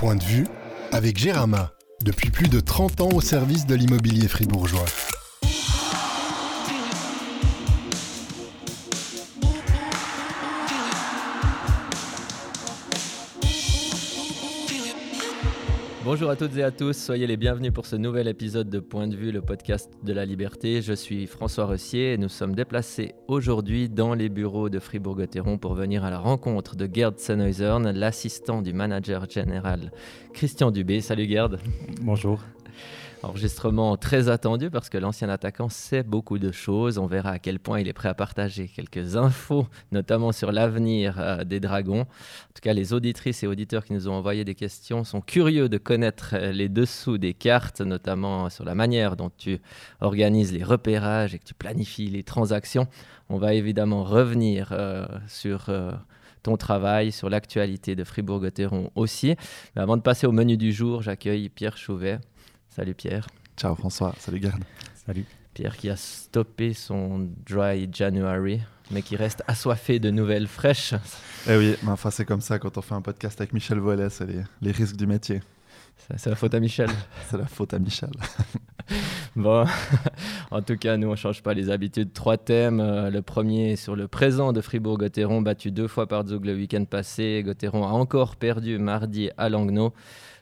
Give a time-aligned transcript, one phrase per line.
[0.00, 0.46] Point de vue
[0.92, 4.86] avec Gérama, depuis plus de 30 ans au service de l'immobilier fribourgeois.
[16.12, 19.06] Bonjour à toutes et à tous, soyez les bienvenus pour ce nouvel épisode de Point
[19.06, 20.82] de vue, le podcast de la liberté.
[20.82, 25.74] Je suis François Rossier et nous sommes déplacés aujourd'hui dans les bureaux de Fribourg-Gotteron pour
[25.74, 29.92] venir à la rencontre de Gerd Sennhäusern, l'assistant du manager général
[30.34, 31.00] Christian Dubé.
[31.00, 31.60] Salut Gerd.
[32.02, 32.40] Bonjour.
[33.22, 36.96] Enregistrement très attendu parce que l'ancien attaquant sait beaucoup de choses.
[36.96, 41.16] On verra à quel point il est prêt à partager quelques infos, notamment sur l'avenir
[41.18, 42.00] euh, des Dragons.
[42.00, 45.68] En tout cas, les auditrices et auditeurs qui nous ont envoyé des questions sont curieux
[45.68, 49.60] de connaître euh, les dessous des cartes, notamment sur la manière dont tu
[50.00, 52.88] organises les repérages et que tu planifies les transactions.
[53.28, 55.68] On va évidemment revenir euh, sur
[56.42, 59.36] ton travail, sur l'actualité de Fribourg-Gotteron aussi.
[59.76, 62.18] Mais avant de passer au menu du jour, j'accueille Pierre Chouvet.
[62.70, 63.26] Salut Pierre.
[63.56, 64.62] Ciao François, salut Garde.
[65.04, 65.26] Salut.
[65.54, 68.60] Pierre qui a stoppé son dry January,
[68.92, 70.94] mais qui reste assoiffé de nouvelles fraîches.
[71.48, 74.08] Eh oui, mais enfin c'est comme ça quand on fait un podcast avec Michel Vollet,
[74.08, 74.28] c'est
[74.60, 75.40] les, risques du métier.
[76.16, 76.88] C'est la faute à Michel.
[77.28, 78.10] c'est la faute à Michel.
[79.36, 79.66] bon,
[80.52, 82.12] en tout cas, nous, on ne change pas les habitudes.
[82.12, 82.80] Trois thèmes.
[82.80, 86.84] Euh, le premier sur le présent de Fribourg-Gotteron, battu deux fois par Zug le week-end
[86.84, 87.42] passé.
[87.44, 89.92] Gotteron a encore perdu mardi à Langnau.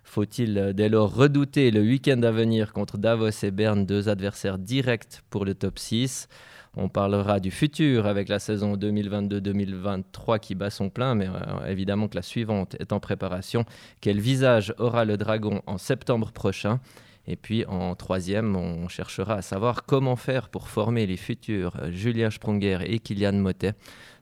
[0.08, 4.58] Faut-il euh, dès lors redouter le week-end à venir contre Davos et Berne, deux adversaires
[4.58, 6.28] directs pour le top 6
[6.76, 12.06] on parlera du futur avec la saison 2022-2023 qui bat son plein, mais euh, évidemment
[12.06, 13.64] que la suivante est en préparation.
[14.00, 16.78] Quel visage aura le dragon en septembre prochain?
[17.26, 21.90] Et puis en troisième, on cherchera à savoir comment faire pour former les futurs euh,
[21.90, 23.72] Julien Sprunger et Kylian Motet.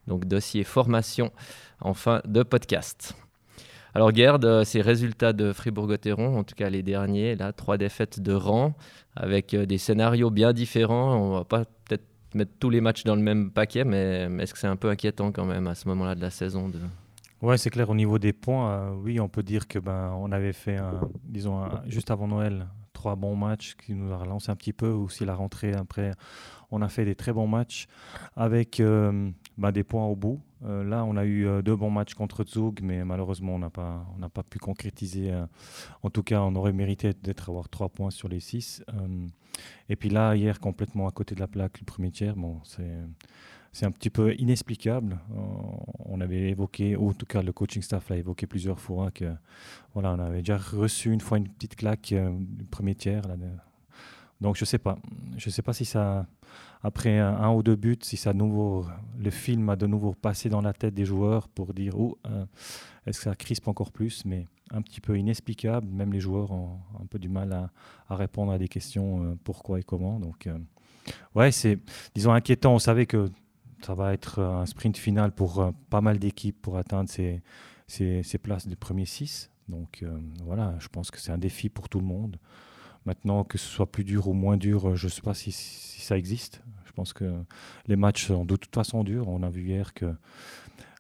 [0.07, 1.33] Donc dossier formation
[1.81, 3.15] en fin de podcast.
[3.97, 8.21] Alors Gerd, euh, ces résultats de Fribourg-Gotteron, en tout cas les derniers, là, trois défaites
[8.21, 8.75] de rang,
[9.15, 11.17] avec euh, des scénarios bien différents.
[11.17, 14.59] On va pas peut-être mettre tous les matchs dans le même paquet, mais, est-ce que
[14.59, 16.79] c'est un peu inquiétant quand même à ce moment-là de la saison de...
[17.41, 17.89] Ouais, c'est clair.
[17.89, 20.77] Au niveau des points, euh, oui, on peut dire que ben on avait fait,
[21.25, 24.89] disons, juste avant Noël, trois bons matchs qui nous a relancé un petit peu.
[24.91, 26.11] Aussi la rentrée après,
[26.71, 27.87] on a fait des très bons matchs
[28.37, 28.79] avec
[29.59, 30.41] ben, des points au bout.
[30.65, 33.71] Euh, là, on a eu euh, deux bons matchs contre Zug, mais malheureusement, on n'a
[33.71, 35.33] pas, pas pu concrétiser.
[35.33, 35.47] Euh,
[36.03, 38.83] en tout cas, on aurait mérité d'être avoir trois points sur les six.
[39.89, 43.01] et puis là, hier, complètement à côté de la plaque, le premier tiers, bon, c'est
[43.73, 45.19] c'est un petit peu inexplicable.
[46.07, 49.27] On avait évoqué, ou en tout cas le coaching staff l'a évoqué plusieurs fois, que
[49.93, 53.29] voilà, on avait déjà reçu une fois une petite claque du premier tiers.
[53.29, 53.37] Là,
[54.41, 54.99] donc je sais pas.
[55.37, 56.27] Je sais pas si ça,
[56.83, 58.87] après un, ou deux buts, si ça nouveau,
[59.19, 62.45] le film a de nouveau passé dans la tête des joueurs pour dire oh, euh,
[63.07, 65.87] est-ce que ça crispe encore plus, mais un petit peu inexplicable.
[65.89, 69.81] Même les joueurs ont un peu du mal à, répondre à des questions euh, pourquoi
[69.81, 70.21] et comment.
[70.21, 70.59] Donc euh,
[71.35, 71.79] ouais, c'est
[72.15, 72.75] disons inquiétant.
[72.75, 73.31] On savait que
[73.83, 77.43] ça va être un sprint final pour pas mal d'équipes pour atteindre ces,
[77.87, 79.51] ces, ces places des premiers six.
[79.69, 80.05] Donc
[80.45, 82.39] voilà, je pense que c'est un défi pour tout le monde.
[83.07, 85.53] Maintenant, que ce soit plus dur ou moins dur, euh, je ne sais pas si,
[85.53, 86.61] ça existe.
[86.87, 87.33] Je pense que
[87.87, 89.29] les matchs sont de toute façon durs.
[89.29, 90.07] On a vu hier que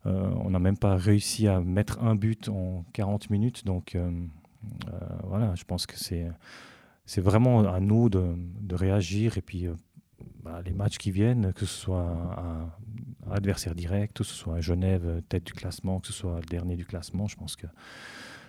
[0.06, 3.64] euh, on n'a même pas réussi à mettre un but en 40 minutes.
[3.64, 4.10] Donc euh,
[5.24, 8.36] voilà, je pense que c'est vraiment à nous de,
[8.72, 9.66] réagir et puis
[10.42, 12.70] bah, les matchs qui viennent, que ce soit un,
[13.32, 17.26] adversaire direct, que ce soit Genève tête du classement, que ce soit dernier du classement,
[17.26, 17.66] je pense que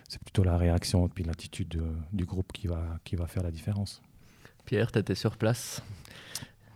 [0.08, 1.80] c'est plutôt la réaction et puis l'attitude
[2.12, 4.02] du groupe qui va, qui va faire la différence.
[4.64, 5.82] Pierre, tu étais sur place?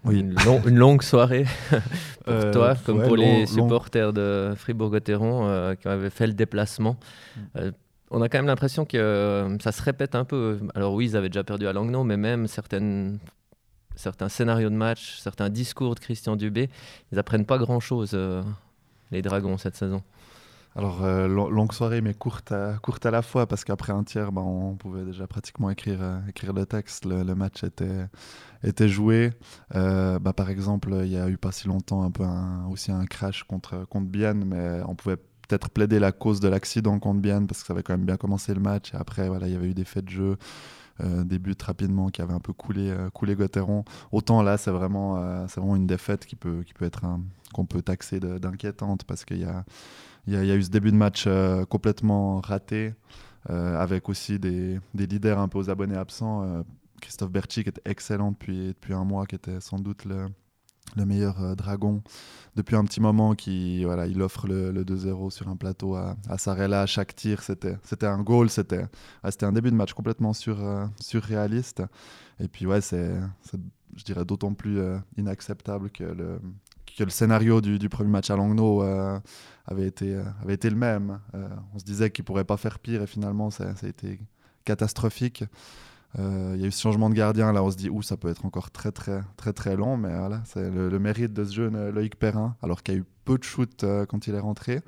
[0.04, 0.20] Oui.
[0.20, 1.44] Une, longue soirée
[2.24, 6.96] pour euh, toi, comme pour les supporters de Fribourg-Gotteron euh, qui avaient fait le déplacement.
[7.36, 7.40] Mm.
[7.56, 7.72] Euh,
[8.10, 10.58] on a quand même l'impression que ça se répète un peu.
[10.74, 13.18] Alors oui, ils avaient déjà perdu à Langnau, mais même certaines,
[13.94, 16.68] certains scénarios de match, certains discours de Christian Dubé,
[17.10, 18.18] ils apprennent pas grand-chose,
[19.12, 20.02] les Dragons, cette saison.
[20.74, 24.74] Alors, euh, longue soirée, mais courte à, la fois, parce qu'après un tiers, bah, on
[24.74, 27.04] pouvait déjà pratiquement écrire, euh, écrire le texte.
[27.04, 28.06] Le, match était,
[28.64, 29.32] était joué.
[29.74, 32.24] Euh, bah, par exemple, il y a eu pas si longtemps un peu
[32.70, 36.98] aussi un crash contre, contre Bienne, mais on pouvait peut-être plaider la cause de l'accident
[36.98, 38.94] contre Bienne, parce que ça avait quand même bien commencé le match.
[38.94, 40.36] Après, voilà, il y avait eu des faits de jeu.
[41.00, 43.84] des buts rapidement qui avaient un peu coulé, coulé Gauthieron.
[44.10, 47.02] Autant là, c'est vraiment, vraiment une défaite qui peut, qui peut être
[47.52, 49.64] qu'on peut taxer d'inquiétante parce qu'il y a,
[50.26, 52.94] il y, a eu ce début de match euh, complètement raté,
[53.50, 56.44] euh, avec aussi des, leaders un peu aux abonnés absents.
[56.44, 56.62] Euh,
[57.00, 60.28] Christophe Berchi, qui était excellent depuis, depuis un mois, qui était sans doute le,
[60.94, 62.02] le meilleur dragon
[62.54, 66.86] depuis un petit moment qui voilà il offre le, 2-0 sur un plateau à, à
[66.86, 68.84] chaque tir c'était un goal c'était
[69.24, 70.58] c'était un début de match complètement sur,
[71.00, 71.82] surréaliste
[72.40, 73.12] et puis ouais c'est
[73.96, 74.80] je dirais d'autant plus
[75.16, 76.40] inacceptable que le
[76.98, 78.82] que le scénario du, premier match à Langnau
[79.66, 81.20] avait, été, euh, avait été le même.
[81.34, 84.20] Euh, on se disait qu'il ne pourrait pas faire pire et finalement ça, a été
[84.64, 85.44] catastrophique.
[86.18, 88.28] Il y a eu ce changement de gardien, là on se dit, ouh, ça peut
[88.28, 91.88] être encore très très très très long, mais voilà, c'est le, mérite de ce jeune
[91.88, 94.82] Loïc Perrin, alors qu'il y a eu peu de shoots quand il est rentré,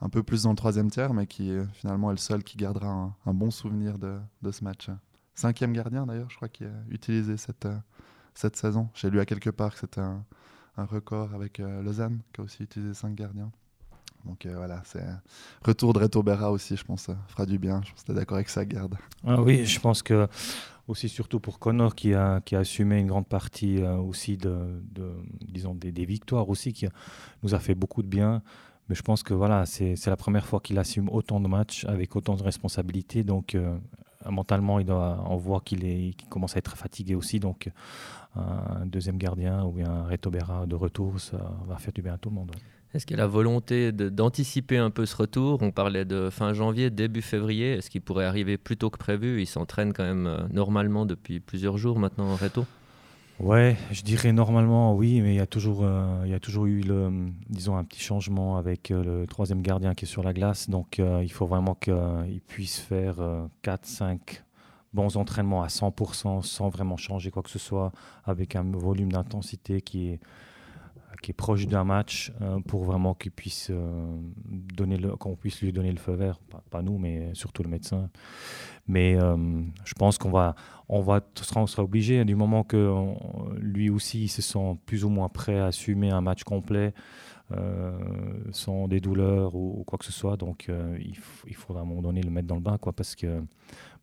[0.00, 3.14] un peu plus dans le troisième tiers, mais qui finalement est le seul qui gardera
[3.26, 4.88] un, bon souvenir de, ce match.
[5.34, 7.68] Cinquième gardien d'ailleurs, je crois, qui a utilisé cette,
[8.34, 8.88] cette saison.
[8.94, 10.24] J'ai lu à quelque part que c'était un,
[10.76, 13.52] record avec euh, Lausanne, qui a aussi utilisé 5 gardiens.
[14.24, 15.04] Donc euh, voilà, c'est
[15.62, 17.80] retour de Reto Berra aussi, je pense, ça fera du bien.
[17.84, 18.96] Je pense que tu es d'accord avec ça, garde.
[19.26, 20.28] Ah oui, je pense que
[20.88, 24.82] aussi surtout pour Connor qui a, qui a assumé une grande partie euh, aussi de,
[25.40, 26.86] disons des, victoires aussi qui
[27.42, 28.42] nous a fait beaucoup de bien.
[28.88, 32.16] Mais je pense que voilà, c'est la première fois qu'il assume autant de matchs avec
[32.16, 33.22] autant de responsabilités.
[33.22, 33.56] Donc
[34.28, 37.38] mentalement, il doit, on voit qu'il commence à être fatigué aussi.
[37.38, 37.70] Donc,
[38.34, 42.30] un deuxième gardien ou un Retobera de retour, ça va faire du bien à tout
[42.30, 42.50] le monde.
[42.92, 45.62] Est-ce qu'il y a la volonté d'anticiper un peu ce retour?
[45.62, 47.74] On parlait de fin janvier, début février.
[47.74, 49.40] Est-ce qu'il pourrait arriver plus tôt que prévu?
[49.40, 52.64] Il s'entraîne quand même euh, normalement depuis plusieurs jours maintenant, Reto
[53.38, 56.66] Ouais, je dirais normalement oui, mais il y a toujours, euh, il y a toujours
[56.66, 57.10] eu le,
[57.48, 60.68] disons un petit changement avec euh, le troisième gardien qui est sur la glace.
[60.68, 63.16] Donc il faut vraiment qu'il puisse faire
[63.62, 64.18] 4-5
[64.92, 67.92] bons entraînements à 100% sans vraiment changer quoi que ce soit,
[68.24, 70.20] avec un volume d'intensité qui est
[71.22, 72.32] qui est proche d'un match
[72.66, 73.70] pour vraiment qu'il puisse
[74.48, 76.38] donner le, qu'on puisse lui donner le feu vert,
[76.70, 78.08] pas, nous, mais surtout le médecin.
[78.86, 80.54] Mais je pense qu'on va,
[80.88, 81.20] on va
[81.56, 82.94] on sera obligé du moment que
[83.58, 86.94] lui aussi se sent plus ou moins prêt à assumer un match complet
[87.52, 87.90] euh,
[88.52, 90.36] sans des douleurs ou, quoi que ce soit.
[90.36, 91.16] Donc euh, il,
[91.48, 93.42] il, faudra à un moment donné le mettre dans le bain, quoi, parce que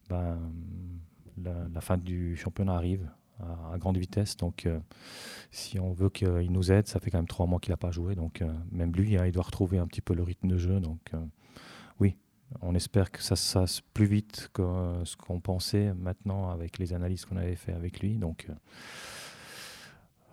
[0.09, 0.37] ben,
[1.73, 4.37] la, fin du championnat arrive à, grande vitesse.
[4.37, 4.79] Donc euh,
[5.51, 7.91] si on veut qu'il nous aide, ça fait quand même trois mois qu'il n'a pas
[7.91, 8.15] joué.
[8.15, 10.79] Donc même lui, hein, il doit retrouver un petit peu le rythme de jeu.
[10.79, 11.11] Donc
[11.99, 12.15] oui,
[12.61, 16.77] on espère que ça se fasse plus vite que euh, ce qu'on pensait maintenant avec
[16.77, 18.17] les analyses qu'on avait fait avec lui.
[18.17, 18.53] Donc, euh,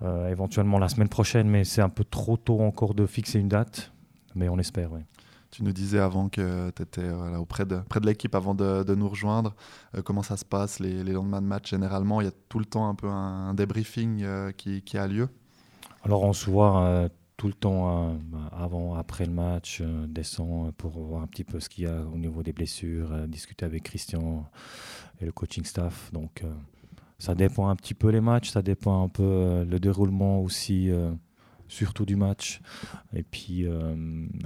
[0.03, 3.49] euh, éventuellement la semaine prochaine, mais c'est un peu trop tôt encore de fixer une
[3.49, 3.93] date,
[4.35, 5.01] mais on espère, oui.
[5.55, 7.09] Tu nous disais avant que tu étais
[7.39, 9.55] auprès de, près de l'équipe avant de, nous rejoindre.
[10.05, 12.89] comment ça se passe les, lendemains de match Généralement, il y a tout le temps
[12.89, 14.25] un peu un, débriefing
[14.56, 15.29] qui, qui, a lieu?
[16.03, 18.17] Alors, on se voit tout le temps euh,
[18.53, 22.03] avant, après le match, euh, descend pour voir un petit peu ce qu'il y a
[22.03, 24.49] au niveau des blessures, euh, discuter avec Christian
[25.21, 26.12] et le coaching staff.
[26.12, 26.45] Donc
[27.19, 30.91] ça dépend un petit peu les matchs, ça dépend un peu le déroulement aussi,
[31.69, 32.61] surtout du match.
[33.15, 33.67] Et puis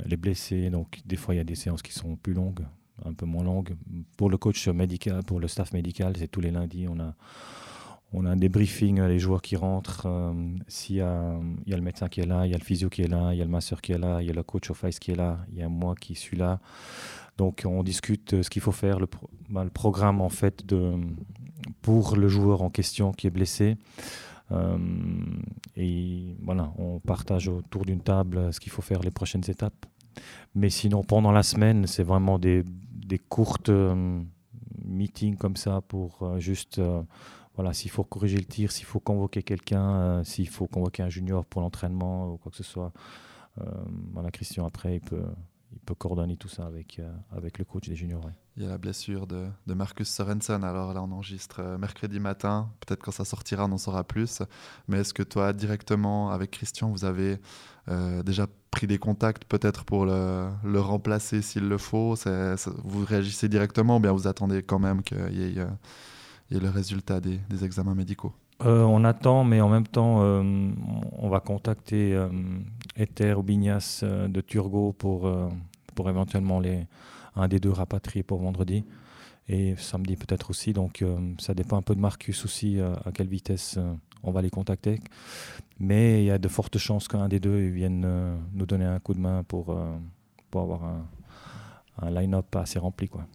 [0.07, 2.65] les blessés, donc des fois il y a des séances qui sont plus longues,
[3.05, 3.77] un peu moins longues.
[4.17, 7.15] Pour le coach médical, pour le staff médical, c'est tous les lundis, on a
[8.13, 10.07] on a un débriefing, les joueurs qui rentrent.
[10.07, 10.33] Euh,
[10.67, 13.09] s'il y, a, le médecin qui est là, il y a le physio qui est
[13.09, 14.83] là, il y a le masseur qui est là, il y a le coach of
[14.89, 16.61] ice qui est là, il y a moi qui suis là.
[17.37, 19.07] Donc on discute ce qu'il faut faire, le,
[19.51, 20.95] bah, programme en fait de,
[21.83, 23.77] pour le joueur en question qui est blessé.
[24.51, 24.79] Euh,
[25.77, 29.87] et voilà, on partage autour d'une table ce qu'il faut faire les prochaines étapes.
[30.55, 32.65] Mais sinon, pendant la semaine, c'est vraiment des,
[33.29, 34.21] courtes euh,
[34.85, 36.81] meetings comme ça pour juste
[37.59, 41.09] voilà, s'il faut corriger le tir, s'il faut convoquer quelqu'un, euh, s'il faut convoquer un
[41.09, 42.93] junior pour l'entraînement ou quoi que ce soit,
[43.61, 43.65] euh,
[44.13, 45.25] voilà, Christian après il peut,
[45.73, 48.31] il peut coordonner tout ça avec, euh, avec le coach des juniors.
[48.57, 50.65] Il y a la blessure de, de, Marcus Sorensen.
[50.65, 52.71] Alors là, on enregistre mercredi matin.
[52.81, 54.43] Peut-être quand ça sortira, on en saura plus.
[54.89, 57.39] Mais est-ce que toi, directement avec Christian, vous avez
[58.25, 62.17] déjà pris des contacts peut-être pour le, le remplacer s'il le faut?
[62.85, 65.67] Vous réagissez directement ou bien vous attendez quand même qu'il y ait
[66.51, 68.33] et le résultat des, examens médicaux?
[68.65, 70.43] Euh, On attend, mais en même temps, euh,
[71.19, 72.29] on va contacter euh,
[72.97, 75.31] Ether ou Bignas de Turgot pour,
[76.07, 76.87] éventuellement les,
[77.37, 78.85] un des deux rapatrier pour vendredi.
[79.51, 80.73] Et samedi peut-être aussi.
[80.73, 81.03] Donc
[81.39, 83.79] ça dépend un peu de Marcus aussi, à quelle vitesse
[84.23, 85.01] on va les contacter.
[85.81, 88.07] Mais il y a de fortes chances qu'un des deux vienne
[88.53, 89.75] nous donner un coup de main pour,
[90.51, 91.07] pour avoir un,
[92.03, 93.09] un line-up assez rempli.
[93.09, 93.27] Quoi.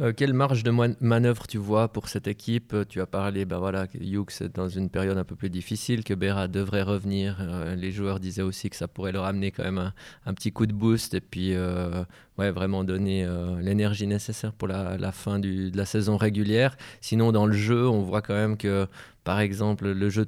[0.00, 2.74] Euh, quelle marge de manœuvre tu vois pour cette équipe?
[2.88, 6.04] Tu as parlé, ben voilà, que Hughes est dans une période un peu plus difficile,
[6.04, 7.38] que Berra devrait revenir.
[7.40, 9.92] Euh, les joueurs disaient aussi que ça pourrait leur amener quand même
[10.24, 12.04] un, petit coup de boost et puis euh,
[12.38, 13.26] ouais, vraiment donner
[13.60, 16.76] l'énergie nécessaire pour la, fin de la saison régulière.
[17.00, 18.86] Sinon, dans le jeu, on voit quand même que
[19.28, 20.26] par exemple, le jeu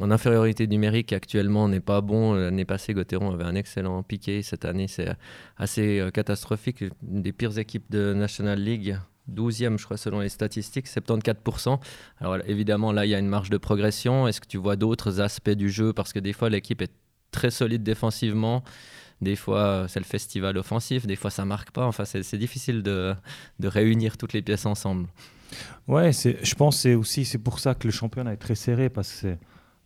[0.00, 2.32] en infériorité numérique actuellement n'est pas bon.
[2.32, 4.40] L'année passée, Gauthieron avait un excellent piqué.
[4.40, 5.10] Cette année, c'est
[5.58, 6.80] assez catastrophique.
[6.80, 8.96] Une des pires équipes de National League
[9.30, 11.78] 12e, je crois, selon les statistiques, 74%.
[12.20, 14.26] Alors évidemment, là, il y a une marge de progression.
[14.26, 15.92] Est-ce que tu vois d'autres aspects du jeu?
[15.92, 16.94] Parce que des fois, l'équipe est
[17.32, 18.64] très solide défensivement.
[19.20, 21.06] Des fois, c'est le festival offensif.
[21.06, 21.84] Des fois, ça marque pas.
[21.84, 23.14] Enfin, c'est difficile de,
[23.62, 25.06] réunir toutes les pièces ensemble.
[25.88, 29.22] Ouais, je pense c'est aussi c'est pour ça que le championnat est très serré parce
[29.22, 29.36] que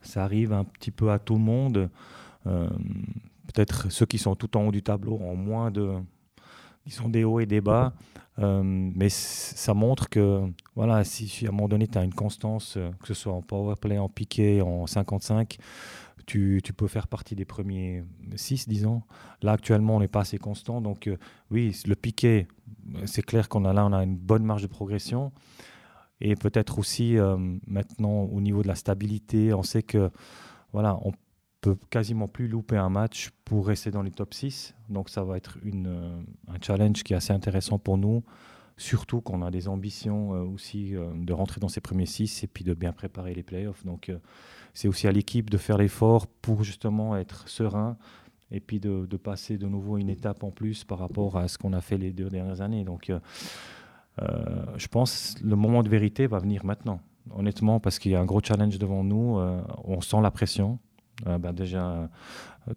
[0.03, 1.91] ça arrive un petit peu à tout le monde.
[2.47, 2.69] Euh,
[3.53, 5.95] peut-être ceux qui sont tout en haut du tableau ont moins de,
[6.87, 7.93] ils sont des hauts et des bas.
[8.39, 10.43] Euh, mais ça montre que
[10.75, 13.41] voilà, si, à un moment donné tu as une constance, euh, que ce soit en
[13.41, 15.57] power play, en piqué, en 55,
[16.27, 18.05] tu, peux faire partie des premiers
[18.35, 19.03] 6, disons.
[19.43, 20.81] Là, actuellement, on n'est pas assez constant.
[20.81, 21.17] Donc, euh,
[21.51, 22.49] oui, le piqué,
[23.05, 25.33] c'est clair qu'on a là on a une bonne marge de progression.
[26.21, 27.17] Et peut-être aussi,
[27.67, 30.11] maintenant, au niveau de la stabilité, on sait que
[30.73, 31.13] voilà, on
[31.61, 34.75] peut quasiment plus louper un match pour rester dans les top 6.
[34.89, 38.23] Donc ça va être une, euh, un challenge qui est assez intéressant pour nous,
[38.77, 42.47] surtout qu'on a des ambitions euh, aussi euh, de rentrer dans ces premiers 6 et
[42.47, 43.85] puis de bien préparer les playoffs.
[43.85, 44.13] Donc
[44.75, 47.97] c'est aussi à l'équipe de faire l'effort pour justement être serein
[48.51, 51.73] et puis de, passer de nouveau une étape en plus par rapport à ce qu'on
[51.73, 52.85] a fait les deux dernières années.
[52.85, 53.11] Donc
[54.19, 57.01] je pense que le moment de vérité va venir maintenant
[57.35, 59.41] honnêtement, parce qu'il y a un gros challenge devant nous.
[59.85, 60.79] on sent la pression.
[61.27, 62.07] Euh, bah, déjà, euh,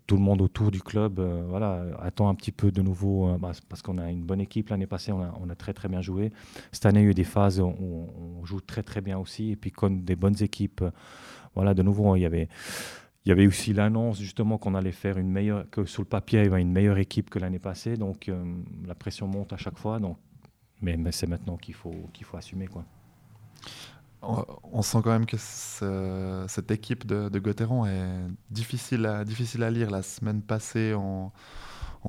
[0.05, 3.51] tout le monde autour du club euh, voilà, attend un petit peu de nouveau, bah,
[3.67, 4.69] parce qu'on a une bonne équipe.
[4.69, 6.31] L'année passée, on a, très très bien joué.
[6.72, 9.51] Cette année, il y a eu des phases où on, joue très très bien aussi.
[9.51, 10.84] Et puis, comme des bonnes équipes,
[11.55, 12.48] voilà, de nouveau, il y avait.
[13.25, 16.39] Il y avait aussi l'annonce justement qu'on allait faire une meilleure, que sur le papier
[16.39, 18.31] il y avait une meilleure équipe que l'année passée, donc
[18.88, 20.00] la pression monte à chaque fois.
[20.00, 20.17] Donc,
[20.81, 22.86] mais, mais c'est maintenant qu'il faut qu'il faut assumer quoi
[24.22, 29.72] on sent quand même que cette équipe de, de Gauthieron est difficile à, difficile à
[29.72, 29.90] lire.
[29.90, 31.32] La semaine passée, on,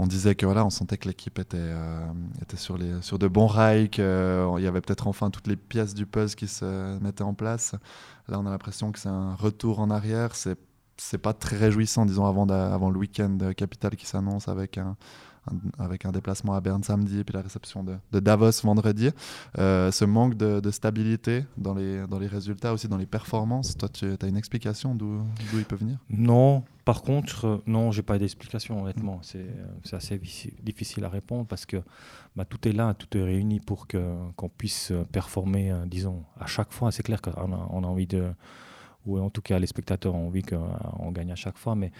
[0.07, 2.07] disait que voilà, on sentait que l'équipe était, euh,
[2.43, 5.95] était sur, les, sur de bons rails, qu'il y avait peut-être enfin toutes les pièces
[5.95, 7.75] du puzzle qui se mettaient en place.
[8.29, 10.35] Là, on a l'impression que c'est un retour en arrière.
[10.35, 10.59] C'est
[11.03, 14.99] c'est pas très réjouissant, disons, avant, avant le week-end capital qui s'annonce avec un,
[15.79, 19.11] avec un déplacement à Berne samedi et puis la réception de, Davos vendredi.
[19.59, 23.89] Euh, ce manque de, stabilité dans les, dans les résultats, aussi dans les performances, toi,
[23.89, 25.23] tu as une explication d'où
[25.55, 25.99] il peut venir?
[26.11, 29.19] Non, par contre, euh, non, j'ai pas d'explication, honnêtement.
[29.23, 30.21] C'est euh, assez
[30.63, 31.79] difficile à répondre parce que
[32.37, 36.93] bah, tout est là, tout est réuni pour qu'on puisse performer, disons, à chaque fois.
[36.93, 38.33] C'est clair qu'on a, on a envie de
[39.07, 41.91] ou en tout cas les spectateurs ont envie qu'on gagne à chaque fois, mais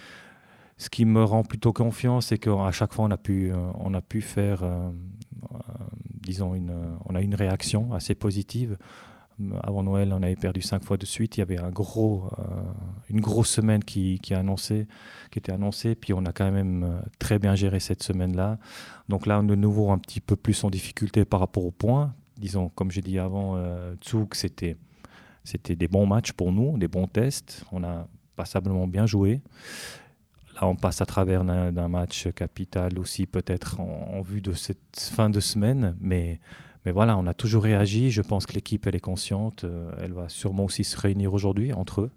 [0.81, 3.93] ce qui me rend plutôt confiant, c'est qu'à chaque fois, on a pu, euh, on
[3.93, 4.89] a pu faire, euh,
[5.53, 5.57] euh,
[6.21, 6.73] disons, une,
[7.05, 8.79] on a une réaction assez positive.
[9.61, 11.37] Avant Noël, on avait perdu cinq fois de suite.
[11.37, 12.29] Il y avait un gros,
[13.09, 14.87] une grosse semaine qui, qui, a annoncé,
[15.29, 15.93] qui était annoncée.
[15.93, 18.57] Puis on a quand même très bien géré cette semaine-là.
[19.07, 22.13] Donc là, de nouveau, un petit peu plus en difficulté par rapport aux points.
[22.37, 23.55] Disons, comme j'ai dit avant,
[24.03, 24.77] Zug, c'était,
[25.43, 27.65] c'était des bons matchs pour nous, des bons tests.
[27.71, 29.41] On a passablement bien joué
[30.67, 35.39] on passe à travers d'un match capital aussi, peut-être en, vue de cette fin de
[35.39, 35.95] semaine.
[35.99, 36.39] Mais,
[36.85, 38.11] voilà, on a toujours réagi.
[38.11, 39.63] Je pense que l'équipe, elle est consciente.
[39.63, 42.11] Euh, elle va sûrement aussi se réunir aujourd'hui entre eux,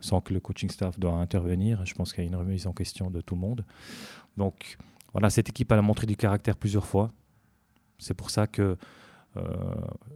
[0.00, 1.84] sans que le coaching staff doit intervenir.
[1.84, 3.64] Je pense qu'il y a une remise en question de tout le monde.
[4.36, 4.76] Donc
[5.12, 7.12] voilà, cette équipe, elle a montré du caractère plusieurs fois.
[7.98, 8.76] C'est pour ça que
[9.36, 9.74] euh,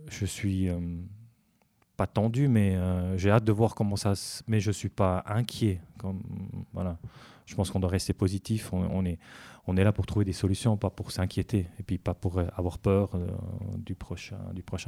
[0.09, 0.79] je suis euh,
[1.97, 2.77] pas tendu, mais
[3.17, 4.15] j'ai hâte de voir comment ça.
[4.15, 4.43] Se...
[4.47, 5.81] Mais je suis pas inquiet.
[6.73, 6.99] Voilà
[7.49, 8.73] je pense qu'on doit rester positif.
[8.73, 9.19] On, est,
[9.85, 13.11] là pour trouver des solutions, pas pour s'inquiéter et puis pas pour euh, avoir peur
[13.15, 13.27] euh,
[13.79, 14.37] du, prochain,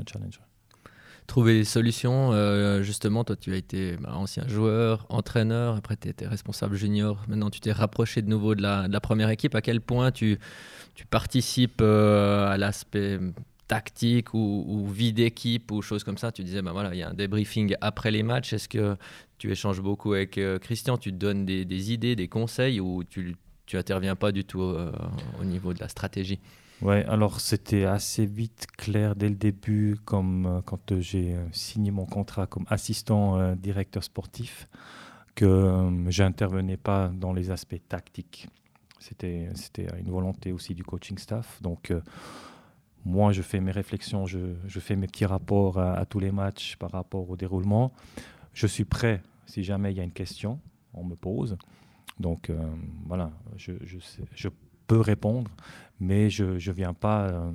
[0.07, 0.41] challenge.
[1.27, 6.09] Trouver des solutions, euh, justement, toi tu as été bah, ancien joueur, entraîneur, après tu
[6.09, 9.55] étais responsable junior, maintenant tu t'es rapproché de nouveau de la, première équipe.
[9.55, 10.39] À quel point tu,
[10.95, 13.19] tu participes à l'aspect
[13.69, 16.31] tactique ou, ou vie d'équipe ou choses comme ça?
[16.31, 18.53] Tu disais, ben voilà, il y a un débriefing après les matchs.
[18.53, 18.97] Est-ce que
[19.41, 23.35] tu échanges beaucoup avec euh, Christian, tu te donnes des, idées, des conseils ou tu,
[23.65, 24.93] tu interviens pas du tout euh,
[25.41, 26.39] au niveau de la stratégie?
[26.83, 32.05] Ouais, alors c'était assez vite clair dès le début, comme euh, quand j'ai signé mon
[32.05, 34.69] contrat comme assistant directeur sportif,
[35.35, 38.47] que j'intervenais pas dans les aspects tactiques.
[38.99, 39.49] C'était
[39.99, 41.63] une volonté aussi du coaching staff.
[41.63, 41.95] Donc
[43.07, 46.77] moi, je fais mes réflexions, je, je fais mes petits rapports à, tous les matchs
[46.77, 47.93] par rapport au déroulement.
[48.53, 50.61] Je suis prêt si jamais il y a une question,
[50.95, 51.57] on me pose.
[52.19, 52.59] Donc euh,
[53.07, 54.49] voilà, je,
[54.87, 55.51] peux répondre,
[56.01, 57.53] mais je ne viens pas euh,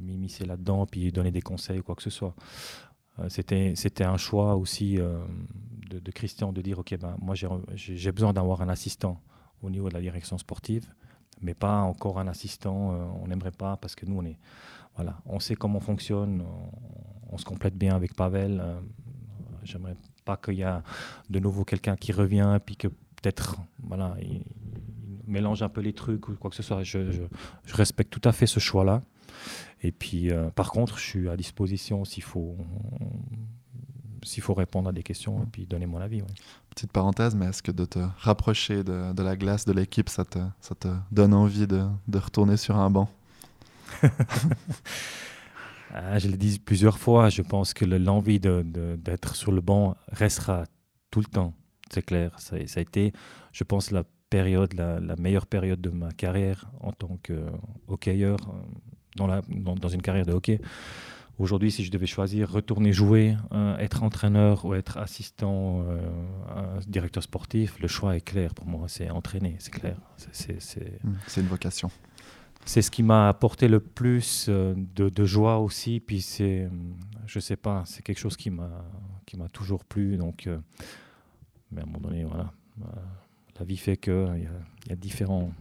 [0.00, 2.34] m'immiscer là-dedans puis donner des conseils ou quoi que ce soit.
[3.28, 7.34] c'était, c'était un choix aussi de, Christian de dire, OK, ben, moi
[7.74, 9.20] j'ai besoin d'avoir un assistant
[9.62, 10.88] au niveau de la direction sportive
[11.42, 12.92] mais pas encore un assistant.
[12.92, 14.38] Euh, on n'aimerait pas parce que nous, on est,
[14.94, 16.44] voilà, on sait comment on fonctionne,
[17.30, 18.60] on, se complète bien avec Pavel.
[18.60, 18.80] Euh,
[19.64, 20.80] j'aimerais pas qu'il y ait
[21.30, 24.42] de nouveau quelqu'un qui revient et puis que peut-être, voilà, il,
[25.26, 26.82] mélange un peu les trucs ou quoi que ce soit.
[26.82, 29.02] Je, je, respecte tout à fait ce choix-là.
[29.82, 32.56] Et puis, euh, par contre, je suis à disposition s'il faut,
[34.22, 36.22] s'il faut répondre à des questions et puis donner mon avis.
[36.70, 40.24] Petite parenthèse, mais est-ce que de te rapprocher de, de la glace, de l'équipe, ça
[40.24, 43.08] te, ça te donne envie de, de retourner sur un banc?
[45.92, 50.64] ah, Je l'ai dit plusieurs fois, je pense que l'envie d'être sur le banc restera
[51.10, 51.54] tout le temps,
[51.90, 52.38] c'est clair.
[52.38, 53.12] Ça, a été,
[53.52, 57.34] je pense, la période, la, meilleure période de ma carrière en tant que
[57.86, 58.52] hockeyeur, euh,
[59.16, 60.60] dans, la, dans, une carrière de hockey.
[61.38, 67.22] Aujourd'hui, si je devais choisir retourner jouer, euh, être entraîneur ou être assistant euh, directeur
[67.22, 68.86] sportif, le choix est clair pour moi.
[68.88, 69.96] C'est entraîner, c'est clair.
[70.16, 71.90] C'est une vocation.
[72.64, 76.00] C'est ce qui m'a apporté le plus euh, de, joie aussi.
[76.00, 76.68] Puis c'est,
[77.26, 78.84] je sais pas, c'est quelque chose qui m'a
[79.26, 80.16] qui m'a toujours plu.
[80.16, 80.48] Donc,
[81.70, 82.52] mais à un moment donné, voilà,
[83.58, 84.48] la vie fait que il
[84.88, 85.52] y, a différents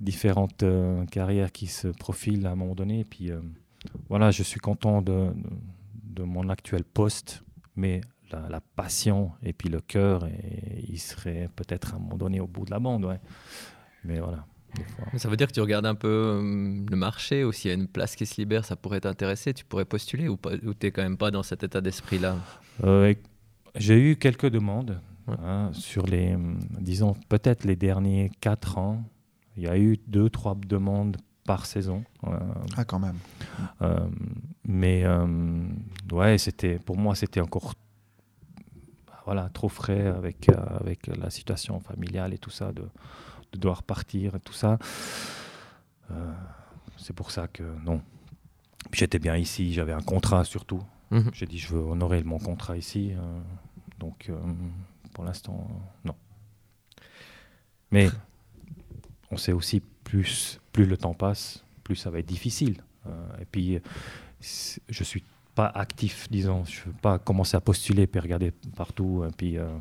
[0.00, 0.64] différentes
[1.10, 3.04] carrières qui se profilent à un moment donné.
[3.04, 3.30] Puis
[4.08, 5.32] voilà, je suis content de,
[6.18, 7.42] de mon actuel poste,
[7.76, 8.00] mais
[8.30, 12.46] la, passion et puis le cœur, et, il serait peut-être à un moment donné au
[12.46, 13.04] bout de la bande.
[13.04, 13.20] Ouais.
[14.04, 14.46] Mais voilà.
[15.16, 17.74] Ça veut dire que tu regardes un peu euh, le marché ou s'il y a
[17.74, 20.92] une place qui se libère, ça pourrait t'intéresser, tu pourrais postuler ou, ou tu n'es
[20.92, 22.36] quand même pas dans cet état d'esprit-là?
[22.84, 23.14] Euh,
[23.74, 26.36] J'ai eu quelques demandes hein, sur les,
[26.80, 29.02] disons, peut-être les derniers quatre ans.
[29.56, 31.16] Il y a eu deux, trois demandes
[31.48, 32.04] par saison.
[32.26, 32.38] Euh,
[32.76, 33.16] ah, quand même.
[33.80, 34.06] Euh,
[34.64, 35.26] mais euh,
[36.12, 37.72] ouais, c'était pour moi, c'était encore
[39.24, 42.82] voilà, trop frais avec, avec la situation familiale et tout ça, de,
[43.52, 44.78] de devoir partir et tout ça.
[46.96, 48.02] c'est pour ça que non.
[48.92, 50.82] J'étais bien ici, j'avais un contrat surtout.
[51.10, 51.30] Mhm.
[51.32, 53.12] J'ai dit, je veux honorer mon contrat ici.
[53.98, 54.30] donc,
[55.12, 55.68] pour l'instant,
[56.04, 56.14] non.
[57.90, 58.08] Mais
[59.30, 62.82] on sait aussi plus, plus le temps passe, plus ça va être difficile.
[63.06, 63.80] Euh, et puis,
[64.40, 66.64] je suis pas actif, disons.
[66.64, 69.78] Je ne veux pas commencer à postuler puis regarder partout et puis euh, euh,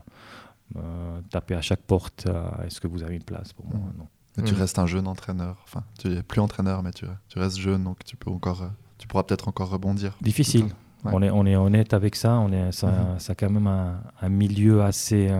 [1.30, 2.28] taper à chaque porte.
[2.66, 3.80] Est-ce que vous avez une place pour moi?
[3.98, 4.44] Non.
[4.44, 4.58] tu mm.
[4.58, 5.58] restes un jeune entraîneur.
[5.64, 9.08] Enfin, tu n'es plus entraîneur, mais tu, tu, restes jeune, donc tu peux encore, tu
[9.08, 10.18] pourras peut-être encore rebondir.
[10.22, 10.68] Difficile.
[11.04, 12.34] On, est, on est honnête avec ça.
[12.40, 15.32] On est, ça, ça a quand même un, un milieu assez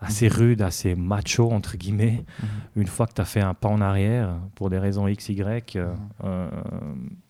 [0.00, 2.24] assez rude, assez macho, entre guillemets.
[2.42, 2.48] Mhm.
[2.76, 5.76] Une fois que tu as fait un pas en arrière, pour des raisons X, Y,
[5.76, 5.98] euh, mhm.
[6.24, 6.50] euh,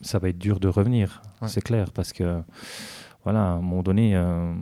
[0.01, 2.43] ça va être dur de revenir, c'est clair, parce que,
[3.25, 4.55] voilà, à un moment donné, euh,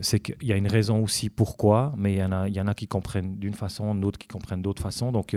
[0.00, 2.66] c'est qu'il y a une raison aussi pourquoi, mais il y en a, y en
[2.66, 5.12] a qui comprennent d'une façon, d'autres qui comprennent d'autre façon.
[5.12, 5.36] Donc,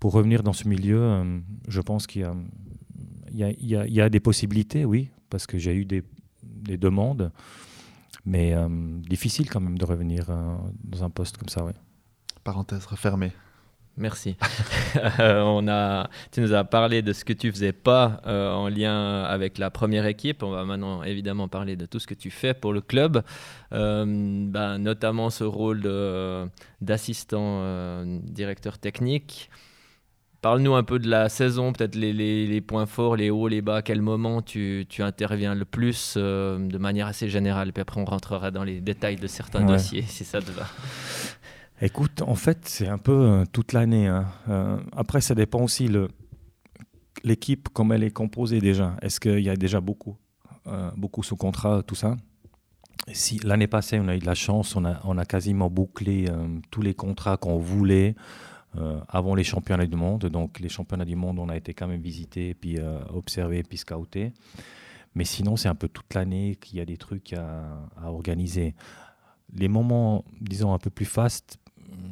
[0.00, 1.24] pour revenir dans ce milieu,
[1.68, 2.28] je pense qu'il
[3.32, 6.02] y, a, des possibilités, oui, parce que j'ai eu des,
[6.42, 7.30] des demandes.
[8.24, 8.68] Mais euh,
[9.00, 11.72] difficile quand même de revenir euh, dans un poste comme ça, oui.
[12.44, 13.32] Parenthèse refermée.
[13.96, 14.36] Merci.
[15.20, 19.22] Euh, on a, tu nous as parlé de ce que tu faisais pas en lien
[19.22, 20.42] avec la première équipe.
[20.42, 23.22] On va maintenant évidemment parler de tout ce que tu fais pour le club,
[23.70, 25.82] ben, notamment ce rôle
[26.82, 29.48] d'assistant directeur technique.
[30.42, 33.82] Parle-nous un peu de la saison, peut-être les, points forts, les hauts, les bas, à
[33.82, 37.72] quel moment tu, interviens le plus euh, de manière assez générale?
[37.72, 40.66] Puis après, on rentrera dans les détails de certains dossiers, si ça te va.
[41.82, 44.06] Écoute, en fait, c'est un peu euh, toute l'année.
[44.06, 44.26] Hein.
[44.48, 46.08] Euh, après, ça dépend aussi le
[47.24, 48.96] l'équipe, comme elle est composée déjà.
[49.02, 50.16] Est-ce qu'il y a déjà beaucoup,
[50.96, 52.16] beaucoup sous contrat, tout ça?
[53.12, 56.26] Si l'année passée, on a eu de la chance, on a, on a quasiment bouclé
[56.72, 58.16] tous les contrats qu'on voulait.
[58.78, 60.24] Euh, avant les championnats du monde.
[60.26, 63.76] Donc les championnats du monde, on a été quand même visité, puis euh, observé, puis
[63.76, 64.32] scouté.
[65.14, 67.66] Mais sinon, c'est un peu toute l'année qu'il y a des trucs à,
[68.06, 68.74] organiser.
[69.54, 71.58] Les moments, disons, un peu plus fast,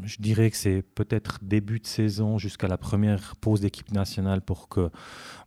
[0.04, 4.68] je dirais que c'est peut-être début de saison jusqu'à la première pause d'équipe nationale pour
[4.68, 4.90] que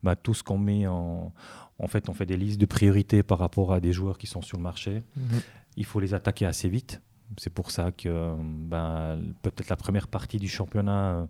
[0.04, 1.34] bah, tout ce qu'on met en...
[1.80, 4.44] En fait, on fait des listes de priorités par rapport à des joueurs qui sont
[4.44, 5.02] sur le marché.
[5.18, 5.42] Mhm.
[5.76, 7.02] Il faut les attaquer assez vite
[7.38, 11.26] c'est pour ça que ben, peut-être la première partie du championnat euh,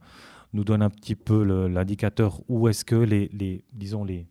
[0.54, 4.28] nous donne un petit peu l'indicateur où est-ce que les, les, disons les,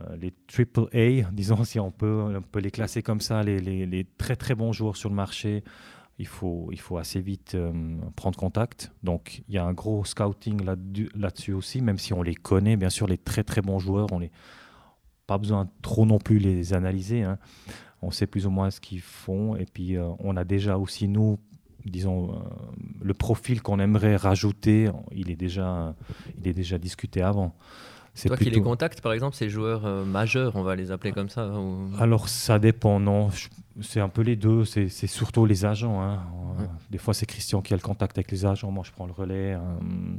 [0.00, 3.60] euh, les triple A, disons si on peut, on peut les classer comme ça, les,
[3.60, 5.64] les, les, très très bons joueurs sur le marché,
[6.18, 7.72] il faut, il faut assez vite euh,
[8.16, 8.92] prendre contact.
[9.02, 10.64] Donc il y a un gros scouting
[11.14, 14.18] là-dessus aussi, même si on les connaît, bien sûr les très très bons joueurs, on
[14.18, 14.30] les,
[15.26, 17.22] pas besoin trop non plus les analyser.
[17.22, 17.38] Hein.
[18.02, 19.56] On sait plus ou moins ce qu'ils font.
[19.56, 21.38] Et puis, euh, on a déjà aussi, nous,
[21.86, 22.38] disons, euh,
[23.00, 25.94] le profil qu'on aimerait rajouter, il est déjà,
[26.38, 27.54] il est déjà discuté avant.
[28.12, 31.12] C'est Toi qui les contactes, par exemple, ces joueurs euh, majeurs, on va les appeler
[31.12, 31.52] comme ça
[31.98, 33.30] Alors, ça dépend, non.
[33.82, 34.64] C'est un peu les deux.
[34.64, 36.00] C'est surtout les agents.
[36.00, 36.20] Hein.
[36.90, 38.70] Des fois, c'est Christian qui a le contact avec les agents.
[38.70, 39.54] Moi, je prends le relais.
[39.54, 39.78] Hein.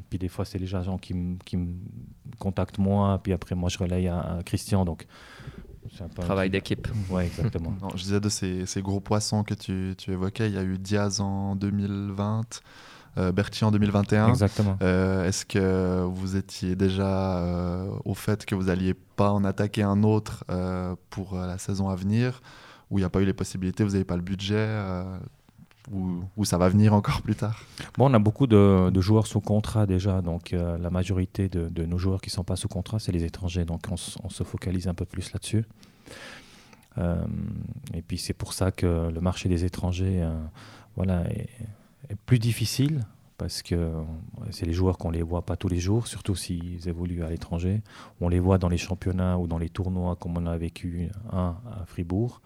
[0.10, 1.38] Puis des fois, c'est les agents qui, me
[2.38, 3.20] contactent moi.
[3.24, 4.84] Puis après, moi, je relaye à, Christian.
[4.84, 5.08] Donc,
[5.96, 6.88] c'est un Travail d'équipe.
[7.10, 7.74] Oui, exactement.
[7.96, 10.50] je disais de ces, ces, gros poissons que tu, tu, évoquais.
[10.50, 12.62] Il y a eu Diaz en 2020.
[13.18, 14.28] Euh, Berti en 2021.
[14.28, 14.78] Exactement.
[14.82, 19.84] Euh, est-ce que vous étiez déjà euh, au fait que vous n'alliez pas en attaquer
[19.84, 20.44] un autre
[21.10, 22.42] pour la saison à venir?
[22.96, 24.70] Ou il n'y a pas eu les possibilités, vous n'avez pas le budget
[25.92, 27.62] ou, ça va venir encore plus tard
[27.98, 32.22] Bon, on a beaucoup de, joueurs sous contrat déjà, donc la majorité de, nos joueurs
[32.22, 33.98] qui ne sont pas sous contrat, c'est les étrangers, donc on,
[34.30, 35.66] se focalise un peu plus là-dessus.
[36.98, 40.26] et puis c'est pour ça que le marché des étrangers
[40.96, 41.50] voilà, est,
[42.26, 43.06] plus difficile
[43.38, 43.92] parce que
[44.52, 47.82] c'est les joueurs qu'on les voit pas tous les jours, surtout s'ils évoluent à l'étranger.
[48.22, 51.58] On les voit dans les championnats ou dans les tournois comme on a vécu un
[51.66, 52.42] à Fribourg.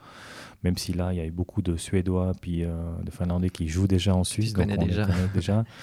[0.64, 3.68] Même si là, il y a eu beaucoup de Suédois puis euh, de Finlandais qui
[3.68, 5.06] jouent déjà en Suisse, donc on déjà.
[5.06, 5.64] les déjà.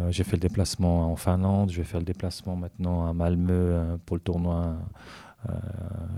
[0.00, 3.52] Euh, j'ai fait le déplacement en Finlande, je vais faire le déplacement maintenant à Malmö
[3.52, 4.74] euh, pour le tournoi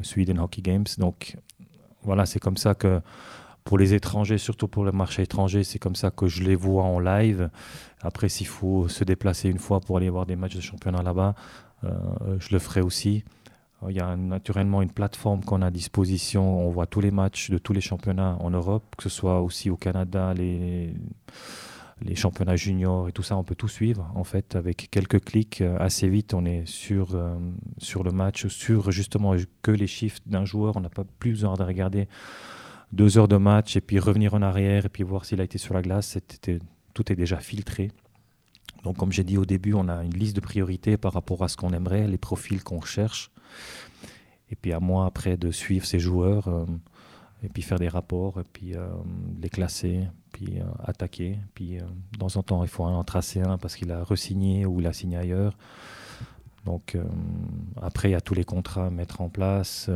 [0.01, 0.87] Sweden Hockey Games.
[0.97, 1.37] Donc
[2.03, 3.03] voilà, c'est comme ça que
[3.67, 6.85] pour les étrangers, surtout pour le marché étranger, c'est comme ça que je les vois
[6.85, 7.51] en live.
[8.01, 11.35] Après, s'il faut se déplacer une fois pour aller voir des matchs de championnat là-bas,
[11.83, 11.91] euh,
[12.39, 13.25] je le ferai aussi.
[13.89, 16.65] Il y a naturellement une plateforme qu'on a à disposition.
[16.65, 19.69] On voit tous les matchs de tous les championnats en Europe, que ce soit aussi
[19.69, 20.95] au Canada, les,
[22.03, 23.37] les championnats juniors et tout ça.
[23.37, 25.61] On peut tout suivre en fait avec quelques clics.
[25.61, 27.37] Euh, assez vite, on est sur, euh,
[27.79, 30.77] sur le match, sur justement que les chiffres d'un joueur.
[30.77, 32.07] On n'a pas plus besoin de regarder
[32.93, 35.59] deux heures de match et puis revenir en arrière et puis voir s'il a été
[35.59, 36.19] sur la glace.
[36.95, 37.91] tout est déjà filtré.
[38.85, 41.49] Donc, comme j'ai dit au début, on a une liste de priorités par rapport à
[41.49, 43.31] ce qu'on aimerait, les profils qu'on cherche.
[44.51, 46.65] Et puis à moi après de suivre ces joueurs euh,
[47.43, 48.87] et puis faire des rapports et puis euh,
[49.41, 51.39] les classer, puis euh, attaquer.
[51.55, 54.81] Puis de temps en temps, il faut en tracer un parce qu'il a resigné ou
[54.81, 55.57] il a signé ailleurs.
[56.65, 56.97] Donc
[57.81, 59.89] après, il y a tous les contrats à mettre en place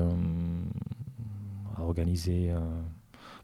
[1.83, 2.61] organiser euh,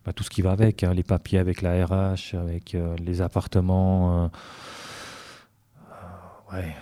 [0.04, 3.20] bah, tout ce qui va avec, hein, les papiers avec la RH, avec euh, les
[3.20, 4.28] appartements, euh,
[6.52, 6.76] ouais,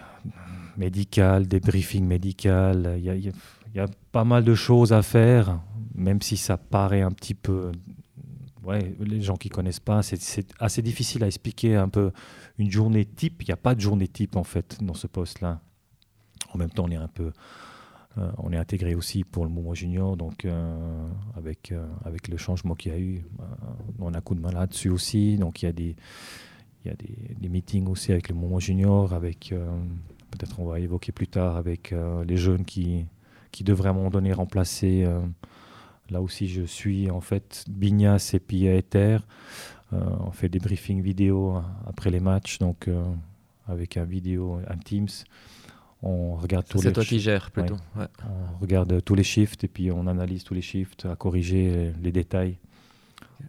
[0.76, 2.72] médical, des briefings médicaux.
[2.96, 3.32] Il
[3.74, 5.58] y, a, pas mal de choses à faire,
[5.94, 7.72] même si ça paraît un petit peu.
[9.00, 12.12] Les gens qui connaissent pas, c'est assez difficile à expliquer un peu
[12.56, 13.42] une journée type.
[13.42, 15.60] Il n'y a pas de journée type en fait dans ce poste-là.
[16.52, 17.32] En même temps, on est un peu
[18.16, 22.36] euh, on est intégré aussi pour le mouvement junior, donc euh, avec, euh, avec le
[22.36, 23.24] changement qu'il y a eu,
[23.98, 25.36] on a coup de main là-dessus aussi.
[25.36, 25.96] Donc il y a des,
[26.84, 29.54] il y a des, meetings aussi avec le mouvement junior, avec
[30.30, 31.94] peut-être on va évoquer plus tard avec
[32.26, 33.06] les jeunes qui,
[33.52, 35.06] qui devraient à un moment donné remplacer.
[36.10, 39.18] là aussi, je suis en fait Bignas et puis Ether.
[39.92, 42.88] on fait des briefings vidéo après les matchs, donc
[43.66, 45.08] avec un vidéo, un Teams.
[46.06, 46.84] On regarde tous les.
[46.84, 47.76] C'est toi qui gères plutôt.
[47.96, 52.12] On regarde tous les shifts et puis on analyse tous les shifts, à corriger les
[52.12, 52.58] détails.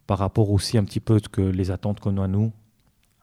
[0.07, 2.53] Par rapport aussi un petit peu que les attentes qu'on a nous,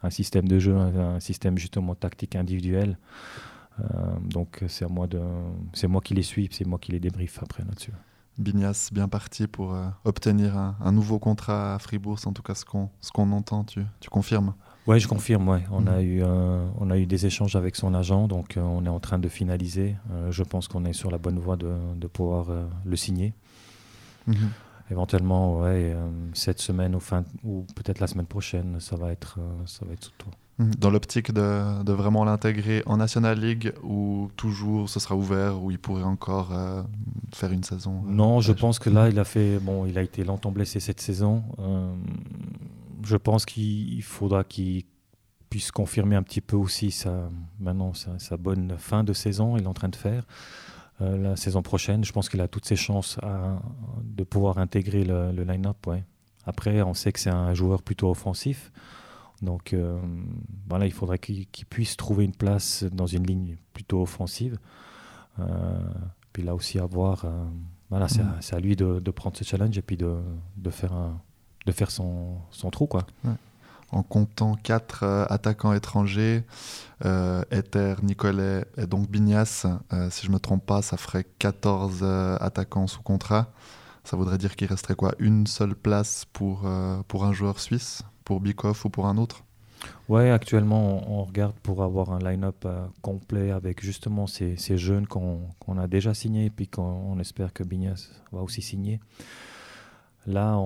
[0.03, 2.99] un système de jeu, un système justement tactique individuel.
[3.81, 3.85] Euh,
[4.21, 5.21] donc c'est moi de,
[5.73, 7.93] c'est moi qui les suis, c'est moi qui les débrief après là-dessus.
[8.39, 12.65] Bignas, bien parti pour euh, obtenir un, nouveau contrat à Fribourg, en tout cas ce
[12.65, 14.55] qu'on ce qu'on entend, tu, tu confirmes?
[14.87, 15.49] Oui, je confirme.
[15.49, 15.63] Ouais.
[15.71, 16.01] On, a mhm.
[16.01, 19.01] eu, euh, on a eu des échanges avec son agent, donc euh, on est en
[19.01, 19.97] train de finaliser.
[20.11, 22.47] Euh, je pense qu'on est sur la bonne voie de, de pouvoir
[22.85, 23.33] le signer.
[24.27, 24.51] Mhm.
[24.91, 25.97] Éventuellement, ouais,
[26.35, 30.05] cette semaine ou, fin, ou peut-être la semaine prochaine, ça va être, ça va être
[30.05, 30.33] sous toi.
[30.59, 30.75] Mhm.
[30.75, 35.71] Dans l'optique de, de, vraiment l'intégrer en National League ou toujours ce sera ouvert ou
[35.71, 36.53] il pourrait encore
[37.33, 40.25] faire une saison Non, je pense que là, il a fait, bon, il a été
[40.25, 41.43] longtemps blessé cette saison
[43.05, 44.85] je pense qu'il faudra qu'il
[45.51, 47.29] puisse confirmer un petit peu aussi sa,
[47.61, 49.57] maintenant sa, bonne fin de saison.
[49.57, 50.25] Il est en train de faire.
[51.01, 53.19] Euh, la saison prochaine, je pense qu'il a toutes ses chances
[54.03, 55.87] de pouvoir intégrer le, line-up.
[55.87, 56.05] Ouais.
[56.47, 58.73] Après, on sait que c'est un joueur plutôt offensif.
[59.43, 60.01] Donc euh,
[60.69, 64.59] voilà, il faudrait qu'il puisse trouver une place dans une ligne plutôt offensive.
[65.39, 65.45] Euh,
[66.33, 67.27] puis là aussi, à voir.
[67.91, 68.39] voilà, mm.
[68.41, 70.17] c'est à, lui de, de, prendre ce challenge et puis de,
[70.57, 71.21] de faire un,
[71.67, 72.87] de faire son, son trou.
[72.87, 73.07] Quoi.
[73.91, 76.45] en comptant quatre attaquants étrangers,
[77.05, 79.67] Ether, Nicolet et donc Bignas.
[80.11, 82.03] si je ne me trompe pas, ça ferait 14
[82.41, 83.51] attaquants sous contrat.
[84.05, 86.67] Ça voudrait dire qu'il resterait quoi Une seule place pour,
[87.07, 89.45] pour un joueur suisse, pour Bikoff ou pour un autre?
[90.09, 95.07] Ouais, actuellement, on, regarde pour avoir un line-up euh, complet avec justement ces, ces jeunes
[95.07, 99.01] qu'on a déjà signés et puis qu'on espère que Bignas va aussi signer.
[100.27, 100.57] Là,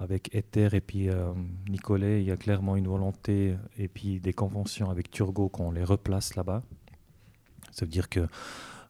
[0.00, 1.32] avec Ether et puis euh,
[1.68, 5.84] Nicolet, il y a clairement une volonté et puis des conventions avec Turgot qu'on les
[5.84, 6.62] replace là-bas.
[7.70, 8.26] Ça veut dire que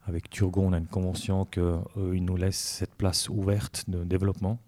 [0.07, 4.59] avec Turgot, on a une convention qu'ils nous laissent cette place ouverte de développement.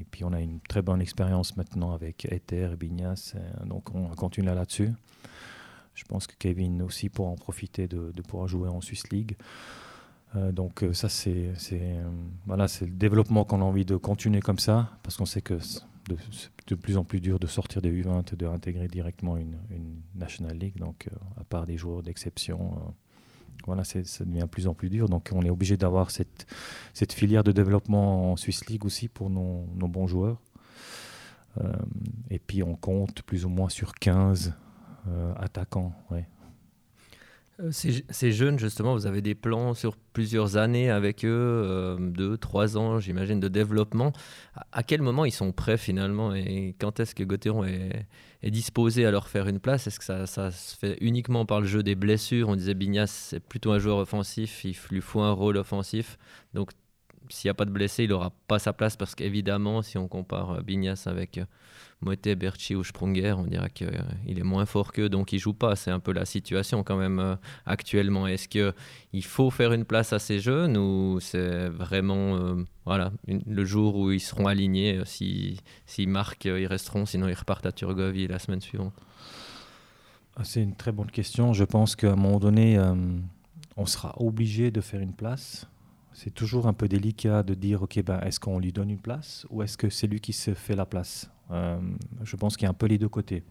[0.00, 3.94] Et puis on a une très bonne expérience maintenant avec Ether et Bignas, euh, donc
[3.94, 4.90] on continue là-dessus.
[5.94, 9.36] Je pense que Kevin aussi pourra en profiter de, pouvoir jouer en Swiss League.
[10.34, 11.52] Euh, donc euh, ça c'est
[12.46, 15.58] voilà, c'est le développement qu'on a envie de continuer comme ça, parce qu'on sait que
[15.58, 15.82] c'est
[16.66, 19.56] de, plus en plus dur de sortir des U20 et d'intégrer directement une,
[20.14, 20.76] National League.
[20.76, 21.08] Donc
[21.40, 22.94] à part des joueurs d'exception
[23.66, 25.08] voilà, ça devient de plus en plus dur.
[25.08, 26.46] Donc on est obligé d'avoir cette,
[27.12, 30.40] filière de développement en Swiss League aussi pour nos, bons joueurs.
[31.60, 31.72] Euh,
[32.30, 34.54] et puis on compte plus ou moins sur 15
[35.08, 35.92] euh, attaquants.
[37.62, 42.36] Euh, ces, jeunes, justement, vous avez des plans sur plusieurs années avec eux, euh, deux,
[42.36, 44.12] trois ans, j'imagine, de développement.
[44.72, 46.34] À, quel moment ils sont prêts finalement?
[46.34, 48.06] Et quand est-ce que Gauthieron est,
[48.50, 49.86] disposé à leur faire une place?
[49.86, 52.48] Est-ce que ça, ça, se fait uniquement par le jeu des blessures?
[52.48, 56.18] On disait Bignas, c'est plutôt un joueur offensif, il lui faut un rôle offensif.
[56.54, 56.70] Donc
[57.28, 60.08] s'il n'y a pas de blessé, il n'aura pas sa place parce qu'évidemment, si on
[60.08, 61.40] compare euh, Bignas avec
[62.02, 63.88] Moete, Berchi ou Sprunger, on dirait qu'il
[64.38, 65.76] est moins fort qu'eux, donc il joue pas.
[65.76, 68.26] C'est un peu la situation quand même euh, actuellement.
[68.26, 73.64] Est-ce qu'il faut faire une place à ces jeunes ou c'est vraiment euh, voilà, le
[73.64, 77.72] jour où ils seront alignés, euh, s'ils si, marquent, ils resteront, sinon ils repartent à
[77.72, 78.94] Turgovie la semaine suivante?
[80.36, 81.52] Ah, C'est une très bonne question.
[81.52, 82.80] Je pense qu'à un moment donné,
[83.76, 85.66] on sera obligé de faire une place.
[86.14, 89.46] C'est toujours un peu délicat de dire, ok, ben, est-ce qu'on lui donne une place
[89.50, 91.30] ou est-ce que c'est lui qui se fait la place?
[91.41, 91.41] euh,
[92.22, 93.42] je pense qu'il y a un peu les deux côtés.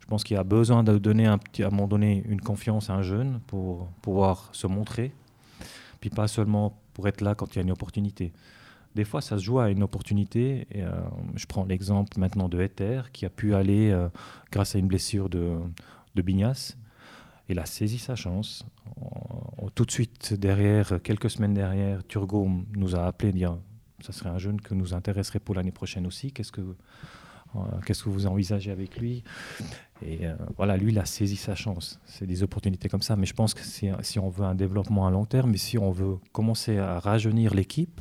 [0.00, 2.40] Je pense qu'il y a besoin de donner un petit, à un moment donné une
[2.40, 5.12] confiance à un jeune pour pouvoir se montrer,
[6.00, 8.32] puis pas seulement pour être là quand il y a une opportunité.
[8.94, 10.66] Des fois, ça se joue à une opportunité.
[10.74, 10.90] Euh,
[11.36, 14.08] je prends l'exemple maintenant de Ether, qui a pu aller, euh,
[14.50, 15.58] grâce à une blessure de,
[16.16, 16.76] de Bignas,
[17.48, 18.64] il a saisi sa chance.
[19.74, 23.58] tout de suite derrière, quelques semaines derrière, Turgot nous a appelé dire
[24.00, 26.32] ça serait un jeune que nous intéresserait pour l'année prochaine aussi.
[26.32, 26.76] Qu'est-ce que euh,
[27.84, 29.22] qu'est-ce que vous envisagez avec lui?
[30.02, 32.00] Et euh, voilà, lui, il a saisi sa chance.
[32.06, 33.16] C'est des opportunités comme ça.
[33.16, 35.90] Mais je pense que si, on veut un développement à long terme, mais si on
[35.90, 38.00] veut commencer à rajeunir l'équipe,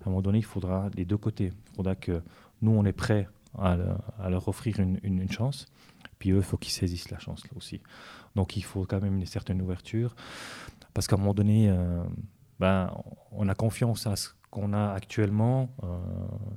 [0.00, 1.52] à un moment donné, il faudra les deux côtés.
[1.72, 2.22] Il faudra que
[2.62, 3.28] nous, on est prêts
[3.58, 3.76] à,
[4.28, 5.66] leur offrir une, chance.
[6.18, 7.80] Puis eux, il faut qu'ils saisissent la chance aussi.
[8.34, 10.14] Donc il faut quand même une certaine ouverture.
[10.94, 12.02] Parce qu'à un moment donné, euh,
[12.58, 12.90] ben,
[13.32, 15.86] on a confiance à ce qu'on a actuellement, euh,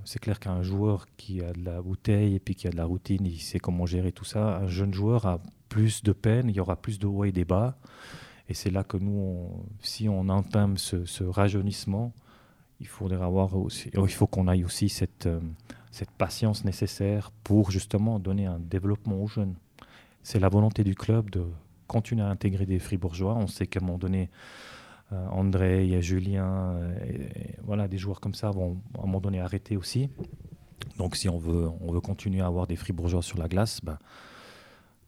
[0.05, 2.85] c'est clair qu'un joueur qui a de la bouteille et puis qui a de la
[2.85, 4.57] routine, il sait comment gérer tout ça.
[4.57, 7.45] Un jeune joueur a plus de peine, il y aura plus de hauts et des
[7.45, 7.77] bas.
[8.47, 9.49] Et c'est là que nous,
[9.81, 12.13] si on entame ce, rajeunissement,
[12.79, 15.39] il faudrait avoir aussi, il faut qu'on aille aussi cette, euh,
[15.91, 19.55] cette patience nécessaire pour justement donner un développement aux jeunes.
[20.23, 21.45] C'est la volonté du club de
[21.87, 23.35] continuer à intégrer des fribourgeois.
[23.35, 24.29] On sait qu'à un moment donné,
[25.11, 26.97] André, il y a Julien, euh,
[27.63, 30.09] voilà, des joueurs comme ça vont à un moment donné arrêter aussi.
[30.97, 33.97] Donc si on veut, on veut continuer à avoir des fribourgeois sur la glace, bah,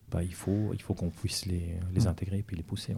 [0.10, 2.96] bah, il faut, il faut qu'on puisse les, les, intégrer et puis les pousser.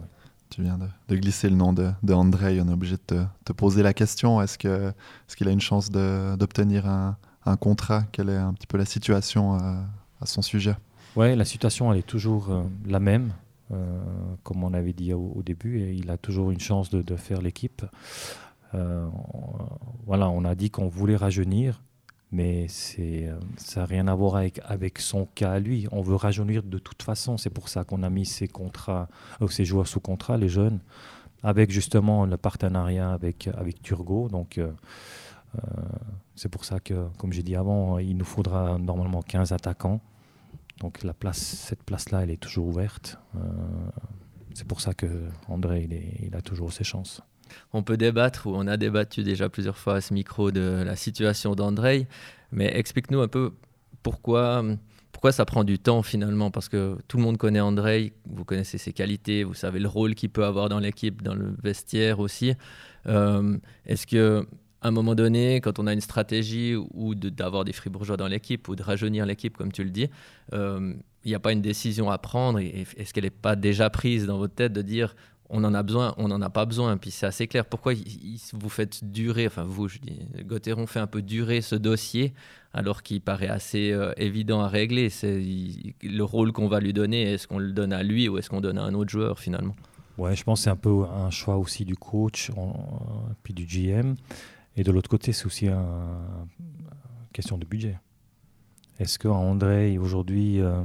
[0.48, 3.82] Tu viens de, glisser le nom de, de, André, on est obligé de te, poser
[3.82, 8.04] la question, est-ce qu'il est qu'il a une chance d'obtenir un, un, contrat?
[8.12, 9.82] Quelle est un petit peu la situation euh,
[10.20, 10.76] à son sujet?
[11.16, 13.32] Oui, la situation elle est toujours la même.
[13.72, 14.00] Euh,
[14.42, 17.82] comme on avait dit au, début, il a toujours une chance de, faire l'équipe.
[18.74, 19.06] Euh,
[20.06, 21.82] voilà, on a dit qu'on voulait rajeunir,
[22.32, 22.66] mais
[22.98, 25.86] euh, ça n'a rien à voir avec, avec son cas à lui.
[25.92, 27.36] On veut rajeunir de toute façon.
[27.36, 29.08] C'est pour ça qu'on a mis ces, contrats,
[29.48, 30.80] ces joueurs sous contrat, les jeunes,
[31.42, 34.28] avec justement le partenariat avec, avec Turgot.
[34.28, 34.60] Donc,
[36.34, 40.00] c'est pour ça que, comme j'ai dit avant, il nous faudra normalement 15 attaquants.
[40.80, 43.18] Donc la place, cette place-là, elle est toujours ouverte.
[43.36, 43.40] Euh,
[44.54, 45.06] c'est pour ça que
[45.48, 45.88] André,
[46.22, 47.20] il, a toujours ses chances.
[47.72, 50.96] On peut débattre, ou on a débattu déjà plusieurs fois à ce micro de la
[50.96, 52.08] situation d'André,
[52.52, 53.52] mais explique-nous un peu
[54.02, 54.64] pourquoi,
[55.12, 58.78] pourquoi ça prend du temps finalement, parce que tout le monde connaît André, vous connaissez
[58.78, 62.54] ses qualités, vous savez le rôle qu'il peut avoir dans l'équipe, dans le vestiaire aussi.
[63.06, 64.46] Euh, est-ce que
[64.84, 68.68] à un moment donné, quand on a une stratégie ou d'avoir des Fribourgeois dans l'équipe
[68.68, 70.10] ou de rajeunir l'équipe, comme tu le dis,
[70.52, 70.92] euh,
[71.24, 72.58] il n'y a pas une décision à prendre.
[72.58, 75.16] Est-ce qu'elle n'est pas déjà prise dans votre tête de dire
[75.48, 76.98] on en a besoin, on n'en a pas besoin?
[76.98, 77.64] Puis c'est assez clair.
[77.64, 77.94] Pourquoi
[78.52, 82.34] vous faites durer, enfin vous, je dis, Gauthieron fait un peu durer ce dossier
[82.74, 85.08] alors qu'il paraît assez euh, évident à régler?
[85.08, 85.42] C'est
[86.02, 87.22] le rôle qu'on va lui donner.
[87.32, 89.76] Est-ce qu'on le donne à lui ou est-ce qu'on donne à un autre joueur finalement?
[90.18, 92.52] Ouais, je pense que c'est un peu un choix aussi du coach,
[93.42, 94.14] puis du GM.
[94.76, 96.48] Et de l'autre côté, c'est aussi une
[97.32, 97.98] question de budget.
[98.98, 100.82] Est-ce qu'André, aujourd'hui, euh,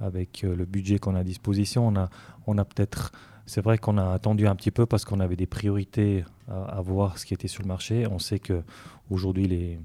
[0.00, 2.08] avec euh, le budget qu'on a à disposition, on a,
[2.46, 3.12] on a peut-être.
[3.46, 7.18] C'est vrai qu'on a attendu un petit peu parce qu'on avait des priorités à, voir
[7.18, 8.06] ce qui était sur le marché.
[8.06, 9.80] On sait qu'aujourd'hui, les,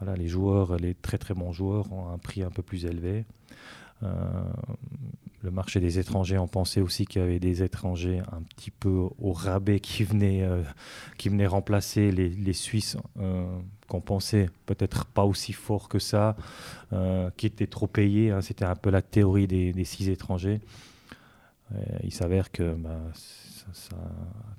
[0.00, 3.26] voilà, les joueurs, les très très bons joueurs, ont un prix un peu plus élevé.
[4.02, 4.14] Euh,
[5.42, 9.08] le marché des étrangers, on pensait aussi qu'il y avait des étrangers un petit peu
[9.18, 10.62] au rabais qui venaient, euh,
[11.16, 13.46] qui venaient remplacer les, Suisses euh,
[13.88, 16.36] qu'on pensait peut-être pas aussi forts que ça,
[16.92, 18.30] euh, qui étaient trop payés.
[18.30, 18.42] Hein.
[18.42, 20.60] C'était un peu la théorie des, six étrangers.
[22.02, 23.00] il s'avère que bah,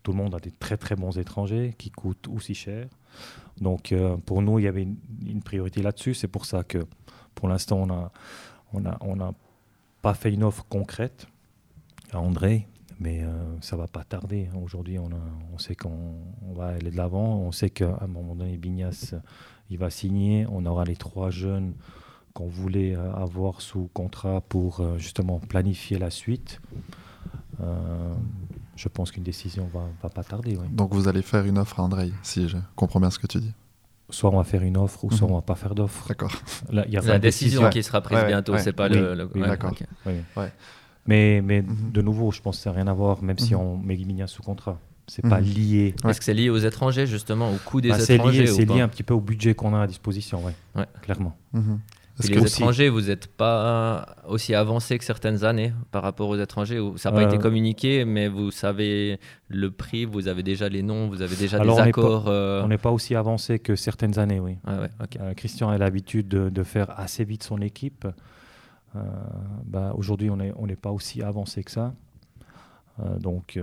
[0.01, 2.87] tout le monde a des très très bons étrangers qui coûtent aussi cher.
[3.59, 3.93] Donc
[4.25, 6.15] pour nous, il y avait une, une priorité là-dessus.
[6.15, 6.87] C'est pour ça que
[7.35, 8.11] pour l'instant, on a,
[8.73, 9.33] on a, on a
[10.01, 11.27] pas fait une offre concrète
[12.11, 12.67] à André,
[12.99, 13.29] mais euh,
[13.61, 14.49] ça va pas tarder.
[14.61, 16.15] Aujourd'hui, on, sait qu'on
[16.53, 17.37] va aller de l'avant.
[17.37, 19.15] On sait qu'à un moment donné, Bignas,
[19.69, 20.45] il va signer.
[20.49, 21.73] On aura les trois jeunes
[22.33, 26.61] qu'on voulait euh, avoir sous contrat pour euh, justement planifier la suite.
[28.75, 30.57] je pense qu'une décision va, va pas tarder.
[30.71, 33.39] Donc vous allez faire une offre à André, si je comprends bien ce que tu
[33.39, 33.53] dis
[34.11, 35.33] soit on va faire une offre ou soit mhm.
[35.33, 36.07] on va pas faire d'offre.
[36.07, 36.31] D'accord.
[36.71, 39.29] Il y a la décision, qui sera prise bientôt, c'est pas le.
[39.35, 39.73] D'accord.
[41.07, 41.91] Mais, mais mhm.
[41.91, 43.59] de nouveau, je pense que ça n'a rien à voir, même si mhm.
[43.59, 44.77] on met Guimignas sous contrat.
[45.07, 45.95] C'est pas lié.
[46.07, 48.81] Est-ce que c'est lié aux étrangers, justement, au coût des bah, étrangers C'est lié, lié
[48.81, 50.85] un petit peu au budget qu'on a à disposition, ouais.
[51.01, 51.35] clairement
[52.19, 57.11] les étrangers, vous n'êtes pas aussi avancé que certaines années par rapport aux étrangers Ça
[57.11, 61.07] n'a pas été euh, communiqué, mais vous savez le prix, vous avez déjà les noms,
[61.07, 62.27] vous avez déjà des accords.
[62.27, 62.63] Euh.
[62.63, 64.57] on n'est pas aussi avancé que certaines années, oui.
[64.65, 64.87] Ah
[65.19, 68.07] euh, Christian a l'habitude de, faire assez vite son équipe.
[69.65, 71.93] bah, Aujourd'hui, on n'est on pas aussi avancé que ça.
[73.19, 73.59] donc.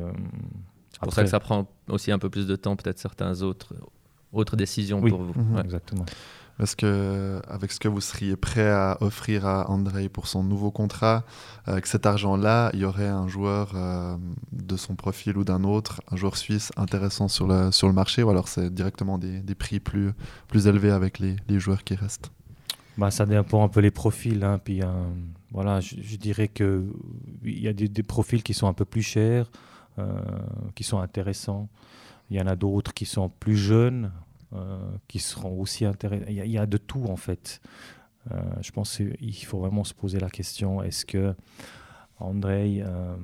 [0.92, 3.74] c'est pour ça que ça prend aussi un peu plus de temps, peut-être certaines autres,
[4.32, 5.40] autres décisions pour vous.
[5.40, 5.58] Mhm.
[5.64, 6.06] Exactement.
[6.60, 10.72] Est-ce que, avec ce que vous seriez prêt à offrir à André pour son nouveau
[10.72, 11.24] contrat,
[11.66, 14.16] avec cet argent-là, il y aurait un joueur euh,
[14.50, 18.48] de son profil ou d'un autre, un joueur suisse intéressant sur le, marché, ou alors
[18.48, 20.12] c'est directement des, prix plus,
[20.48, 22.32] plus élevés avec les, joueurs qui restent?
[22.96, 24.42] Bah, Ça dépend un peu les profils.
[24.42, 24.86] Hein, puis, euh,
[25.52, 26.90] voilà, je, dirais qu'il
[27.44, 29.48] y a des, profils qui sont un peu plus chers,
[30.00, 30.20] euh,
[30.74, 31.68] qui sont intéressants.
[32.30, 34.10] Il y en a d'autres qui sont plus jeunes,
[35.08, 36.24] qui seront aussi intéressants.
[36.28, 37.60] Il, y, a de tout en fait.
[38.32, 41.34] Euh, je pense qu'il faut vraiment se poser la question est-ce que
[42.18, 43.16] André, euh,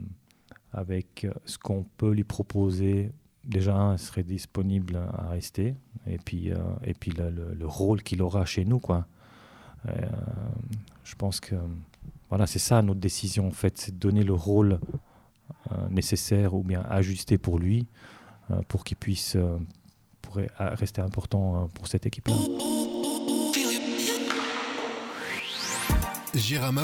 [0.73, 3.11] avec ce qu'on peut lui proposer,
[3.45, 5.75] déjà, serait disponible à rester
[6.07, 6.53] et puis,
[6.85, 8.79] et puis le, rôle qu'il aura chez nous.
[8.79, 9.07] Quoi.
[11.05, 11.57] je pense que
[12.29, 14.79] voilà, c'est ça notre décision en fait, c'est de donner le rôle
[15.91, 17.87] nécessaire ou bien ajusté pour lui,
[18.69, 19.37] pour qu'il puisse
[20.25, 22.35] pourrait rester important euh, pour cette équipe-là.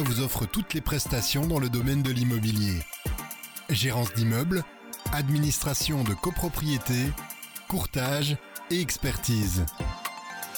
[0.04, 2.80] Vous offre toutes les prestations dans le domaine de l'immobilier.
[3.68, 4.64] Gérance d'immeubles,
[5.12, 7.10] administration de copropriété,
[7.68, 8.36] courtage
[8.70, 9.64] et expertise.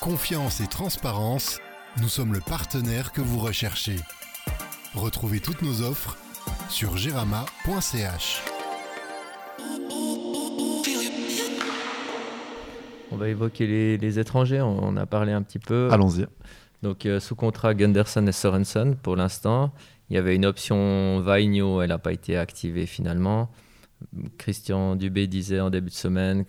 [0.00, 1.58] Confiance et transparence,
[2.00, 3.96] nous sommes le partenaire que vous recherchez.
[4.94, 6.16] Retrouvez toutes nos offres
[6.68, 8.51] sur gérama.ch.
[13.12, 15.88] On va évoquer les, étrangers, on, a parlé un petit peu.
[15.90, 16.26] Allons-y.
[16.82, 19.72] Donc euh, sous contrat Gunderson et Sorensen pour l'instant.
[20.10, 23.50] Il y avait une option Vaigno, elle n'a pas été activée finalement.
[24.36, 26.44] Christian Dubé disait en début de semaine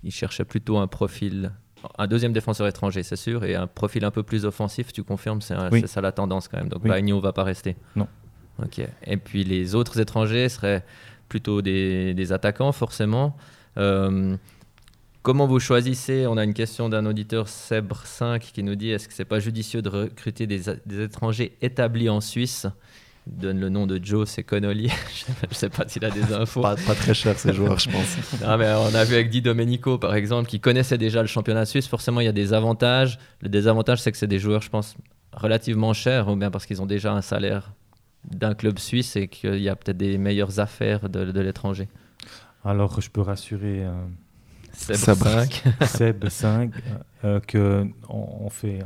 [0.00, 1.52] qu'il cherchait plutôt un profil,
[1.96, 5.40] un deuxième défenseur étranger, c'est sûr, et un profil un peu plus offensif, tu confirmes,
[5.40, 6.68] c'est ça la tendance quand même.
[6.68, 7.02] Donc oui.
[7.02, 7.76] ne va pas rester.
[7.96, 8.06] Non.
[8.62, 8.80] Ok.
[9.04, 10.84] Et puis les autres étrangers seraient
[11.28, 13.36] plutôt des, attaquants, forcément.
[13.78, 14.36] Euh,
[15.22, 16.26] Comment vous choisissez?
[16.26, 19.82] On a une question d'un auditeur Sebre5 qui nous dit est-ce que c'est pas judicieux
[19.82, 20.70] de recruter des,
[21.02, 22.66] étrangers établis en Suisse?
[23.26, 24.88] Il donne le nom de Joe, c'est Connolly.
[25.40, 26.62] je ne sais pas s'il a des infos.
[26.62, 28.16] pas, très cher ces joueurs, je pense.
[28.40, 31.88] mais on a vu avec Di Domenico, par exemple, qui connaissait déjà le championnat suisse.
[31.88, 33.18] Forcément, il y a des avantages.
[33.40, 34.96] Le désavantage, c'est que c'est des joueurs, je pense,
[35.32, 37.72] relativement chers, ou bien parce qu'ils ont déjà un salaire
[38.30, 41.88] d'un club suisse et qu'il y a peut-être des meilleures affaires de, l'étranger.
[42.64, 43.84] Alors, je peux rassurer.
[43.84, 43.92] Euh,
[44.78, 45.64] Seb 5.
[45.86, 46.72] Seb 5,
[47.46, 48.80] que on, fait,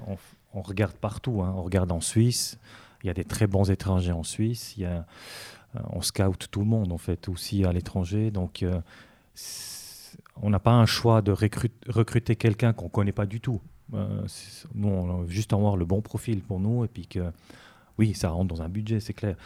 [0.54, 1.42] on, regarde partout.
[1.42, 1.54] Hein.
[1.56, 2.58] On regarde en Suisse.
[3.02, 4.74] Il y a des très bons étrangers en Suisse.
[4.76, 5.04] Il y a,
[5.90, 8.30] on scout tout le monde, en fait, aussi à l'étranger.
[8.30, 8.64] Donc,
[10.40, 13.60] on n'a pas un choix de recruter quelqu'un qu'on ne connaît pas du tout.
[13.92, 17.32] nous, on a juste avoir le bon profil pour nous et puis que
[17.98, 19.36] oui, ça rentre dans un budget, c'est clair.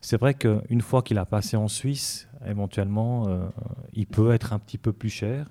[0.00, 3.48] C'est vrai qu'une fois qu'il a passé en Suisse, éventuellement, euh,
[3.94, 5.46] il peut être un petit peu plus cher.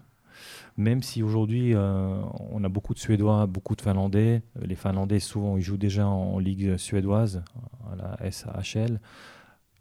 [0.78, 2.22] Même si aujourd'hui, euh,
[2.52, 4.44] on a beaucoup de Suédois, beaucoup de Finlandais.
[4.62, 7.44] Les Finlandais, souvent, ils jouent déjà en, Ligue suédoise,
[7.92, 9.02] à la SAHL.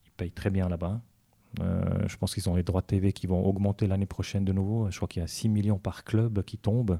[0.06, 1.00] Ils payent très bien là-bas.
[1.60, 4.52] Euh, je pense qu'ils ont les droits de TV qui vont augmenter l'année prochaine de
[4.52, 4.90] nouveau.
[4.90, 6.98] Je crois qu'il y a 6 millions par club qui tombent.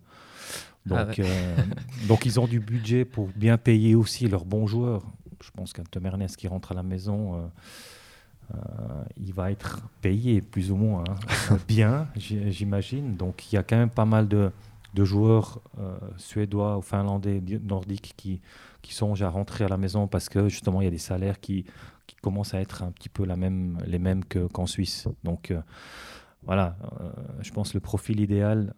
[0.91, 1.21] Ah donc,
[2.09, 5.03] donc ils ont du budget pour bien payer aussi leurs bons joueurs
[5.43, 7.51] je pense qu'un Tom Ernest qui rentre à la maison,
[8.55, 11.59] euh, euh, il va être payé plus ou moins hein.
[11.69, 13.17] bien, j'imagine.
[13.17, 14.51] Donc il y a quand même pas mal de,
[14.95, 18.41] joueurs euh, suédois ou finlandais, nordiques qui,
[18.83, 21.41] qui songent à rentrer à la maison parce que justement il y a des salaires
[21.41, 21.67] qui,
[22.07, 25.09] qui commencent à être un petit peu la même, les mêmes qu'en Suisse.
[25.23, 25.53] Donc
[26.45, 26.77] voilà,
[27.41, 28.75] je pense que le profil idéal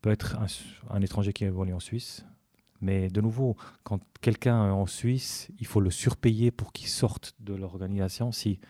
[0.00, 0.46] peut être un,
[0.96, 2.24] un, étranger qui évolue en Suisse,
[2.84, 7.34] mais de nouveau, quand quelqu'un est en Suisse, il faut le surpayer pour qu'il sorte
[7.40, 8.30] de l'organisation.
[8.30, 8.60] Si,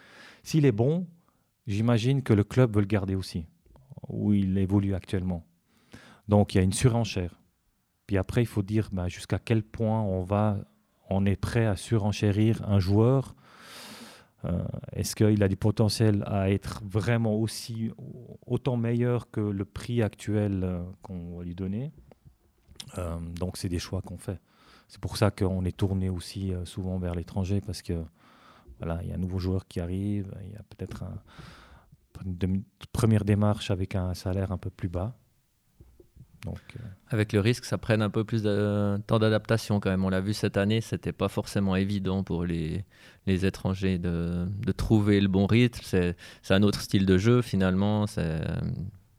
[0.45, 1.09] s'il est bon,
[1.67, 3.47] j'imagine que le club veut le garder aussi,
[4.09, 5.45] où il évolue actuellement.
[6.29, 7.41] Donc il y a une surenchère.
[8.07, 10.59] Puis après, il faut dire bah, jusqu'à quel point on, va,
[11.11, 13.35] on est prêt à surenchérir un joueur.
[14.45, 14.63] Euh,
[14.93, 17.91] est-ce qu'il a du potentiel à être vraiment aussi
[18.47, 21.91] autant meilleur que le prix actuel euh, qu'on va lui donner?
[23.39, 24.41] Donc c'est des choix qu'on fait.
[24.89, 28.05] C'est pour ça qu'on est tourné aussi euh, souvent vers l'étranger parce que
[28.79, 31.05] voilà, il y a un nouveau joueur qui arrive, il y a peut-être
[32.25, 32.63] une
[32.93, 35.17] première démarche avec un salaire un peu plus bas.
[36.45, 39.89] Donc, euh, Avec le risque que ça prenne un peu plus de temps d'adaptation quand
[39.89, 40.05] même.
[40.05, 42.85] On l'a vu cette année, c'était pas forcément évident pour les,
[43.27, 45.81] les étrangers de, de, trouver le bon rythme.
[45.83, 46.15] C'est
[46.51, 48.05] un autre style de jeu finalement.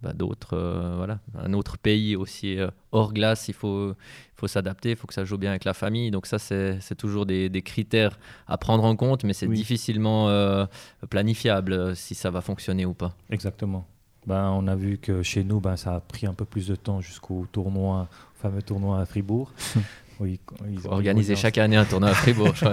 [0.05, 4.47] Bah, d'autres, euh, voilà, un autre pays aussi euh, hors glace, il faut, il faut
[4.47, 6.11] s'adapter, il faut que ça joue bien avec la famille.
[6.11, 10.67] Donc ça, c'est toujours des, des, critères à prendre en compte, mais c'est difficilement euh,
[11.09, 13.15] planifiable si ça va fonctionner ou pas.
[13.31, 13.87] Exactement.
[14.27, 16.75] Ben, on a vu que chez nous, ben, ça a pris un peu plus de
[16.75, 19.51] temps jusqu'au tournoi, fameux tournoi à Fribourg.
[20.19, 20.39] oui,
[20.69, 22.53] ils chaque année un tournoi à Fribourg.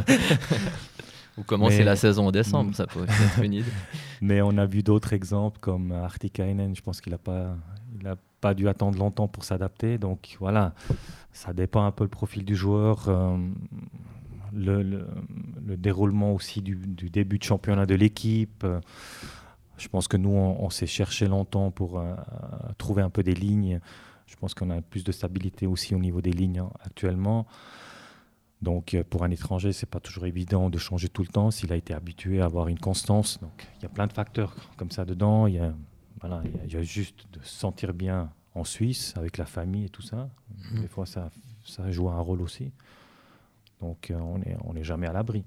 [1.38, 3.72] Ou commencer la saison en décembre, ça peut être une idée.
[4.20, 7.56] Mais on a vu d'autres exemples comme Artikainen, je pense qu'il n'a pas,
[7.98, 9.98] il a pas dû attendre longtemps pour s'adapter.
[9.98, 10.74] Donc voilà,
[11.32, 13.38] ça dépend un peu le profil du joueur, euh,
[14.52, 18.66] le, le, déroulement aussi du, du, début de championnat de l'équipe.
[19.78, 22.14] Je pense que nous, on, s'est cherché longtemps pour euh,
[22.78, 23.80] trouver un peu des lignes.
[24.26, 27.46] Je pense qu'on a plus de stabilité aussi au niveau des lignes hein, actuellement.
[28.62, 31.72] Donc euh, pour un étranger, c'est pas toujours évident de changer tout le temps s'il
[31.72, 33.40] a été habitué à avoir une constance.
[33.40, 35.48] Donc il y a plein de facteurs comme ça dedans.
[35.48, 35.74] Il y a,
[36.20, 39.88] voilà, il y a, juste de se sentir bien en Suisse avec la famille et
[39.88, 40.30] tout ça.
[40.48, 40.80] Mmh.
[40.80, 41.30] Des fois, ça,
[41.64, 42.70] ça joue un rôle aussi.
[43.80, 45.44] Donc euh, on n'est on est jamais à l'abri.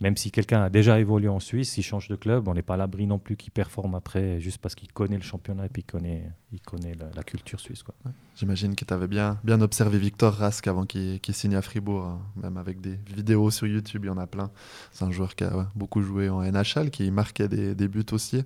[0.00, 2.74] Même si quelqu'un a déjà évolué en Suisse, s'il change de club, on n'est pas
[2.74, 5.82] à l'abri non plus qu'il performe après juste parce qu'il connaît le championnat et puis
[5.86, 7.82] il connaît, il connaît la, culture suisse.
[7.82, 7.94] Quoi.
[8.34, 12.20] J'imagine que tu avais bien, bien observé Victor Rask avant qu'il signe à Fribourg, hein.
[12.36, 14.50] même avec des vidéos sur YouTube, il y en a plein.
[14.92, 18.42] C'est un joueur qui a beaucoup joué en NHL, qui marquait des, buts aussi.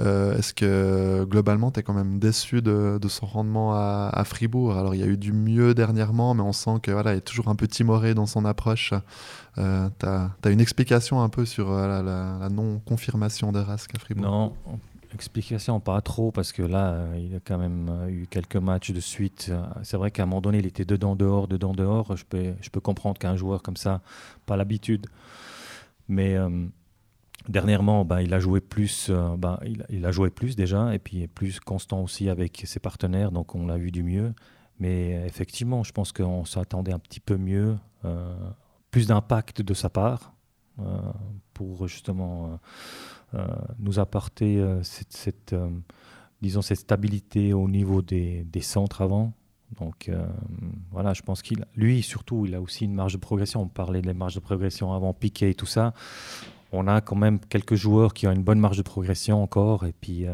[0.00, 4.76] Euh, est-ce que globalement, tu es quand même déçu de, son rendement à, à, Fribourg?
[4.76, 7.48] Alors il y a eu du mieux dernièrement, mais on sent qu'il voilà, est toujours
[7.48, 8.92] un peu timoré dans son approche.
[9.58, 14.24] Euh, tu as, une explication un peu sur euh, la, non-confirmation de Rask à Fribourg
[14.24, 14.52] Non,
[15.12, 19.00] explication pas trop, parce que là, euh, il a quand même eu quelques matchs de
[19.00, 19.52] suite.
[19.82, 22.16] C'est vrai qu'à un moment donné, il était dedans, dehors, dedans, dehors.
[22.16, 24.00] Je peux, je peux comprendre qu'un joueur comme ça,
[24.46, 25.06] pas l'habitude.
[26.08, 26.36] Mais
[27.48, 31.26] dernièrement, bah, il a joué plus, bah, il, il, a joué plus déjà, et puis
[31.28, 34.32] plus constant aussi avec ses partenaires, donc on l'a vu du mieux.
[34.80, 37.76] Mais effectivement, je pense qu'on s'attendait un petit peu mieux
[38.90, 40.37] plus d'impact de sa part euh,
[41.54, 42.60] pour justement
[43.34, 43.46] euh, euh,
[43.80, 45.54] nous apporter cette,
[46.40, 49.32] disons cette stabilité au niveau des, centres avant.
[49.78, 50.10] Donc
[50.90, 53.62] voilà, je pense qu'il, lui surtout, il a aussi une marge de progression.
[53.62, 55.92] On parlait des marges de progression avant Piquet et tout ça.
[56.72, 59.92] On a quand même quelques joueurs qui ont une bonne marge de progression encore, et
[59.92, 60.26] puis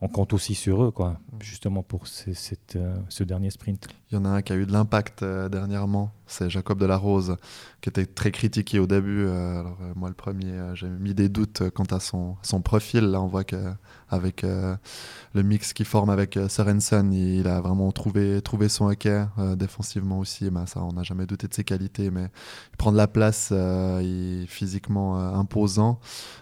[0.00, 3.88] on compte aussi sur eux, quoi, justement pour ce dernier sprint.
[4.10, 7.36] Il y en a un qui a eu de l'impact dernièrement, c'est Jacob Delarose,
[7.80, 9.28] qui était très critiqué au début.
[9.28, 13.04] alors, moi, le premier, j'ai mis des doutes quant à son, son profil.
[13.04, 18.68] Là, on voit qu'avec le mix qu'il forme avec Sorensen, il, a vraiment trouvé, trouvé
[18.68, 19.26] son hockey
[19.56, 20.50] défensivement aussi.
[20.50, 22.28] Ben, ça, on n'a jamais douté de ses qualités, mais
[22.72, 26.00] il prend de la place, il physiquement imposant.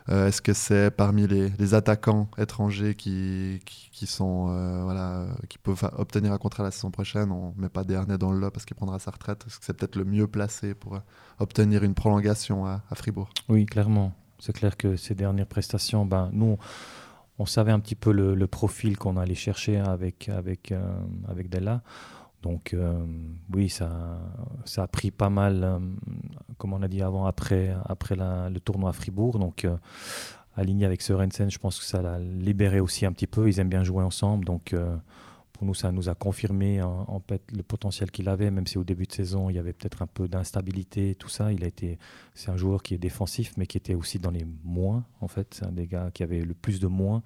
[0.09, 4.47] Est-ce que c'est parmi les, les, attaquants étrangers qui, qui, sont,
[4.85, 7.31] voilà, qui peuvent obtenir un contrat la saison prochaine?
[7.33, 9.45] On met pas Dernay dans le lot parce qu'il prendra sa retraite.
[9.47, 10.99] Est-ce que c'est peut-être le mieux placé pour
[11.39, 14.13] obtenir une prolongation à, Fribourg Oui, clairement.
[14.39, 16.59] C'est clair que ces dernières prestations, ben, nous,
[17.39, 20.81] on savait un petit peu le, profil qu'on allait chercher avec, avec, euh,
[21.29, 21.83] avec Della.
[22.43, 23.05] Donc euh,
[23.53, 24.21] oui, ça,
[24.65, 25.79] ça a pris pas mal, euh,
[26.57, 29.39] comme on a dit avant, après, après le tournoi à Fribourg.
[29.39, 29.67] Donc
[30.57, 33.49] aligné avec Sorensen, je pense que ça l'a libéré aussi un petit peu.
[33.49, 34.45] Ils aiment bien jouer ensemble.
[34.45, 34.75] Donc
[35.59, 36.81] pour nous, ça nous a confirmé
[37.53, 40.07] le potentiel qu'il avait, même si au début de saison, il y avait peut-être un
[40.07, 41.53] peu d'instabilité, tout ça.
[41.53, 41.99] Il a été,
[42.33, 45.55] c'est un joueur qui est défensif, mais qui était aussi dans les moins, en fait.
[45.55, 47.25] C'est un des gars qui avait le plus de moins.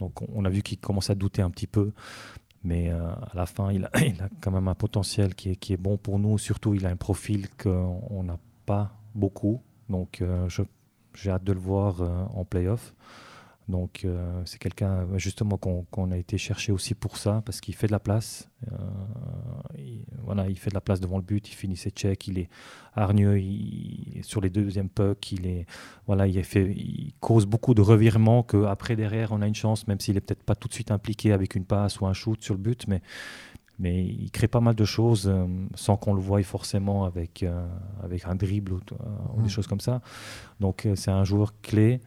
[0.00, 1.92] Donc, on a vu qu'il commençait à douter un petit peu.
[2.64, 3.90] Mais euh, à la fin, il a,
[4.40, 6.38] quand même un potentiel qui est, qui est bon pour nous.
[6.38, 9.60] Surtout, il a un profil qu'on n'a pas beaucoup.
[9.90, 10.48] Donc, euh,
[11.12, 12.94] j'ai hâte de le voir euh, en playoff.
[13.68, 17.88] Donc euh, c'est quelqu'un justement qu'on a été chercher aussi pour ça, parce qu'il fait
[17.88, 18.48] de la place.
[18.70, 18.76] Euh,
[19.76, 22.38] il, voilà, il fait de la place devant le but, il finit ses checks, il
[22.38, 22.48] est
[22.94, 23.40] hargneux
[24.22, 25.66] sur les deuxièmes pucks, il, est,
[26.06, 29.98] voilà, il, fait, il cause beaucoup de revirements qu'après derrière on a une chance, même
[30.00, 32.54] s'il n'est peut-être pas tout de suite impliqué avec une passe ou un shoot sur
[32.54, 33.02] le but, mais,
[33.80, 35.44] mais il crée pas mal de choses euh,
[35.74, 37.44] sans qu'on le voie forcément avec,
[38.00, 38.80] avec un dribble ou,
[39.34, 39.48] ou des mmh.
[39.48, 40.00] choses comme ça.
[40.60, 42.00] Donc c'est un joueur clé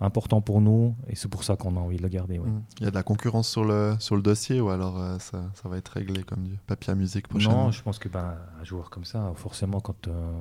[0.00, 2.38] important pour nous et c'est pour ça qu'on a envie de le garder.
[2.38, 2.62] Mmh.
[2.78, 5.50] Il y a de la concurrence sur le, sur le dossier ou alors euh, ça,
[5.54, 7.64] ça, va être réglé comme du papier à musique prochainement?
[7.64, 10.32] Non, je pense que ben, un joueur comme ça, forcément, quand euh,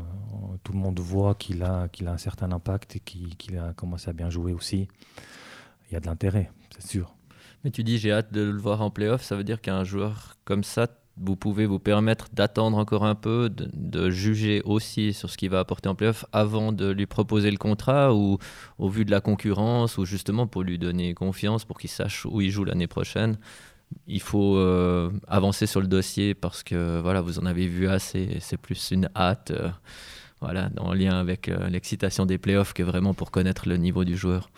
[0.63, 4.09] tout le monde voit qu'il a, qu'il a un certain impact et qu'il a commencé
[4.09, 4.87] à bien jouer aussi,
[5.89, 7.15] il y a de l'intérêt, c'est sûr.
[7.63, 10.37] Mais tu dis j'ai hâte de le voir en playoff, ça veut dire qu'un joueur
[10.45, 10.87] comme ça,
[11.19, 15.59] vous pouvez vous permettre d'attendre encore un peu, de, juger aussi sur ce qu'il va
[15.59, 18.37] apporter en playoff avant de lui proposer le contrat ou
[18.77, 22.41] au vu de la concurrence ou justement pour lui donner confiance pour qu'il sache où
[22.41, 23.37] il joue l'année prochaine.
[24.05, 28.37] Il faut euh, avancer sur le dossier parce que voilà, vous en avez vu assez,
[28.41, 29.69] c'est plus une hâte euh,
[30.41, 34.15] voilà, en lien avec euh, l'excitation des playoffs que vraiment pour connaître le niveau du
[34.15, 34.49] joueur.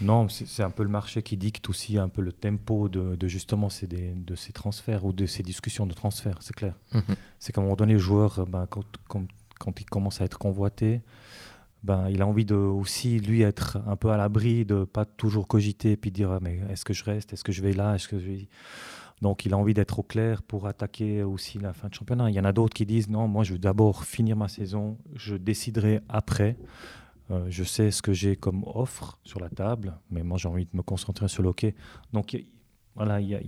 [0.00, 3.70] Non, c'est un peu le marché qui dicte aussi un peu le tempo de, justement
[3.70, 6.74] ces, de ces transferts ou de ces discussions de transfert, c'est clair.
[6.92, 7.16] Mhm.
[7.38, 11.00] C'est qu'à un moment donné, le joueur, ben, quand, quand, il commence à être convoité,
[11.82, 15.48] ben, il a envie de aussi, lui, être un peu à l'abri, de pas toujours
[15.48, 17.94] cogiter et puis dire ah, mais est-ce que je reste, est-ce que je vais là,
[17.94, 18.48] est-ce que je vais...
[19.22, 22.28] Donc il a envie d'être au clair pour attaquer aussi la fin de championnat.
[22.28, 24.98] Il y en a d'autres qui disent non, moi je veux d'abord finir ma saison,
[25.14, 26.56] je déciderai après.
[27.30, 30.64] Euh, je sais ce que j'ai comme offre sur la table, mais moi j'ai envie
[30.64, 31.74] de me concentrer sur le hockey.
[32.12, 32.36] Donc
[32.94, 33.40] voilà, y a,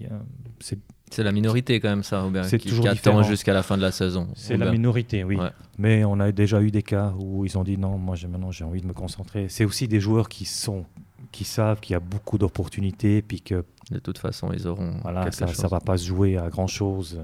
[0.61, 0.79] c'est
[1.11, 3.77] c'est la minorité quand même ça, Robert, c'est qui, toujours qui attend jusqu'à la fin
[3.77, 4.29] de la saison.
[4.35, 5.39] C'est la minorité, oui.
[5.79, 8.65] Mais on a déjà eu des cas où ils ont dit non, moi maintenant j'ai
[8.65, 9.49] envie de me concentrer.
[9.49, 10.85] C'est aussi des joueurs qui sont,
[11.33, 14.99] qui savent qu'il y a beaucoup d'opportunités, puis que de toute façon ils auront.
[15.03, 17.21] Voilà, ça, ne va pas se jouer à grand chose.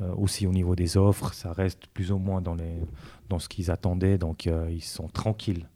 [0.00, 2.80] Euh, aussi au niveau des offres, ça reste plus ou moins dans, les,
[3.30, 5.66] dans ce qu'ils attendaient, donc euh, ils sont tranquilles.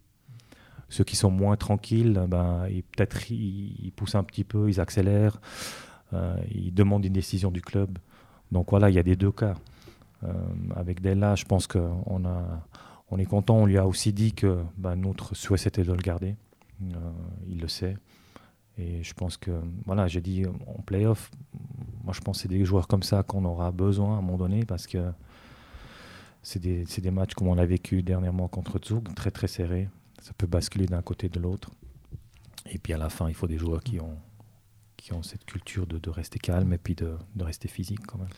[0.91, 5.41] Ceux qui sont moins tranquilles, ben, peut-être ils, poussent un petit peu, ils accélèrent,
[6.13, 7.99] euh, ils demandent une décision du club.
[8.53, 9.55] Donc voilà, il y a des deux cas.
[10.77, 12.23] avec Della, je pense qu'on
[13.11, 13.57] on est content.
[13.57, 16.37] On lui a aussi dit que ben, notre souhait c'était de le garder.
[17.49, 17.97] il le sait.
[18.77, 19.53] Et je pense que,
[19.87, 21.31] voilà, j'ai dit en playoff,
[22.05, 24.39] moi je pense que c'est des joueurs comme ça qu'on aura besoin à un moment
[24.39, 25.13] donné parce que
[26.45, 29.89] c'est des, des, matchs comme on l'a vécu dernièrement contre Zug, très très serrés.
[30.23, 31.71] Ça peut basculer d'un côté de l'autre.
[32.71, 34.19] Et puis à la fin, il faut des joueurs qui ont,
[34.97, 38.29] qui ont cette culture de, rester calme et puis de, rester physique quand même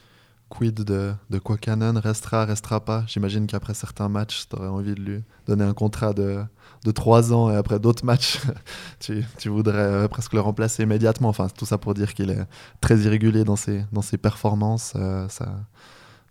[0.48, 3.04] quid de, de Canon restera, restera pas?
[3.07, 6.44] J'imagine qu'après certains matchs, tu aurais envie de lui donner un contrat de,
[6.84, 8.38] de 3 ans et après d'autres matchs,
[9.00, 11.28] tu, tu, voudrais euh, presque le remplacer immédiatement.
[11.28, 12.46] Enfin, tout ça pour dire qu'il est
[12.80, 14.92] très irrégulier dans ses, dans ses performances.
[14.96, 15.66] Euh, ça,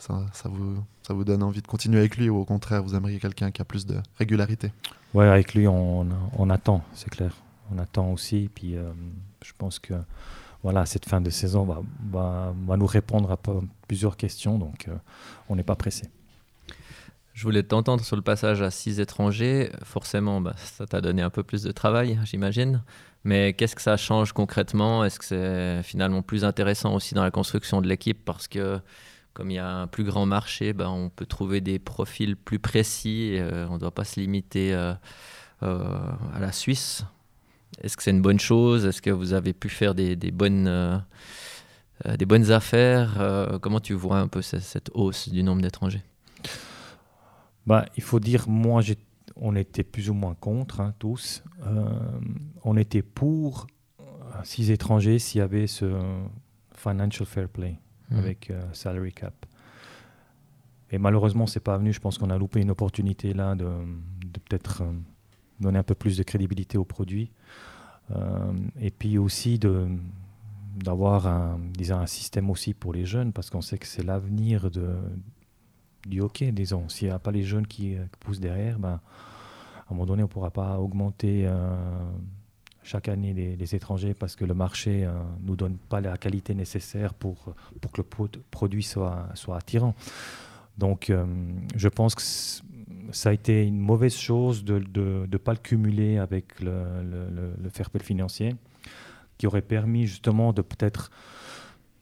[0.05, 2.95] ça, ça, vous, ça vous donne envie de continuer avec lui ou au contraire, vous
[2.95, 4.71] aimeriez quelqu'un qui a plus de régularité?
[5.13, 7.33] Ouais, avec lui, on, on attend, c'est clair.
[7.73, 8.49] On attend aussi.
[8.53, 8.91] Puis euh,
[9.43, 9.93] je pense que
[10.61, 11.81] voilà, cette fin de saison va,
[12.67, 13.37] va, nous répondre à
[13.87, 14.95] plusieurs questions, donc euh,
[15.49, 16.09] on n'est pas pressé.
[17.33, 19.69] Je voulais t'entendre sur le passage à six étrangers.
[19.83, 22.81] Forcément, bah, ça t'a donné un peu plus de travail, j'imagine.
[23.25, 25.03] Mais qu'est-ce que ça change concrètement?
[25.03, 28.79] Est-ce que c'est finalement plus intéressant aussi dans la construction de l'équipe Parce que
[29.35, 32.57] comme il y a un plus grand marché, ben, on peut trouver des profils plus
[32.57, 33.37] précis.
[33.69, 34.99] on ne doit pas se limiter à
[36.39, 37.03] la Suisse.
[37.81, 38.85] Est-ce que c'est une bonne chose?
[38.85, 41.03] Est-ce que vous avez pu faire des, bonnes,
[42.17, 43.59] des bonnes affaires?
[43.61, 46.03] Comment tu vois un peu cette, hausse du nombre d'étrangers?
[47.67, 48.81] Bah, Il faut dire, moi,
[49.35, 51.43] on était plus ou moins contre, hein, tous.
[52.63, 53.67] on était pour
[54.45, 55.85] six étrangers s'il y avait ce
[56.73, 57.77] financial fair play
[58.09, 58.17] hmm.
[58.17, 59.33] avec euh, salary cap.
[60.91, 61.91] Et malheureusement, c'est pas venu.
[61.93, 63.67] Je pense qu'on a loupé une opportunité là de,
[64.47, 64.91] peut-être euh,
[65.59, 67.31] donner un peu plus de crédibilité au produit.
[68.11, 69.87] Euh, et puis aussi de
[70.75, 74.69] d'avoir un, disons, un système aussi pour les jeunes, parce qu'on sait que c'est l'avenir
[74.69, 74.97] de,
[76.05, 76.89] du hockey, disons.
[76.89, 78.99] S'il n'y a pas les jeunes qui, poussent derrière, ben,
[79.77, 81.49] à un moment donné, on ne pourra pas augmenter
[82.85, 86.53] chaque année les, étrangers parce que le marché ne euh, nous donne pas la qualité
[86.53, 89.95] nécessaire pour, pour que le produit soit, soit attirant.
[90.77, 91.25] Donc euh,
[91.75, 92.21] je pense que
[93.11, 97.69] ça a été une mauvaise chose de ne pas le cumuler avec le, le, le,
[97.69, 98.55] fair play financier
[99.37, 101.09] qui aurait permis justement de peut-être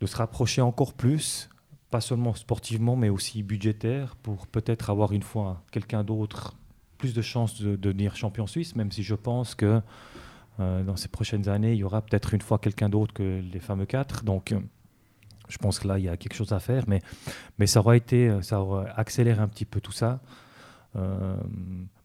[0.01, 1.49] de se rapprocher encore plus,
[1.91, 6.55] pas seulement sportivement mais aussi budgétaire pour peut-être avoir une fois quelqu'un d'autre
[6.97, 9.81] plus de chances de, de devenir champion suisse, même si je pense que
[10.59, 13.59] euh, dans ces prochaines années, il y aura peut-être une fois quelqu'un d'autre que les
[13.59, 14.23] fameux quatre.
[14.23, 14.59] Donc, euh,
[15.49, 17.01] je pense que là, il y a quelque chose à faire, mais,
[17.57, 20.19] mais ça aura été, euh, ça aura accéléré un petit peu tout ça.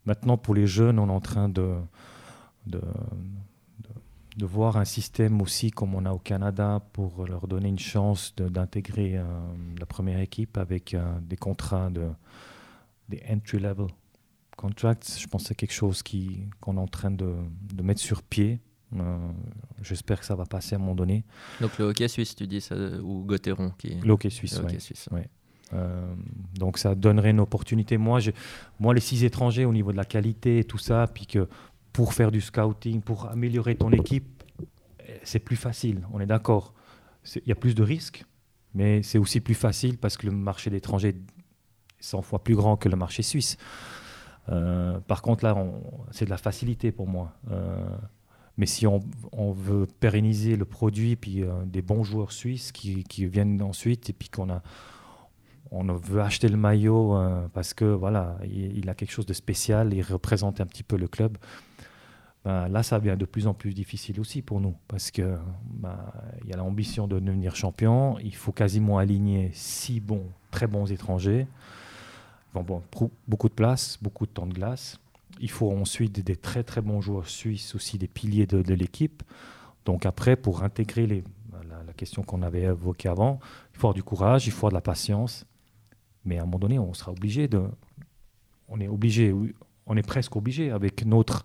[0.07, 1.74] maintenant, pour les jeunes, on est en train de,
[2.66, 2.80] de,
[4.38, 8.34] de, voir un système aussi comme on a au Canada pour leur donner une chance
[8.34, 9.20] d'intégrer
[9.78, 12.09] la première équipe avec des contrats de
[13.11, 13.88] des entry level
[14.59, 16.02] contracts, je pense que c'est quelque chose
[16.61, 17.32] qu'on est en train de,
[17.72, 18.61] de, mettre sur pied.
[18.94, 19.16] Euh,
[19.82, 21.24] j'espère que ça va passer à un moment donné.
[21.61, 23.94] Donc le hockey suisse, tu dis ça, ou Gauthieron qui...
[23.94, 24.61] Le hockey suisse,
[25.12, 25.22] oui.
[25.74, 26.14] Euh,
[26.59, 27.98] donc ça donnerait une opportunité.
[27.98, 28.20] Moi,
[28.80, 31.48] moi, les six étrangers au niveau de la qualité et tout ça, puis que
[31.92, 34.42] pour faire du scouting, pour améliorer ton équipe,
[35.22, 36.74] c'est plus facile, on est d'accord.
[37.36, 38.24] Il y a plus de risques,
[38.74, 41.16] mais c'est aussi plus facile parce que le marché d'étrangers est
[42.00, 43.56] 100 fois plus grand que le marché suisse.
[44.51, 45.57] Euh, par contre, là,
[46.11, 47.32] c'est de la facilité pour moi.
[47.51, 47.86] Euh,
[48.57, 49.01] mais si on,
[49.53, 54.28] veut pérenniser le produit, puis euh, des bons joueurs suisses qui, viennent ensuite, et puis
[54.28, 54.62] qu'on a,
[55.70, 57.16] on veut acheter le maillot
[57.53, 61.09] parce que voilà, il, a quelque chose de spécial, il représente un petit peu le
[61.09, 61.36] club.
[62.44, 65.99] Ben, là, ça devient de plus en plus difficile aussi pour nous parce que ben,
[66.42, 68.18] il y a l'ambition de devenir champion.
[68.20, 71.46] Il faut quasiment aligner six bons, très bons étrangers
[72.55, 74.99] beaucoup de place, beaucoup de temps de glace.
[75.40, 79.22] Il faut ensuite des très très bons joueurs suisses, aussi des piliers de, l'équipe.
[79.84, 81.24] Donc après, pour intégrer les,
[81.68, 83.38] la, question qu'on avait évoquée avant,
[83.72, 85.46] il faut avoir du courage, il faut avoir de la patience.
[86.24, 87.62] Mais à un moment donné, on sera obligé de...
[88.68, 89.34] On est obligé,
[89.86, 91.42] on est presque obligé avec notre,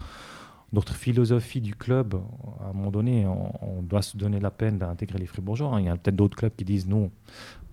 [0.73, 2.15] notre philosophie du club.
[2.59, 5.79] À un moment donné, on, doit se donner la peine d'intégrer les Fribourgeois.
[5.79, 7.11] Il y a peut-être d'autres clubs qui disent non,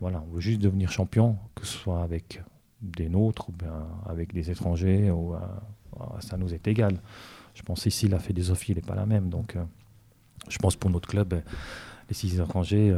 [0.01, 2.41] voilà, on veut juste devenir champion, que ce soit avec
[2.81, 5.39] des nôtres ou bien avec des étrangers, ou, euh,
[6.21, 7.01] ça nous est égal.
[7.55, 9.29] Je pense ici la philosophie n'est pas la même.
[9.29, 9.65] Donc euh,
[10.49, 11.41] je pense pour notre club, euh,
[12.09, 12.97] les six étrangers,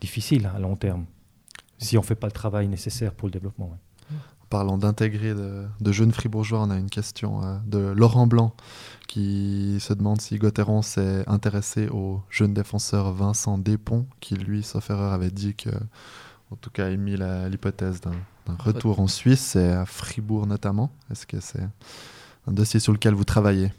[0.00, 1.06] difficile à long terme,
[1.78, 3.76] si on ne fait pas le travail nécessaire pour le développement.
[4.50, 8.54] Parlant d'intégrer de, jeunes fribourgeois, on a une question de Laurent Blanc
[9.06, 14.90] qui se demande si Gauthieron s'est intéressé au jeune défenseur Vincent Despont, qui lui, sauf
[14.90, 15.70] erreur, avait dit que,
[16.50, 18.16] en tout cas, émis l'hypothèse d'un
[18.56, 20.90] retour en Suisse et à Fribourg notamment.
[21.10, 21.66] Est-ce que c'est
[22.46, 23.72] un dossier sur lequel vous travaillez?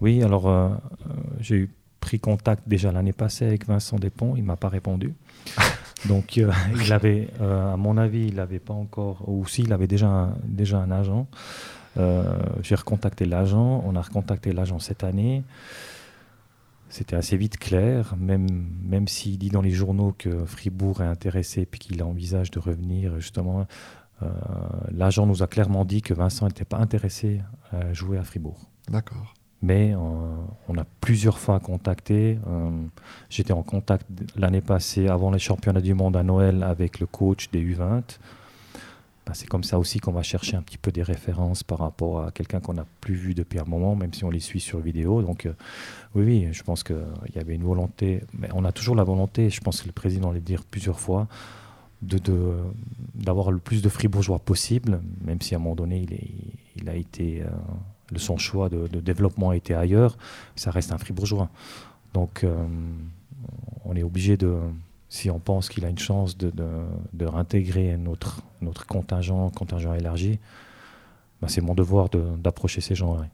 [0.00, 1.70] Oui, alors euh, euh, j'ai eu
[2.00, 5.14] pris contact déjà l'année passée avec Vincent Despont, il m'a pas répondu.
[6.08, 6.50] Donc euh,
[6.82, 10.34] il avait, à mon avis, il n'avait pas encore, ou si, il avait déjà un,
[10.44, 11.26] déjà un agent.
[12.62, 15.44] j'ai recontacté l'agent, on a recontacté l'agent cette année
[16.90, 18.46] c'était assez vite clair, même,
[18.82, 23.18] même s'il dit dans les journaux que Fribourg est intéressé et qu'il envisage de revenir,
[23.20, 23.66] justement,
[24.22, 24.28] euh,
[24.90, 27.40] l'agent nous a clairement dit que Vincent n'était pas intéressé
[27.72, 28.58] à jouer à Fribourg.
[28.88, 29.34] D'accord.
[29.62, 29.98] Mais euh,
[30.68, 32.38] on a plusieurs fois contacté.
[32.48, 32.70] Euh,
[33.28, 37.50] j'étais en contact l'année passée, avant les championnats du monde à Noël, avec le coach
[37.50, 38.18] des U20.
[39.26, 42.24] Ben, c'est comme ça aussi qu'on va chercher un petit peu des références par rapport
[42.24, 44.80] à quelqu'un qu'on n'a plus vu depuis un moment, même si on les suit sur
[44.80, 45.22] vidéo.
[45.22, 45.52] Donc euh,
[46.14, 46.96] oui, oui, je pense qu'il
[47.34, 50.32] y avait une volonté, mais on a toujours la volonté, je pense que le président
[50.32, 51.28] l'a dit plusieurs fois,
[52.02, 56.06] d'avoir le plus de fribourgeois possible, même si à un moment donné,
[56.76, 57.48] il a été, euh,
[58.16, 60.16] son choix de, développement a été ailleurs,
[60.56, 61.50] ça reste un fribourgeois.
[62.14, 62.66] Donc euh,
[63.84, 64.56] on est obligé de,
[65.10, 66.52] si on pense qu'il a une chance de,
[67.12, 70.38] de, réintégrer notre, notre contingent, contingent élargi,
[71.42, 73.26] bah, c'est mon devoir d'approcher ces gens-là.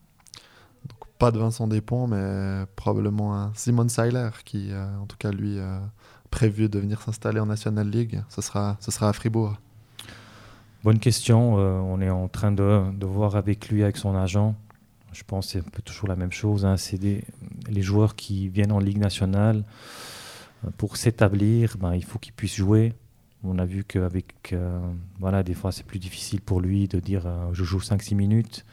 [1.19, 5.59] Pas de Vincent Despont, mais probablement un Simon Seiler qui, euh, en tout cas, lui,
[5.59, 5.83] a
[6.31, 8.23] prévu de venir s'installer en National League.
[8.31, 9.57] Ce sera, ce sera à Fribourg.
[10.83, 11.59] Bonne question.
[11.59, 14.55] Euh, on est en train de, de, voir avec lui, avec son agent.
[15.13, 16.65] Je pense que c'est un peu toujours la même chose.
[16.65, 16.77] Hein.
[16.79, 20.16] C'est les joueurs qui viennent en Ligue nationale euh,
[20.77, 22.93] pour s'établir, ben, il faut qu'ils puissent jouer.
[23.45, 24.55] On a vu qu'avec,
[25.21, 28.65] voilà, des fois c'est plus difficile pour lui de dire je joue 5-6 minutes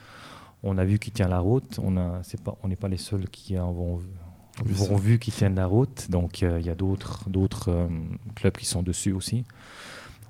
[0.63, 1.79] on a vu qu'il tient la route.
[1.79, 3.99] On n'est pas, les seuls qui ont,
[4.97, 6.09] vu qu'il tient la route.
[6.09, 7.87] Donc euh, il y a d'autres, euh,
[8.35, 9.43] clubs qui sont dessus aussi.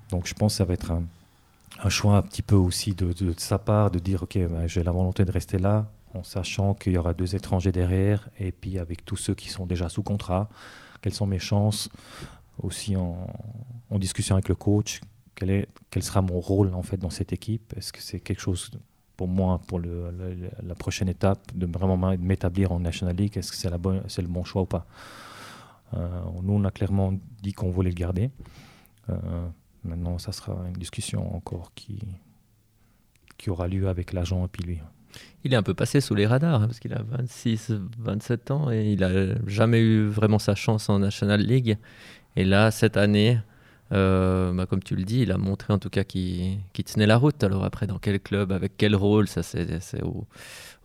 [0.10, 3.60] Donc je pense que ça va être un, choix un petit peu aussi de, sa
[3.60, 6.98] part de dire ok, ben, j'ai la volonté de rester là, en sachant qu'il y
[6.98, 10.50] aura deux étrangers derrière, et puis avec tous ceux qui sont déjà sous contrat,
[11.04, 11.90] quelles sont mes chances
[12.62, 13.28] aussi en,
[13.92, 15.02] discussion avec le coach.
[15.36, 18.72] Quel, quel sera mon rôle en fait dans cette équipe Est-ce que c'est quelque chose
[19.18, 20.12] pour moi, pour le,
[20.64, 23.70] la prochaine étape, de vraiment m'établir en National League, est-ce que c'est
[24.08, 24.88] c'est le bon choix ou pas?
[25.94, 28.32] Euh, Nous, on a clairement dit qu'on voulait le garder.
[29.10, 29.48] Euh,
[29.84, 32.00] maintenant, ça sera une discussion encore qui,
[33.38, 34.80] qui aura lieu avec l'agent et puis lui.
[35.44, 38.72] Il est un peu passé sous les radars hein, parce qu'il a 26, 27 ans
[38.72, 41.78] et il n'a jamais eu vraiment sa chance en National League.
[42.36, 43.40] Et là, cette année,
[43.92, 47.18] euh, bah, comme tu le dis, il a montré en tout cas qu'il tenait la
[47.18, 47.44] route.
[47.44, 50.26] Alors après, dans quel club, avec quel rôle, ça c'est au,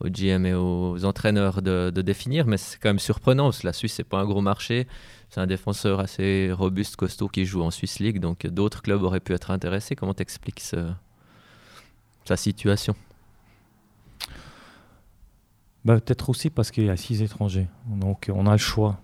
[0.05, 3.95] GM et aux entraîneurs de, définir, mais c'est quand même surprenant parce que la Suisse,
[3.95, 4.87] c'est pas un gros marché.
[5.31, 9.21] C'est un défenseur assez robuste, costaud qui joue en Swiss League, donc d'autres clubs auraient
[9.21, 9.95] pu être intéressés.
[9.95, 12.97] Comment t'expliques sa situation?
[15.89, 17.66] Bah, Peut-être aussi parce qu'il y a six étrangers.
[17.86, 18.99] Donc on a le choix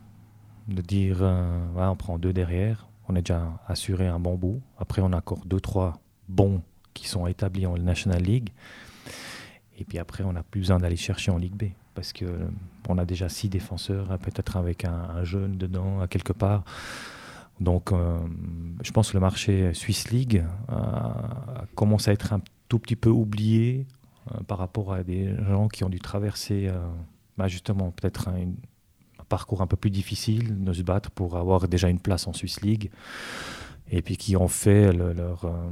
[0.68, 4.60] de dire euh, on prend deux derrière, on a déjà assuré un bon bout.
[4.78, 5.94] Après, on a encore deux, trois
[6.28, 6.62] bons
[6.92, 8.50] qui sont établis en National League.
[9.78, 11.64] Et puis après, on n'a plus besoin d'aller chercher en Ligue B
[11.94, 12.48] parce que euh,
[12.88, 16.64] on a déjà six défenseurs, hein, peut-être avec un, jeune dedans à quelque part.
[17.60, 18.18] Donc, euh,
[18.82, 20.74] je pense que le marché Swiss League euh,
[21.74, 23.86] commence à être un tout petit peu oublié
[24.46, 26.70] par rapport à des gens qui ont dû traverser,
[27.36, 28.56] bah, justement, peut-être une,
[29.24, 32.60] parcours un peu plus difficile, de se battre pour avoir déjà une place en Swiss
[32.60, 32.90] League,
[33.90, 35.70] et puis qui ont fait leur, euh,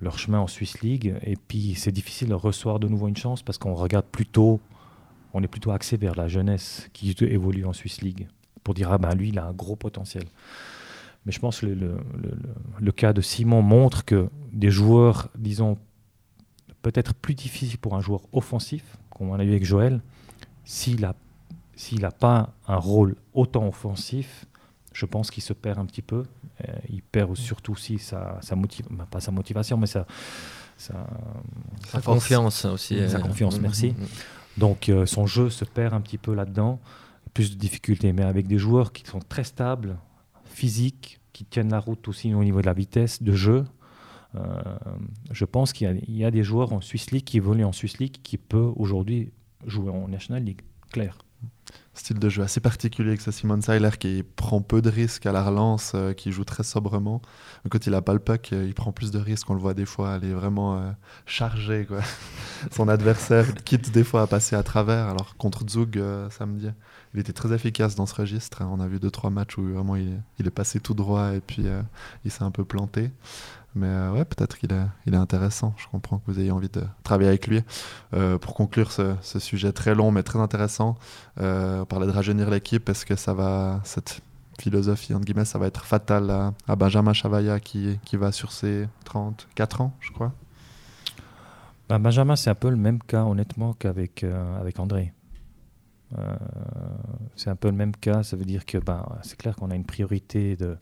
[0.00, 1.14] leur chemin en Swiss League.
[1.22, 4.60] Et puis c'est difficile de recevoir de nouveau une chance parce qu'on regarde plutôt,
[5.34, 8.28] on est plutôt axé vers la jeunesse qui évolue en Swiss League
[8.64, 10.24] pour dire ah ben lui il a un gros potentiel.
[11.26, 15.76] Mais je pense que le, cas de Simon montre que des joueurs, disons,
[16.82, 20.00] peut-être plus difficiles pour un joueur offensif, comme on a vu avec Joël,
[20.64, 21.14] s'il a
[21.80, 24.44] s'il n'a pas un rôle autant offensif,
[24.92, 26.24] je pense qu'il se perd un petit peu.
[26.68, 30.06] Euh, il perd surtout aussi sa, sa motivation, bah, pas sa motivation, mais sa,
[30.76, 31.06] sa,
[32.04, 33.08] confiance aussi.
[33.08, 33.90] Sa euh, confiance, mm, merci.
[33.92, 34.06] Mm, mm.
[34.58, 36.80] Donc euh, son jeu se perd un petit peu là-dedans,
[37.32, 39.96] plus de difficultés, mais avec des joueurs qui sont très stables,
[40.44, 43.64] physiques, qui tiennent la route aussi au niveau de la vitesse de jeu.
[45.30, 48.16] Je pense qu'il y, a des joueurs en Swiss League qui évoluent en Swiss League
[48.22, 49.32] qui peuvent aujourd'hui
[49.66, 51.18] jouer en National League, clair
[52.00, 55.32] style de jeu assez particulier que ça Simon Seiler qui prend peu de risques à
[55.32, 57.20] la relance, euh, qui joue très sobrement.
[57.68, 59.48] quand il a pas le puck, euh, il prend plus de risques.
[59.50, 61.84] On le voit des fois, est vraiment euh.
[61.86, 62.00] Quoi.
[62.70, 65.08] Son adversaire quitte des fois à passer à travers.
[65.08, 66.68] Alors contre Zug samedi,
[67.14, 68.62] il était très efficace dans ce registre.
[68.62, 71.66] On a vu deux trois matchs où vraiment il est passé tout droit et puis
[72.24, 73.10] il s'est un peu planté.
[73.74, 75.74] Mais euh, ouais, peut-être qu'il est, il est intéressant.
[75.76, 77.62] Je comprends que vous ayez envie de travailler avec lui.
[78.14, 80.96] Euh, pour conclure ce, sujet très long mais très intéressant,
[81.40, 82.88] euh, on parlait de rajeunir l'équipe.
[82.88, 84.22] Est-ce que ça va, cette
[84.58, 88.52] philosophie, entre guillemets, ça va être fatal à, à Benjamin Chavaya qui, qui va sur
[88.52, 90.32] ses 34 ans, je crois?
[91.88, 95.12] Ben Benjamin, c'est un peu le même cas, honnêtement, qu'avec avec André.
[97.34, 98.22] c'est un peu le même cas.
[98.22, 100.76] Ça veut dire que ben, c'est clair qu'on a une priorité de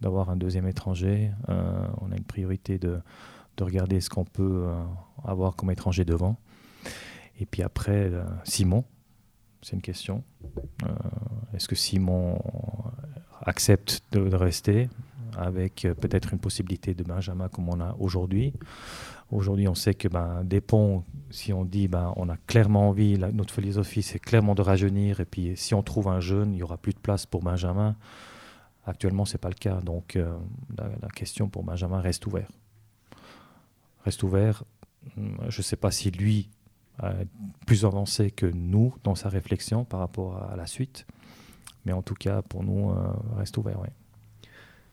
[0.00, 1.30] d'avoir un deuxième étranger.
[1.48, 3.00] Euh, on a une priorité de,
[3.56, 4.82] de regarder ce qu'on peut euh,
[5.24, 6.36] avoir comme étranger devant.
[7.40, 8.84] Et puis après, euh, Simon,
[9.62, 10.22] c'est une question.
[11.52, 12.40] Est-ce que Simon
[13.42, 14.88] accepte de, rester
[15.36, 18.52] avec peut-être une possibilité de Benjamin comme on a aujourd'hui?
[19.32, 23.18] Aujourd'hui, on sait que ben, des ponts, si on dit ben, on a clairement envie,
[23.18, 26.62] notre philosophie c'est clairement de rajeunir, et puis si on trouve un jeune, il n'y
[26.62, 27.96] aura plus de place pour Benjamin.
[28.88, 29.80] Actuellement, ce n'est pas le cas.
[29.82, 30.34] Donc, euh,
[30.78, 32.50] la, question pour Benjamin reste ouverte.
[34.04, 34.64] Reste ouvert.
[35.18, 36.48] Hum, je ne sais pas si lui
[37.02, 37.28] est
[37.66, 41.06] plus avancé que nous dans sa réflexion par rapport à la suite.
[41.84, 43.78] Mais en tout cas, pour nous, euh, reste ouvert.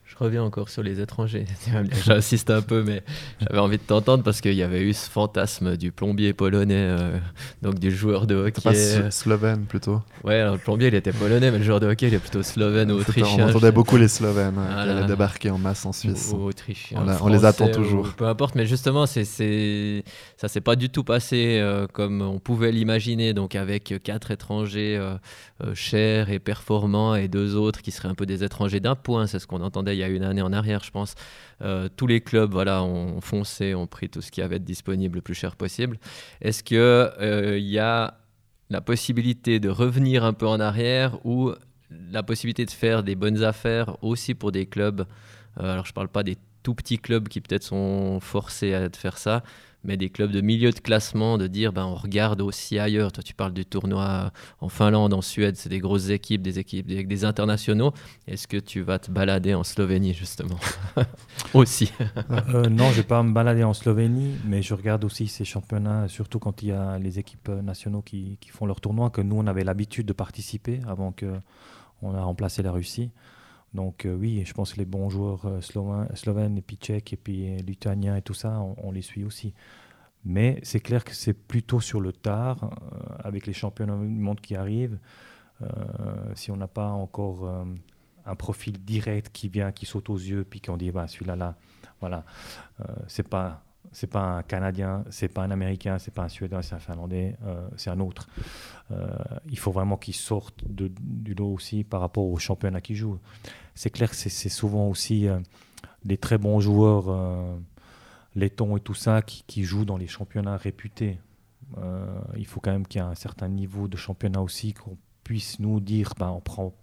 [0.06, 1.46] Je reviens encore sur les étrangers.
[2.04, 3.02] J'insiste un peu, mais
[3.40, 7.18] j'avais envie de t'entendre parce qu'il y avait eu ce fantasme du plombier polonais, euh,
[7.60, 8.62] donc du joueur de hockey.
[8.62, 10.00] Pas slovène plutôt.
[10.22, 12.92] Ouais, le plombier il était polonais, mais le joueur de hockey il est plutôt slovène
[12.92, 13.46] ou autrichien.
[13.46, 16.32] On entendait beaucoup les Slovènes qui allaient débarquer en masse en Suisse.
[16.32, 17.04] Ou, autrichien.
[17.20, 18.14] On, les attend toujours.
[18.14, 19.24] peu importe, mais justement, c'est,
[20.36, 24.96] ça s'est pas du tout passé euh, comme on pouvait l'imaginer, donc avec quatre étrangers
[24.96, 25.16] euh,
[25.74, 29.40] chers et performants et deux autres qui seraient un peu des étrangers d'un point, c'est
[29.40, 31.14] ce qu'on entendait il y a une année en arrière, je pense.
[31.62, 35.16] Euh, tous les clubs voilà, ont foncé, ont pris tout ce qui avait être disponible
[35.16, 35.98] le plus cher possible.
[36.40, 38.18] Est-ce qu'il euh, y a
[38.70, 41.52] la possibilité de revenir un peu en arrière ou
[41.90, 45.06] la possibilité de faire des bonnes affaires aussi pour des clubs
[45.60, 48.90] euh, Alors, je ne parle pas des tout petits clubs qui peut-être sont forcés à
[48.90, 49.44] faire ça,
[49.86, 53.12] mais des clubs de milieu de classement, de dire ben, on regarde aussi ailleurs.
[53.12, 56.90] Toi, tu parles du tournoi en Finlande, en Suède, c'est des grosses équipes, des équipes
[56.90, 57.92] avec des internationaux.
[58.26, 60.58] Est-ce que tu vas te balader en Slovénie, justement?
[61.54, 61.92] Aussi.
[62.52, 65.44] Euh, non, je ne vais pas me balader en Slovénie, mais je regarde aussi ces
[65.44, 69.20] championnats, surtout quand il y a les équipes nationaux qui, qui font leur tournoi, que
[69.20, 73.10] nous, on avait l'habitude de participer avant qu'on a remplacé la Russie.
[73.76, 77.16] Donc euh, oui, je pense que les bons joueurs euh, slovènes, et puis tchèques et
[77.16, 79.52] puis euh, lituaniens et tout ça, on, les suit aussi.
[80.24, 82.70] Mais c'est clair que c'est plutôt sur le tard,
[83.22, 84.98] avec les championnats du monde qui arrivent.
[86.34, 87.48] si on n'a pas encore
[88.24, 91.54] un profil direct qui vient, qui saute aux yeux, puis qu'on dit bah, celui-là, là,
[92.00, 92.24] voilà,
[93.06, 93.65] c'est pas
[93.96, 97.36] c'est pas un Canadien, c'est pas un Américain, c'est pas un Suédois, c'est un Finlandais,
[97.76, 98.28] c'est un autre.
[99.48, 103.18] il faut vraiment qu'il sorte du lot aussi par rapport aux championnats qu'il joue
[103.76, 105.38] c'est clair que c'est souvent aussi euh,
[106.04, 107.56] des très bons joueurs, euh,
[108.34, 111.20] lettons et tout ça, qui, jouent dans les championnats réputés.
[111.76, 114.96] Euh, il faut quand même qu'il y ait un certain niveau de championnat aussi, qu'on
[115.24, 116.74] puisse nous dire, ben, on prend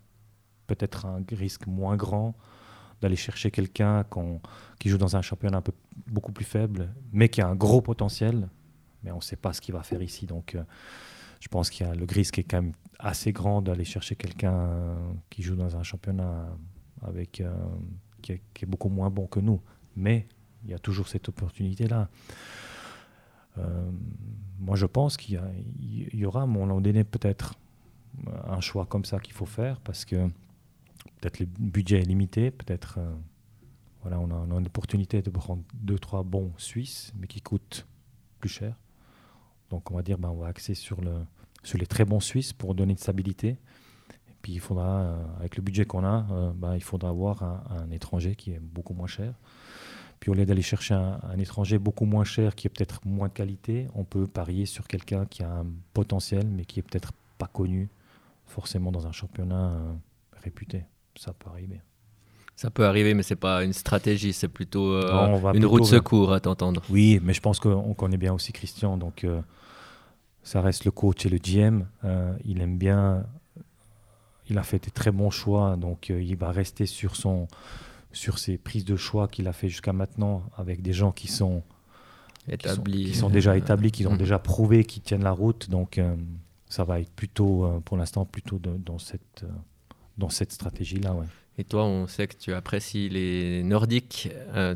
[0.68, 2.36] peut-être un risque moins grand
[3.03, 4.05] d'aller chercher quelqu'un
[4.79, 5.73] qui joue dans un championnat un peu
[6.07, 8.47] beaucoup plus faible, mais qui a un gros potentiel,
[9.03, 10.25] mais on ne sait pas ce qu'il va faire ici.
[10.25, 10.57] Donc,
[11.41, 14.95] je pense qu'il y a le risque est quand même assez grand d'aller chercher quelqu'un
[15.29, 16.47] qui joue dans un championnat
[17.01, 17.53] avec, euh,
[18.21, 19.59] qui, est, beaucoup moins bon que nous.
[19.97, 20.25] Mais
[20.63, 22.07] il y a toujours cette opportunité-là.
[23.57, 23.91] Euh,
[24.59, 25.41] moi, je pense qu'il
[25.81, 27.55] y, aura moment donné peut-être
[28.47, 30.29] un choix comme ça qu'il faut faire parce que
[31.24, 33.15] peut-être le budget est limité, peut-être euh,
[34.01, 37.88] voilà, on a, une opportunité de prendre deux, trois bons Suisses, mais qui coûtent
[38.39, 38.76] plus cher.
[39.69, 41.26] Donc on va dire, ben, on va axer sur, le,
[41.63, 43.57] sur les très bons Suisses pour donner une stabilité.
[44.41, 47.89] Puis il faudra, euh, avec le budget qu'on a, euh, bah, il faudra avoir un,
[47.91, 49.34] étranger qui est beaucoup moins cher.
[50.19, 53.34] Puis au lieu d'aller chercher un, étranger beaucoup moins cher, qui est peut-être moins de
[53.34, 57.47] qualité, on peut parier sur quelqu'un qui a un potentiel, mais qui est peut-être pas
[57.47, 57.89] connu
[58.45, 59.74] forcément dans un championnat
[60.34, 60.86] réputé.
[61.16, 61.82] Ça peut arriver.
[62.55, 65.01] Ça peut arriver, mais c'est pas une stratégie, c'est plutôt
[65.53, 66.84] une route de secours à t'entendre.
[66.89, 69.26] Oui, mais je pense qu'on connaît bien aussi Christian, donc
[70.43, 71.86] ça reste le coach et le GM.
[72.45, 73.26] il aime bien
[74.49, 77.47] il a fait des très bons choix, donc euh, il va rester sur, son,
[78.11, 81.64] sur ses prises de choix qu'il a fait jusqu'à maintenant avec des gens qui sont
[82.47, 84.18] établis, qui sont, déjà établis, qui ont mm.
[84.18, 85.70] déjà prouvé qu'ils tiennent la route.
[85.70, 86.16] Donc euh,
[86.68, 89.45] ça va être plutôt, euh, pour l'instant, plutôt dans cette,
[90.18, 91.14] dans cette stratégie-là.
[91.14, 91.26] Ouais.
[91.57, 94.30] Et toi, on sait que tu apprécies les Nordiques.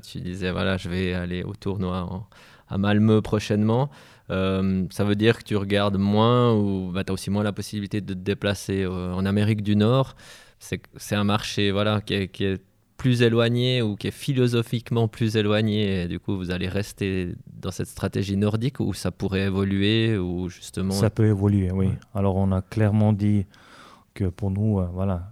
[0.04, 2.28] tu disais, voilà, je vais aller au tournoi
[2.70, 3.90] à Malmö prochainement.
[4.30, 7.54] Euh, ça veut dire que tu regardes moins ou bah, tu as aussi moins la
[7.54, 10.16] possibilité de te déplacer euh, en Amérique du Nord.
[10.60, 12.62] C'est un marché voilà, qui est,
[12.98, 16.02] plus éloigné ou qui est philosophiquement plus éloigné.
[16.02, 20.50] Et du coup, vous allez rester dans cette stratégie nordique ou ça pourrait évoluer ou
[20.50, 20.94] justement...
[20.94, 21.90] Ça peut évoluer, oui.
[22.16, 23.46] Alors, on a clairement dit
[24.18, 25.32] que pour nous, euh, voilà,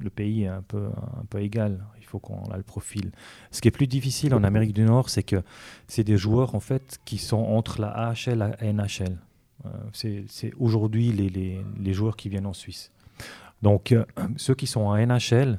[0.00, 3.10] le pays est un peu, un peu égal il faut qu'on a le profil.
[3.50, 5.42] Ce qui est plus difficile en Amérique du Nord, c'est que
[5.88, 9.18] c'est des joueurs en fait qui sont entre la AHL et la NHL.
[9.64, 12.92] Euh, c'est aujourd'hui les, les, les, joueurs qui viennent en Suisse.
[13.60, 14.04] Donc euh,
[14.36, 15.58] ceux qui sont en NHL,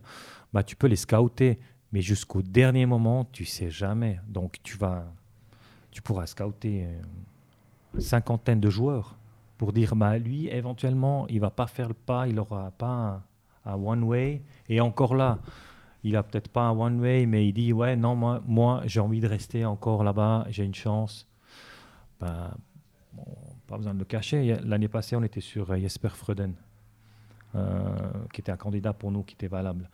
[0.54, 1.60] bah, tu peux les scouter,
[1.92, 4.22] mais jusqu'au dernier moment, tu sais jamais.
[4.30, 5.04] Donc tu vas,
[5.92, 6.88] tu pourras scouter
[7.94, 9.17] une cinquantaine de joueurs
[9.58, 13.24] pour dire bah lui éventuellement il va pas faire le pas, il n'aura pas
[13.66, 15.40] un, un one way et encore là
[16.04, 19.00] il a peut-être pas un one way, mais il dit ouais non moi moi j'ai
[19.00, 21.28] envie de rester encore là-bas, j'ai une chance.
[22.20, 22.52] Ben,
[23.68, 24.58] pas besoin de le cacher.
[24.64, 26.54] L'année passée, on était sur euh, Jesper Fröden,
[27.56, 27.96] euh,
[28.34, 29.90] qui était un candidat pour nous, qui était valable.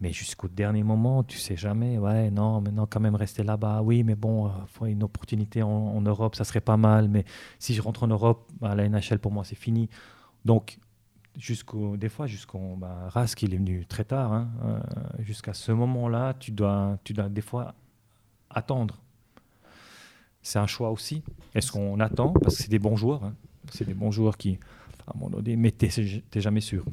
[0.00, 1.98] Mais jusqu'au dernier moment, tu sais jamais.
[1.98, 3.82] Ouais, non, maintenant quand même rester là-bas.
[3.82, 7.08] Oui, mais bon, euh, une opportunité en, Europe, ça serait pas mal.
[7.08, 7.24] Mais
[7.58, 9.88] si je rentre en Europe, à la NHL pour moi c'est fini.
[10.44, 10.78] Donc
[11.36, 14.32] jusqu'au, des fois, jusqu'au bah, Rask, il est venu très tard.
[14.32, 14.78] Hein, euh,
[15.20, 17.74] jusqu'à ce moment-là, tu dois, tu dois des fois
[18.50, 19.00] attendre.
[20.42, 21.22] C'est un choix aussi.
[21.54, 22.32] Est-ce qu'on attend?
[22.32, 23.24] Parce que c'est des bons joueurs.
[23.24, 23.34] Hein.
[23.72, 24.58] C'est des bons joueurs qui,
[25.06, 26.84] à un moment donné, mais tu n'es jamais sûr.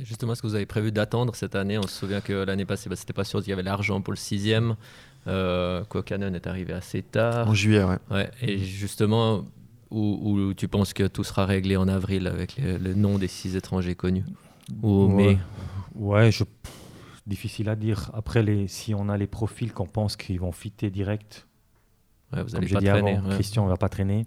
[0.00, 1.78] Justement, est-ce que vous avez prévu d'attendre cette année?
[1.78, 4.12] On se souvient que l'année passée, bah, c'était pas sûr qu'il y avait l'argent pour
[4.12, 4.76] le sixième.
[5.28, 7.48] Euh, est arrivé assez tard.
[7.48, 7.98] En juillet, ouais.
[8.10, 9.44] ouais et justement,
[9.90, 13.94] où, tu penses que tout sera réglé en avril avec le, nom des six étrangers
[13.94, 14.24] connus?
[14.82, 15.38] Ou ouais.
[15.94, 16.44] Ouais, je...
[17.26, 18.10] difficile à dire.
[18.14, 18.66] Après, les...
[18.68, 21.46] si on a les profils qu'on pense qu'ils vont fitter direct,
[22.32, 24.26] ouais, vous allez pas traîner, Christian ne va pas traîner.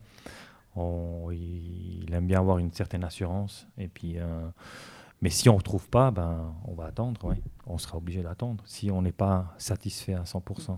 [0.78, 3.68] Il aime bien avoir une certaine assurance.
[3.78, 4.47] Et puis, euh,
[5.22, 7.24] Mais si on ne retrouve pas, ben, on va attendre.
[7.26, 7.41] Ouais.
[7.66, 10.78] On sera obligé d'attendre si on n'est pas satisfait à 100%.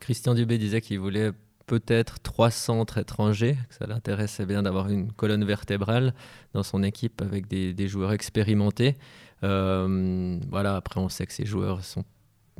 [0.00, 1.32] Christian Dubé disait qu'il voulait
[1.66, 6.12] peut-être trois centres étrangers, que ça l'intéressait bien d'avoir une colonne vertébrale
[6.54, 8.96] dans son équipe avec des, joueurs expérimentés.
[9.44, 12.04] Euh, voilà, après on sait que ces joueurs sont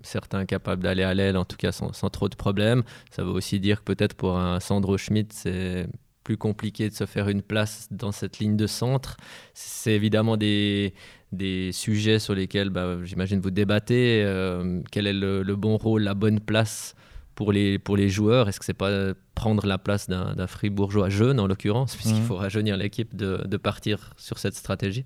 [0.02, 2.82] certains capables d'aller à l'aile, en tout cas sans, trop de problèmes.
[3.10, 5.88] Ça veut aussi dire que peut-être pour un Sandro Schmidt, c'est
[6.22, 9.16] plus compliqué de se faire une place dans cette ligne de centre.
[9.54, 10.94] C'est évidemment des,
[11.32, 14.22] des sujets sur lesquels bah, j'imagine vous débattez.
[14.24, 16.94] Euh, quel est le, bon rôle, la bonne place
[17.34, 18.48] pour les, pour les joueurs?
[18.48, 22.26] Est-ce que c'est pas prendre la place d'un fribourgeois jeune, en l'occurrence, puisqu'il mmh.
[22.26, 25.04] faut rajeunir l'équipe de, de, partir sur cette stratégie?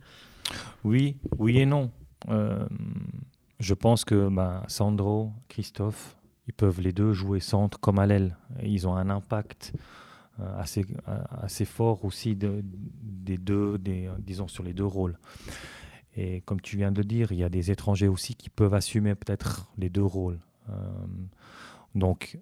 [0.85, 1.91] Oui, oui et non.
[2.29, 2.67] Euh,
[3.61, 8.37] je pense que bah, Sandro, Christophe, ils peuvent les deux jouer centre comme à l'aile.
[8.63, 9.73] Ils ont un impact
[10.39, 15.19] assez, euh, assez fort aussi de, des deux, des, disons sur les deux rôles.
[16.17, 19.15] Et comme tu viens de dire, il y a des étrangers aussi qui peuvent assumer
[19.15, 20.39] peut-être les deux rôles.
[21.95, 22.39] Donc,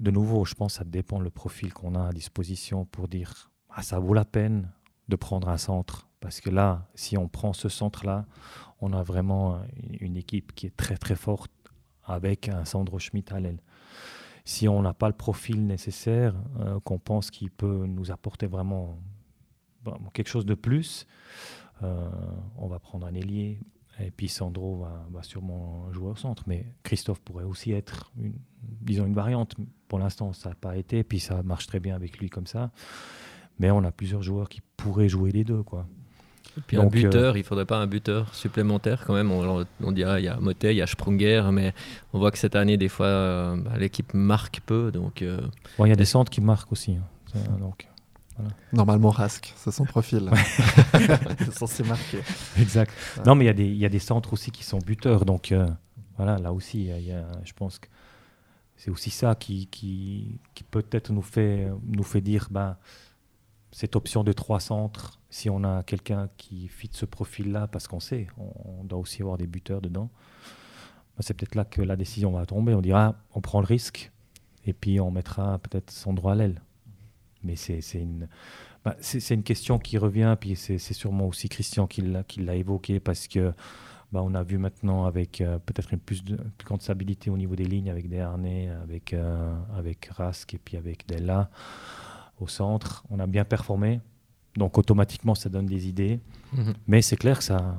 [0.00, 3.52] de nouveau, je pense que ça dépend le profil qu'on a à disposition pour dire
[3.70, 4.68] ah, ça vaut la peine
[5.08, 6.08] de prendre un centre.
[6.18, 8.26] Parce que là, si on prend ce centre-là,
[8.80, 9.60] on a vraiment
[10.00, 11.52] une équipe qui est très très forte
[12.04, 13.60] avec un Sandro Schmidt à l'aile.
[14.44, 18.98] Si on n'a pas le profil nécessaire, euh, qu'on pense qu'il peut nous apporter vraiment
[20.12, 21.06] quelque chose de plus,
[21.82, 22.10] euh,
[22.56, 23.60] on va prendre un ailier,
[24.00, 26.44] et puis Sandro va, sûrement jouer au centre.
[26.46, 29.54] Mais Christophe pourrait aussi être, une, disons, une variante.
[29.88, 31.04] Pour l'instant, ça n'a pas été.
[31.04, 32.72] Puis ça marche très bien avec lui comme ça.
[33.58, 35.62] Mais on a plusieurs joueurs qui pourraient jouer les deux.
[35.62, 35.86] Quoi.
[36.56, 39.30] Et puis un buteur, euh, il faudrait pas un buteur supplémentaire quand même.
[39.30, 41.74] On, on dirait il y a Motet, il y a Sprunger, mais
[42.12, 44.92] on voit que cette année, des fois, euh, bah, l'équipe marque peu.
[44.92, 45.40] Donc, euh,
[45.80, 46.92] il y a des centres qui marquent aussi.
[46.92, 47.38] Hein.
[47.58, 47.88] Donc,
[48.72, 50.28] Normalement, Rask, c'est son profil.
[51.38, 52.18] c'est censé marquer.
[52.58, 52.92] Exact.
[53.24, 55.24] Non, mais il y, y, a des centres aussi qui sont buteurs.
[55.24, 55.68] Donc, euh,
[56.16, 57.86] voilà, là aussi, y a, je pense que
[58.76, 62.76] c'est aussi ça qui, qui, qui peut-être nous fait, nous fait dire ben,
[63.74, 67.98] cette option de trois centres, si on a quelqu'un qui fit ce profil-là, parce qu'on
[67.98, 70.10] sait, on, doit aussi avoir des buteurs dedans,
[71.16, 72.72] ben, c'est peut-être là que la décision va tomber.
[72.72, 74.12] On dira, on prend le risque,
[74.64, 76.62] et puis on mettra peut-être son droit à l'aile
[77.42, 78.26] mais c'est une,
[78.84, 78.96] bah,
[79.30, 83.52] une question qui revient, puis c'est sûrement aussi Christian qui l'a évoqué, parce que
[84.12, 87.56] bah, on a vu maintenant avec euh, peut-être une plus, de, grande stabilité au niveau
[87.56, 91.50] des lignes, avec des harnais, avec, euh, avec Rask et puis avec Della
[92.40, 93.04] au centre.
[93.10, 94.00] On a bien performé,
[94.56, 96.20] donc automatiquement ça donne des idées,
[96.52, 96.74] mhm.
[96.86, 97.76] mais c'est clair que ça,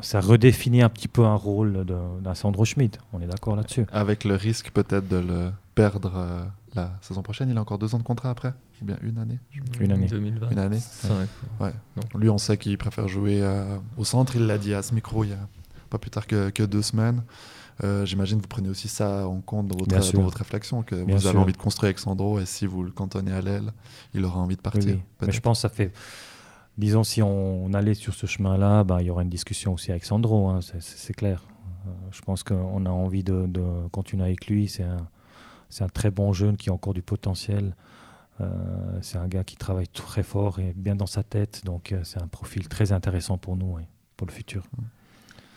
[0.00, 2.98] ça redéfinit un petit peu un rôle d'un Sandro Schmidt.
[3.12, 3.86] On est d'accord là-dessus.
[3.92, 6.44] Avec le risque peut-être de le perdre euh,
[6.74, 7.50] la saison prochaine.
[7.50, 9.38] Il a encore deux ans de contrat après Ou bien une année
[9.80, 10.06] Une année.
[10.06, 10.50] 2020.
[10.50, 10.80] Une année
[11.60, 11.72] ouais.
[12.14, 14.36] Lui, on sait qu'il préfère jouer euh, au centre.
[14.36, 15.48] Il l'a dit à ce micro il y a
[15.92, 17.22] pas plus tard que, que deux semaines.
[17.84, 20.94] Euh, j'imagine que vous prenez aussi ça en compte dans votre, dans votre réflexion, que
[20.94, 23.72] vous avez envie de construire avec Sandro et si vous le cantonnez à l'aile,
[24.14, 24.98] il aura envie de partir.
[25.20, 25.92] Mais je pense que ça fait
[26.78, 30.04] disons, si on, allait sur ce chemin-là, bah, il y aura une discussion aussi avec
[30.04, 31.44] Sandro, hein, c'est clair.
[31.86, 33.48] Euh, je pense qu'on a envie de,
[33.90, 34.68] continuer avec lui.
[34.68, 35.08] C'est un,
[35.80, 37.74] un, très bon jeune qui a encore du potentiel.
[38.40, 38.48] Euh,
[39.02, 41.62] c'est un gars qui travaille très fort et bien dans sa tête.
[41.64, 43.76] Donc, c'est un profil très intéressant pour nous,
[44.16, 44.64] pour le futur.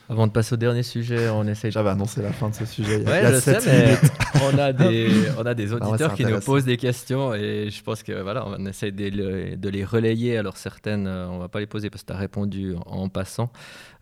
[0.07, 1.71] Avant de passer au dernier sujet, on essaie.
[1.71, 3.01] J'avais annoncé la fin de ce sujet.
[3.01, 3.97] Il y a, je sais, mais
[4.43, 8.03] on a des, on a des auditeurs qui nous posent des questions et je pense
[8.03, 10.37] que voilà, on essaie de, de les relayer.
[10.37, 13.51] Alors certaines, euh, on va pas les poser parce que tu as répondu en, passant.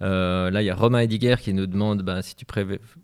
[0.02, 2.46] Euh, là, il y a Romain Ediger qui nous demande ben, si tu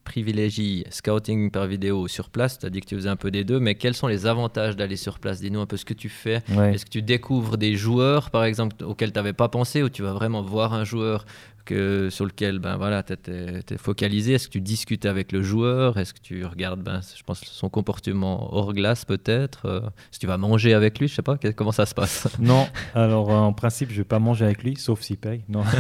[0.04, 2.60] privilégies scouting par vidéo sur place.
[2.60, 4.76] Tu as dit que tu faisais un peu des deux, mais quels sont les avantages
[4.76, 5.40] d'aller sur place?
[5.40, 6.42] Dis-nous un peu ce que tu fais.
[6.50, 10.02] Est-ce que tu découvres des joueurs, par exemple, auxquels tu n'avais pas pensé, ou tu
[10.04, 11.26] vas vraiment voir un joueur
[11.70, 15.98] que, sur lequel ben, voilà, tu es, focalisé Est-ce que tu discutes avec le joueur?
[15.98, 19.68] Est-ce que tu regardes ben, je pense, son comportement hors glace peut-être?
[19.68, 21.08] Euh, Est-ce que tu vas manger avec lui?
[21.08, 22.28] Je sais pas, comment ça se passe?
[22.40, 25.44] Non, alors en principe, je vais pas manger avec lui, sauf s'il paye.
[25.48, 25.64] Non.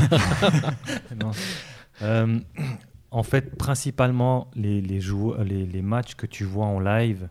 [2.01, 2.39] Euh,
[3.11, 5.01] en fait, principalement, les, les,
[5.43, 7.27] les, les matchs que tu vois en live,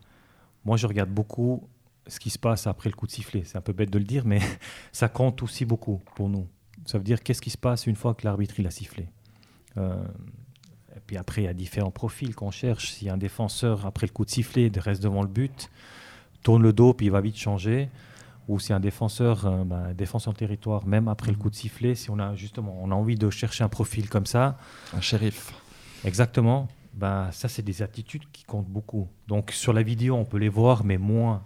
[0.66, 1.66] moi je regarde beaucoup
[2.06, 3.44] ce qui se passe après le coup de sifflet.
[3.46, 4.40] C'est un peu bête de le dire, mais
[4.92, 6.46] ça compte aussi beaucoup pour nous.
[6.88, 9.10] Ça veut dire qu'est-ce qui se passe une fois que l'arbitre il a sifflé.
[9.76, 9.94] Euh,
[10.96, 13.04] et puis après, il y a différents profils qu'on cherche.
[13.06, 15.68] A un défenseur, après le coup de sifflet, reste devant le but,
[16.42, 17.90] tourne le dos, puis il va vite changer.
[18.48, 21.94] Ou si un défenseur, euh, bah, défense en territoire, même après le coup de sifflet,
[21.94, 24.56] si on a justement on a envie de chercher un profil comme ça.
[24.94, 25.52] Un shérif.
[26.06, 26.68] Exactement.
[26.94, 29.08] Bah, ça, c'est des attitudes qui comptent beaucoup.
[29.26, 31.42] Donc sur la vidéo, on peut les voir, mais moins.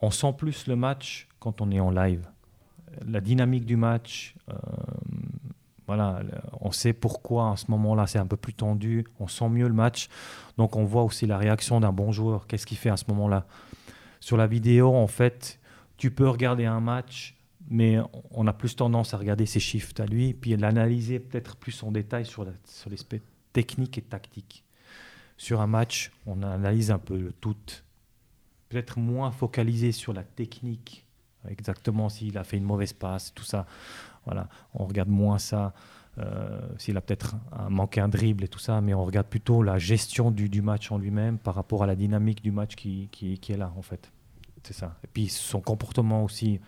[0.00, 2.26] On sent plus le match quand on est en live
[3.06, 4.54] la dynamique du match, euh,
[5.86, 6.22] voilà,
[6.60, 9.74] on sait pourquoi à ce moment-là c'est un peu plus tendu, on sent mieux le
[9.74, 10.08] match,
[10.56, 13.46] donc on voit aussi la réaction d'un bon joueur, qu'est-ce qu'il fait à ce moment-là?
[14.20, 15.60] Sur la vidéo, en fait,
[15.98, 17.36] tu peux regarder un match,
[17.68, 17.98] mais
[18.30, 21.92] on a plus tendance à regarder ses chiffres à lui, puis l'analyser peut-être plus en
[21.92, 23.20] détail sur l'aspect
[23.52, 24.64] technique et tactique.
[25.36, 27.56] Sur un match, on analyse un peu tout,
[28.68, 31.03] peut-être moins focalisé sur la technique
[31.48, 33.66] exactement s'il a fait une mauvaise passe, tout ça.
[34.24, 35.72] Voilà, on regarde moins ça.
[36.18, 37.34] Euh, s'il a peut-être
[37.68, 40.98] manqué un dribble et tout ça, mais on regarde plutôt la gestion du, match en
[40.98, 44.12] lui-même par rapport à la dynamique du match qui, qui, qui est là, en fait.
[44.62, 44.96] C'est ça.
[45.02, 46.60] Et puis son comportement aussi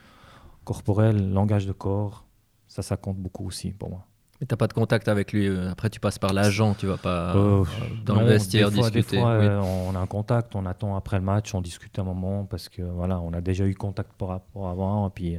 [0.65, 2.25] corporel, langage de corps,
[2.67, 4.07] ça, ça compte beaucoup aussi pour moi.
[4.41, 5.47] Mais t'as pas de contact avec lui.
[5.47, 7.65] Euh, après, tu passes par l'agent, tu vas pas euh,
[8.05, 9.19] dans le vestiaire discuter.
[9.19, 12.69] Euh, on a un contact, on attend après le match, on discute un moment parce
[12.69, 15.39] que voilà, on a déjà eu contact par rapport avant, et puis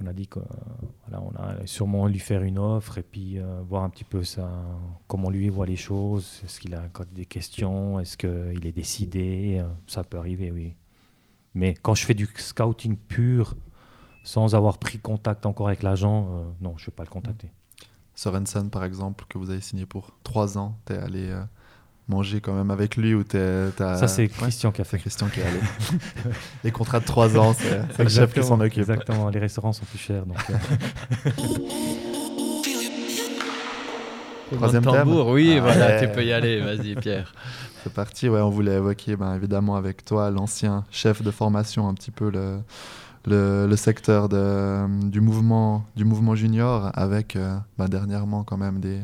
[0.00, 0.40] on a dit que
[1.06, 4.50] voilà, on a sûrement lui faire une offre et puis voir un petit peu ça,
[5.06, 6.42] comment lui voit les choses.
[6.44, 6.82] Est-ce qu'il a
[7.12, 10.74] des questions Est-ce qu'il est décidé Ça peut arriver, oui.
[11.54, 13.56] Mais quand je fais du scouting pur,
[14.22, 17.50] sans avoir pris contact encore avec l'agent, non, je ne vais pas le contacter.
[18.14, 21.42] Sorensen, par exemple, que vous avez signé pour trois ans, tu es allé euh,
[22.08, 24.98] manger quand même avec lui ou t'es, Ça, c'est Christian qui a fait.
[24.98, 25.60] Christian qui est allé.
[26.64, 28.78] les contrats de trois ans, c'est, le chef qui s'en occupe.
[28.78, 30.26] Exactement, les restaurants sont plus chers.
[30.26, 30.54] Donc, euh.
[34.56, 37.32] Troisième tambour, oui, ah, voilà, tu peux y aller, vas-y Pierre.
[37.82, 41.94] C'est parti, ouais, on voulait évoquer ben, évidemment avec toi l'ancien chef de formation, un
[41.94, 42.58] petit peu le,
[43.26, 49.00] le, secteur du, mouvement, du mouvement junior avec euh, bah, dernièrement quand même des,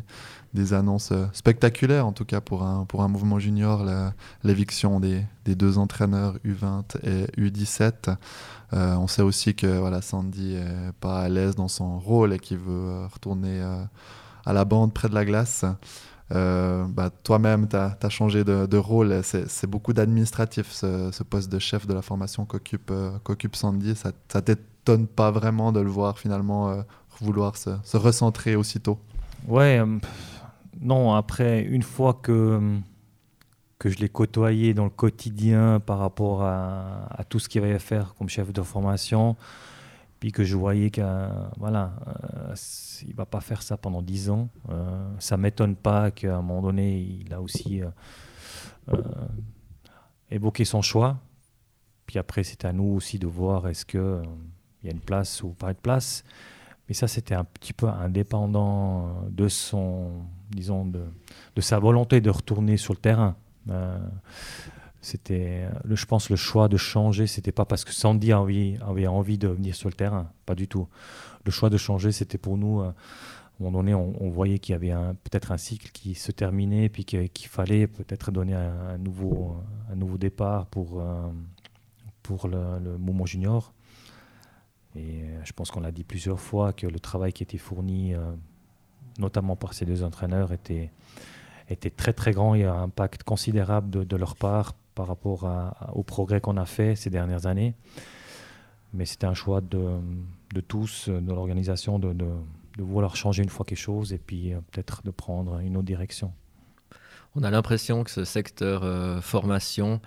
[0.55, 3.87] des annonces euh, spectaculaires, en tout cas pour un, pour un mouvement junior,
[4.45, 8.17] l'éviction des, des, deux entraîneurs U20 et U17.
[8.75, 12.39] Euh, on sait aussi que voilà, Sandy n'est pas à l'aise dans son rôle et
[12.39, 13.63] qu'il veut retourner
[14.45, 15.65] à la bande près de la glace.
[16.35, 19.21] Euh, bah, toi-même, tu as, changé de, rôle.
[19.23, 23.19] C'est beaucoup d'administratif, ce, poste de chef de la formation qu'occupe euh,
[23.53, 23.95] Sandy.
[23.95, 26.83] Ça, ça t'étonne pas vraiment de le voir finalement euh,
[27.21, 28.99] vouloir se, recentrer aussitôt?
[29.47, 29.81] Ouais,
[30.81, 32.61] non, après, une fois que,
[33.79, 37.79] que je l'ai côtoyé dans le quotidien par rapport à, à tout ce qu'il va
[37.79, 39.37] faire comme chef de formation,
[40.21, 41.07] puis que je voyais qu'il
[41.59, 42.55] voilà, euh,
[43.15, 44.49] va pas faire ça pendant dix ans.
[44.71, 47.89] Euh, ça m'étonne pas qu'à un moment donné, il a aussi euh,
[48.93, 49.03] euh,
[50.31, 51.19] évoqué son choix.
[52.07, 54.23] Puis après, c'est à nous aussi de voir est-ce qu'il
[54.83, 56.25] il y a une place ou pas de place.
[56.89, 62.77] Mais ça, c'était un petit peu indépendant de son, disons, de sa volonté de retourner
[62.77, 63.37] sur le terrain.
[65.01, 67.27] C'était, je pense, le choix de changer.
[67.27, 70.67] C'était pas parce que Sandy avait, avait envie de venir sur le terrain, pas du
[70.67, 70.89] tout.
[71.45, 72.81] Le choix de changer, c'était pour nous.
[72.81, 74.95] Euh, à un moment donné, on, voyait qu'il y avait
[75.25, 79.57] peut-être un cycle qui se terminait, puis qu'il fallait peut-être donner un, nouveau,
[79.91, 81.29] un nouveau départ pour, euh,
[82.23, 83.73] pour le, le, junior.
[84.95, 88.15] Et euh, je pense qu'on l'a dit plusieurs fois que le travail qui était fourni,
[89.19, 90.93] notamment par ces deux entraîneurs, était,
[91.69, 92.55] était très très grand.
[92.55, 95.49] Il y a un impact considérable de leur part par rapport
[95.95, 97.77] au progrès qu'on a fait ces dernières années.
[98.93, 102.13] Mais c'était un choix de, tous, de l'organisation, de,
[102.79, 106.33] vouloir changer une fois quelque chose et puis euh, peut-être de prendre une autre direction.
[107.37, 110.01] On a l'impression que ce secteur euh, formation,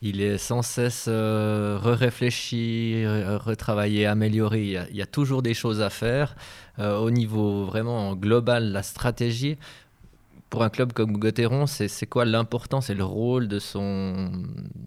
[0.00, 4.86] il est sans cesse euh, re-réfléchi, retravaillé, amélioré.
[4.90, 6.34] Il y, a, toujours des choses à faire.
[6.78, 9.58] au niveau vraiment global, la stratégie,
[10.54, 14.30] pour un club comme Gauthieron, c'est quoi l'importance et le rôle de son,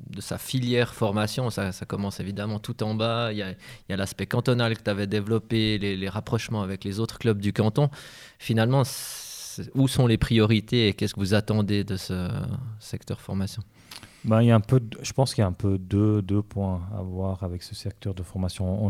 [0.10, 1.50] de sa filière formation.
[1.50, 3.34] Ça, commence évidemment tout en bas.
[3.34, 7.42] Il y a, l'aspect cantonal que tu avais développé, les, rapprochements avec les autres clubs
[7.42, 7.90] du canton.
[8.40, 8.84] Finalement,
[9.76, 12.30] où sont les priorités et qu'est-ce que vous attendez de ce
[12.80, 13.62] secteur formation?
[14.24, 16.42] Ben, il y a un peu, je pense qu'il y a un peu deux, deux
[16.42, 18.86] points à voir avec ce secteur de formation.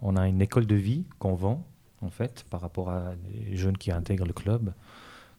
[0.00, 1.66] On a, une école de vie qu'on vend,
[2.00, 3.12] en fait, par rapport à
[3.52, 4.72] jeunes qui intègrent le club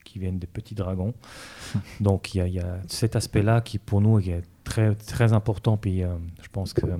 [0.04, 1.14] qui viennent des petits dragons.
[2.00, 5.78] Donc il y, a cet aspect-là qui pour nous est très, très important.
[5.78, 6.98] Puis euh, je pense que euh,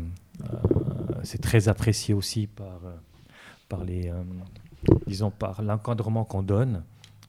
[1.24, 2.96] c'est très apprécié aussi par, euh,
[3.70, 4.12] par les,
[5.08, 6.84] disons, par l'encadrement qu'on donne.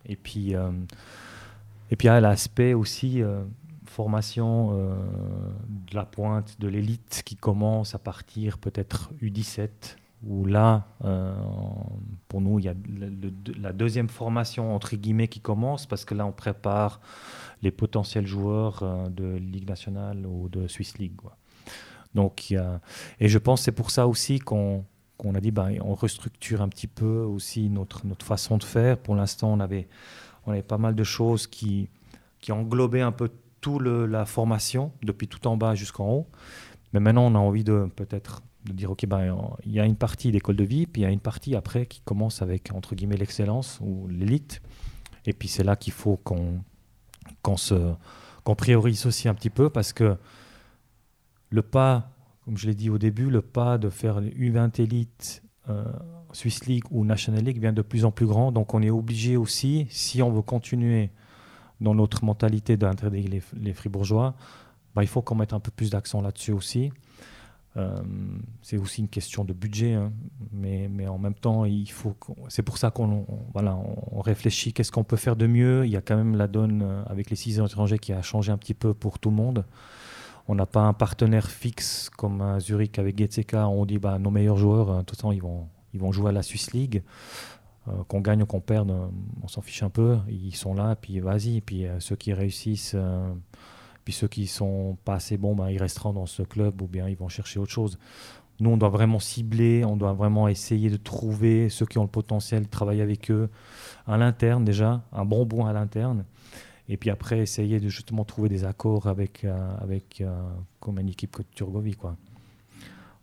[0.07, 3.23] Et puis, et puis il y a l'aspect aussi
[3.87, 9.71] formation de la pointe, de l'élite qui commence à partir peut-être U17
[10.27, 11.35] où là, euh,
[12.29, 12.75] pour nous, il y a
[13.59, 17.01] la deuxième formation, entre guillemets, qui commence, parce que là, on prépare
[17.63, 21.21] les potentiels joueurs euh, de Ligue nationale ou de Swiss League.
[22.15, 22.55] Donc,
[23.19, 24.85] et je pense que c'est pour ça aussi qu'on
[25.35, 28.99] a dit, ben, on restructure un petit peu aussi notre, notre façon de faire.
[28.99, 29.89] Pour l'instant, on avait,
[30.47, 31.89] on avait pas mal de choses qui,
[32.41, 36.27] qui englobaient un peu toute la formation, depuis tout en bas jusqu'en haut.
[36.93, 39.97] Mais maintenant, on a envie de peut-être de dire ok ben il y a une
[39.97, 42.95] partie d'école de vie puis il y a une partie après qui commence avec entre
[42.95, 44.63] guillemets l'excellence ou l'élite.
[45.27, 46.63] Et puis c'est là qu'il faut qu'on
[47.43, 47.95] qu'on se
[48.43, 50.17] qu'on priorise aussi un petit peu parce que
[51.51, 52.11] le pas
[52.45, 55.85] comme je l'ai dit au début le pas de faire U20 élite euh,
[56.33, 58.53] Swiss League ou National League vient de plus en plus grand.
[58.53, 61.11] Donc on est obligé aussi si on veut continuer
[61.81, 64.35] dans notre mentalité d'intégrer les, les fribourgeois
[64.95, 66.93] ben, il faut qu'on mette un peu plus d'accent là-dessus aussi
[67.77, 67.97] euh,
[68.63, 70.13] c'est aussi une question de budget, hein.
[70.53, 72.15] mais, mais, en même temps, il faut.
[72.49, 73.77] C'est pour ça qu'on voilà,
[74.13, 74.73] on réfléchit.
[74.73, 77.31] Qu'est-ce qu'on peut faire de mieux Il y a quand même la donne euh, avec
[77.31, 79.65] les six étrangers qui a changé un petit peu pour tout le monde.
[80.47, 83.69] On n'a pas un partenaire fixe comme à Zurich avec Getseka.
[83.69, 86.29] On dit bah, nos meilleurs joueurs, euh, de toute façon, ils vont, ils vont jouer
[86.29, 87.03] à la Swiss League.
[88.09, 88.95] qu'on gagne ou qu'on perde,
[89.43, 90.19] on s'en fiche un peu.
[90.29, 91.61] Ils sont là, puis vas-y.
[91.61, 92.97] Puis ceux qui réussissent
[94.05, 97.09] puis ceux qui sont pas assez bons, ben, ils resteront dans ce club ou bien
[97.09, 97.99] ils vont chercher autre chose.
[98.61, 102.09] Nous, on doit vraiment cibler, on doit vraiment essayer de trouver ceux qui ont le
[102.09, 103.49] potentiel, travailler avec eux
[104.07, 106.25] à l'interne déjà, un bon bon à l'interne.
[106.89, 110.31] Et puis après, essayer de justement trouver des accords avec, euh, avec euh,
[110.81, 111.97] comme une équipe comme Turgovie.
[111.97, 112.17] Quoi.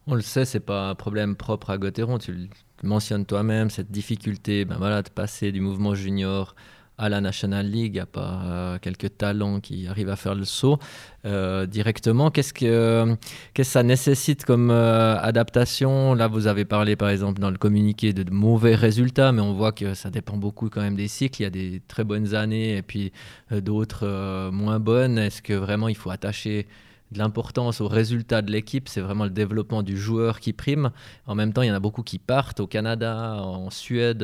[0.07, 2.17] On le sait, c'est pas un problème propre à Gauthieron.
[2.17, 2.49] Tu le
[2.83, 6.55] mentionnes toi-même, cette difficulté ben voilà, de passer du mouvement junior
[7.01, 10.77] à la National League, a pas euh, quelques talents qui arrivent à faire le saut
[11.25, 12.29] euh, directement.
[12.29, 13.17] Qu'est-ce que,
[13.55, 16.13] qu'est-ce que ça nécessite comme euh, adaptation?
[16.13, 19.71] Là, vous avez parlé par exemple dans le communiqué de, mauvais résultats, mais on voit
[19.71, 21.41] que ça dépend beaucoup quand même des cycles.
[21.41, 23.11] Il y a des très bonnes années et puis
[23.49, 25.17] d'autres moins bonnes.
[25.17, 26.67] Est-ce que vraiment il faut attacher
[27.11, 30.91] de l'importance aux résultats de l'équipe, c'est vraiment le développement du joueur qui prime.
[31.27, 34.23] En même temps, il y en a beaucoup qui partent au Canada, en Suède.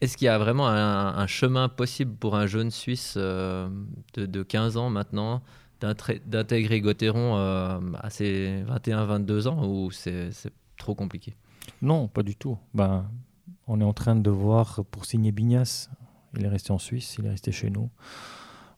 [0.00, 3.68] Est-ce qu'il y a vraiment un, chemin possible pour un jeune Suisse euh,
[4.14, 5.42] de, 15 ans maintenant
[5.80, 10.30] d'intégrer Gauthieron euh, à ses 21-22 ans ou c'est
[10.76, 11.34] trop compliqué?
[11.80, 12.58] Non, pas du tout.
[12.74, 13.08] Ben,
[13.66, 15.88] on est en train de voir pour signer Bignas.
[16.36, 17.90] Il est resté en Suisse, il est resté chez nous.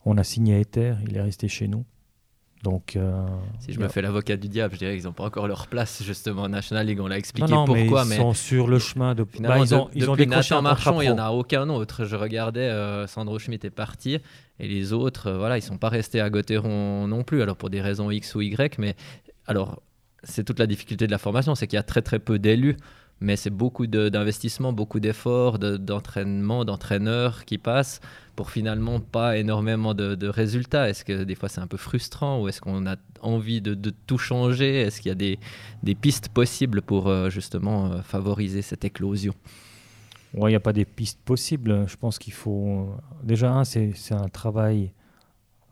[0.05, 1.85] On a signé Ether, il est resté chez nous.
[2.67, 3.25] Donc, euh,
[3.61, 6.03] si je me fais l'avocat du diable, je dirais qu'ils n'ont pas encore leur place
[6.03, 6.99] justement en National League.
[7.01, 9.25] On l'a expliqué pourquoi, mais ils sont sur le chemin de.
[9.39, 12.07] Bah, ils ont, ils ont Nathan Marchand, il n'y en a aucun autre.
[12.07, 14.19] Je regardais, euh, Sandro Schmidt est parti
[14.59, 17.41] et les autres, euh, voilà, ils sont pas restés à Gauthieron non plus.
[17.41, 18.97] Alors pour des raisons X ou Y, mais
[19.47, 19.81] alors
[20.25, 22.77] c'est toute la difficulté de la formation, c'est qu'il y a très très peu d'élus
[23.21, 28.01] mais c'est beaucoup d'investissement, beaucoup d'efforts, d'entraînement, d'entraîneurs qui passent
[28.35, 30.91] pour finalement pas énormément de, résultats.
[30.91, 34.19] Est-ce que des fois c'est un peu frustrant ou est-ce qu'on a envie de, tout
[34.19, 34.83] changer?
[34.83, 35.39] Est-ce qu'il y a
[35.83, 39.35] des, pistes possibles pour euh, justement euh, favoriser cette éclosion?
[40.35, 41.89] Il n'y a pas des pistes possibles.
[41.89, 42.95] Je pense qu'il faut.
[43.23, 44.93] Déjà, c'est un travail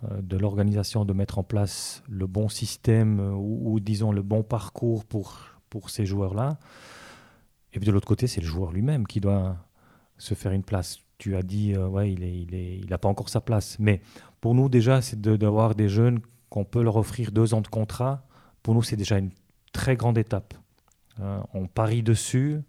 [0.04, 4.42] euh, de l'organisation de mettre en place le bon système ou, ou, disons le bon
[4.42, 5.38] parcours pour,
[5.68, 6.58] pour ces joueurs-là.
[7.74, 9.56] Et puis de l'autre côté, c'est le joueur lui-même qui doit
[10.16, 11.00] se faire une place.
[11.18, 13.76] Tu as dit, euh, ouais, il n'a pas encore sa place.
[13.80, 14.00] Mais
[14.40, 16.20] pour nous, déjà, c'est d'avoir des jeunes
[16.50, 18.26] qu'on peut leur offrir deux ans de contrat.
[18.62, 19.30] Pour nous, c'est déjà une
[19.72, 20.54] très grande étape.
[21.20, 22.60] Euh, on parie dessus.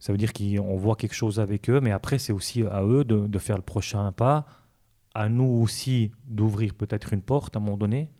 [0.00, 1.80] Ça veut dire qu'on voit quelque chose avec eux.
[1.80, 4.46] Mais après, c'est aussi à eux de, de, faire le prochain pas.
[5.14, 8.10] À nous aussi d'ouvrir peut-être une porte à un moment donné,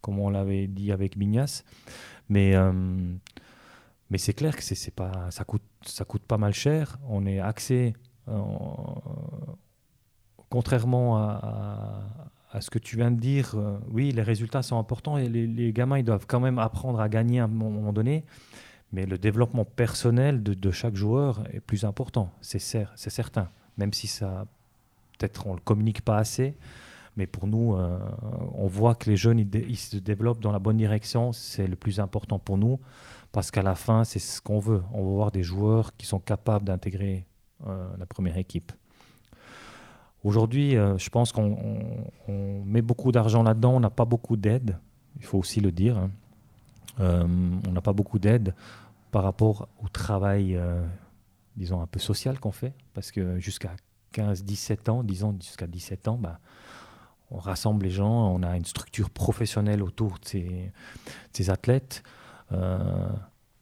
[0.00, 1.62] comme on l'avait dit avec Mignas.
[2.28, 2.56] Mais.
[2.56, 2.72] Euh,
[4.12, 6.98] mais c'est clair que c'est pas, ça, coûte, ça coûte pas mal cher.
[7.08, 7.94] On est axé,
[8.28, 8.42] euh,
[10.50, 15.30] contrairement à, ce que tu viens de dire, euh, oui, les résultats sont importants et
[15.30, 18.26] les, gamins, ils doivent quand même apprendre à gagner à un moment donné.
[18.92, 23.48] Mais le développement personnel de, chaque joueur est plus important, c'est certain.
[23.78, 24.44] Même si ça,
[25.18, 26.54] peut-être on le communique pas assez.
[27.16, 27.98] Mais pour nous, euh,
[28.54, 31.32] on voit que les jeunes, ils, se développent dans la bonne direction.
[31.32, 32.78] C'est le plus important pour nous.
[33.32, 34.82] Parce qu'à la fin, c'est ce qu'on veut.
[34.92, 37.26] On veut voir des joueurs qui sont capables d'intégrer
[37.66, 38.72] euh, la première équipe.
[40.22, 41.56] Aujourd'hui, euh, je pense qu'on
[42.64, 43.74] met beaucoup d'argent là-dedans.
[43.74, 44.78] On n'a pas beaucoup d'aide.
[45.18, 45.98] Il faut aussi le dire.
[45.98, 46.10] Hein.
[46.98, 48.54] on n'a pas beaucoup d'aide
[49.10, 50.58] par rapport au travail,
[51.56, 52.74] disons, un peu social qu'on fait.
[52.94, 53.72] Parce que jusqu'à
[54.12, 56.38] 15, 17 ans, disons jusqu'à 17 ans, bah,
[57.32, 60.70] on rassemble les gens, on a une structure professionnelle autour de
[61.32, 62.21] ces, athlètes, euh,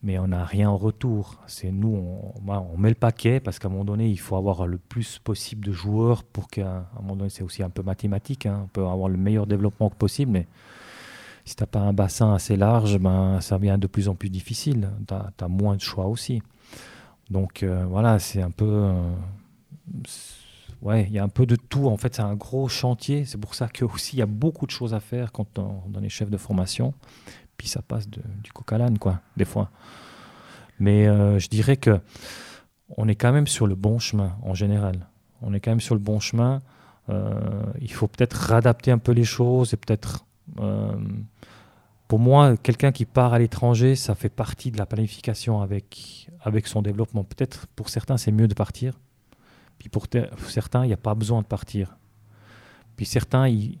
[0.03, 1.37] mais on n'a rien en retour.
[1.47, 4.65] C'est nous, on, on, met le paquet parce qu'à un moment donné, il faut avoir
[4.67, 8.45] le plus possible de joueurs pour qu'à un moment donné, c'est aussi un peu mathématique,
[8.45, 8.61] hein.
[8.63, 10.47] on peut avoir le meilleur développement possible, mais
[11.45, 14.29] si tu n'as pas un bassin assez large, ben, ça devient de plus en plus
[14.29, 14.89] difficile.
[15.07, 16.41] Tu as, moins de choix aussi.
[17.29, 18.65] Donc euh, voilà, c'est un peu...
[18.65, 19.11] Euh,
[20.81, 21.87] ouais, il y a un peu de tout.
[21.87, 23.25] En fait, c'est un gros chantier.
[23.25, 26.01] C'est pour ça que aussi il y a beaucoup de choses à faire quand on,
[26.01, 26.93] est chef de formation.
[27.61, 29.69] Puis ça passe du coq à l'âne, quoi, des fois.
[30.79, 31.99] Mais euh, je dirais que
[32.97, 35.07] on est quand même sur le bon chemin en général.
[35.43, 36.63] On est quand même sur le bon chemin.
[37.09, 40.25] Euh, il faut peut-être réadapter un peu les choses et peut-être.
[40.59, 40.91] Euh,
[42.07, 46.65] pour moi, quelqu'un qui part à l'étranger, ça fait partie de la planification avec, avec
[46.65, 47.23] son développement.
[47.23, 48.95] Peut-être pour certains, c'est mieux de partir
[49.77, 50.07] puis pour
[50.47, 51.95] certains, il n'y a pas besoin de partir.
[52.95, 53.79] Puis certains, ils,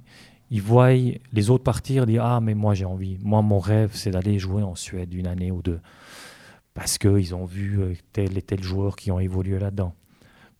[0.59, 3.17] voient les autres partir, disent Ah, mais moi j'ai envie.
[3.21, 5.79] Moi, mon rêve, c'est d'aller jouer en Suède une année ou deux.
[6.73, 9.93] Parce qu'ils ont vu euh, tel et tel joueur qui ont évolué là-dedans.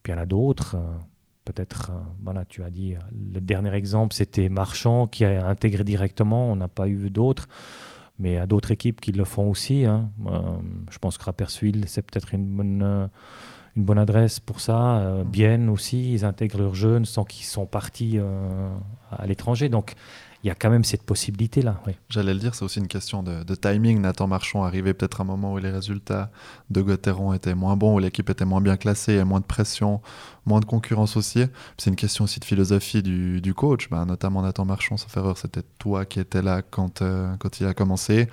[0.03, 0.75] Puis il y en a d'autres.
[0.75, 0.97] Euh,
[1.45, 6.51] peut-être, euh, voilà, tu as dit, le dernier exemple, c'était Marchand qui a intégré directement.
[6.51, 7.47] On n'a pas eu d'autres.
[8.19, 9.85] Mais il y a d'autres équipes qui le font aussi.
[9.85, 10.11] Hein.
[10.91, 13.09] je pense que Rapperswil, c'est peut-être une bonne
[13.75, 14.97] une bonne adresse pour ça.
[14.97, 18.69] Euh, bien aussi, ils intègrent leurs jeunes sans qu'ils sont partis euh,
[19.11, 19.69] à l'étranger.
[19.69, 19.95] Donc,
[20.43, 21.79] il y a quand même cette possibilité-là.
[22.09, 24.01] J'allais le dire, c'est aussi une question de, timing.
[24.01, 26.31] Nathan Marchand arrivait peut-être à un moment où les résultats
[26.71, 29.39] de Gauthieron étaient moins bons, où l'équipe était moins bien classée, il y avait moins
[29.39, 30.01] de pression,
[30.45, 31.45] moins de concurrence aussi.
[31.77, 35.63] C'est une question aussi de philosophie du, coach, bah, notamment Nathan Marchand, sauf erreur, c'était
[35.77, 38.27] toi qui étais là quand, euh, quand il a commencé.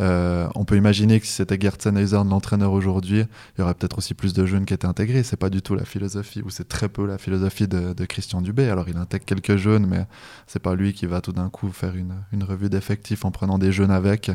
[0.00, 3.20] Euh, on peut imaginer que si c'était Gert Sennheiser, l'entraîneur aujourd'hui,
[3.56, 5.22] il y aurait peut-être aussi plus de jeunes qui étaient intégrés.
[5.22, 8.68] C'est pas du tout la philosophie, ou c'est très peu la philosophie de, Christian Dubé.
[8.68, 10.06] Alors il intègre quelques jeunes, mais
[10.46, 13.72] c'est pas lui qui va tout d'un coup faire une, revue d'effectifs en prenant des
[13.72, 14.30] jeunes avec.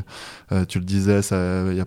[0.50, 1.84] Euh, tu le disais, ça, ça, a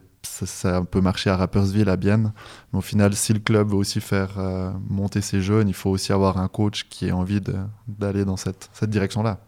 [0.63, 2.33] un peu marché à Rappersville, à Bienne.
[2.71, 5.89] Mais au final, si le club veut aussi faire euh, monter ses jeunes, il faut
[5.89, 7.41] aussi avoir un coach qui ait envie
[7.87, 9.39] d'aller dans cette, cette direction-là.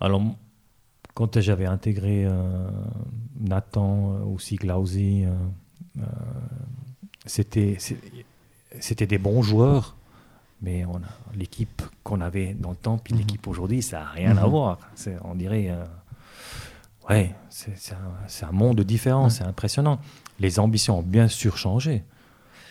[0.00, 0.20] Alors,
[1.14, 2.68] quand j'avais intégré euh,
[3.38, 6.02] Nathan, euh, aussi Glausi, euh,
[7.26, 7.76] c'était
[8.80, 9.94] c'était des bons joueurs,
[10.62, 10.84] mais
[11.34, 13.20] l'équipe qu'on avait dans le temps, puis mhm.
[13.20, 14.50] l'équipe aujourd'hui, ça n'a rien à mhm.
[14.50, 14.78] voir.
[15.22, 15.70] On dirait,
[17.08, 19.98] ouais, c'est un, un, monde différent, c'est impressionnant.
[20.38, 22.04] Les ambitions ont bien sûr changé.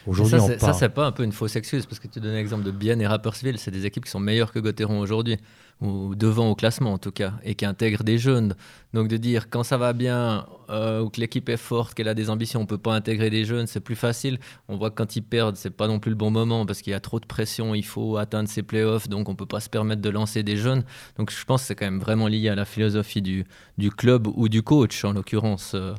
[0.07, 2.71] Aujourd'hui, ça, c'est pas un peu une fausse excuse parce que tu donnes l'exemple de
[2.71, 5.37] Bienne et Rappersville, c'est des équipes qui sont meilleures que Gauthieron aujourd'hui
[5.81, 8.55] ou devant au classement en tout cas, et qui intègre des jeunes.
[8.93, 12.13] Donc de dire quand ça va bien euh, ou que l'équipe est forte, qu'elle a
[12.13, 14.39] des ambitions, on peut pas intégrer des jeunes, c'est plus facile.
[14.67, 16.91] On voit que quand ils perdent, c'est pas non plus le bon moment parce qu'il
[16.91, 19.69] y a trop de pression, il faut atteindre ses playoffs, donc on peut pas se
[19.69, 20.83] permettre de lancer des jeunes.
[21.17, 23.45] Donc je pense que c'est quand même vraiment lié à la philosophie du,
[23.79, 25.73] du club ou du coach en l'occurrence.
[25.73, 25.93] Euh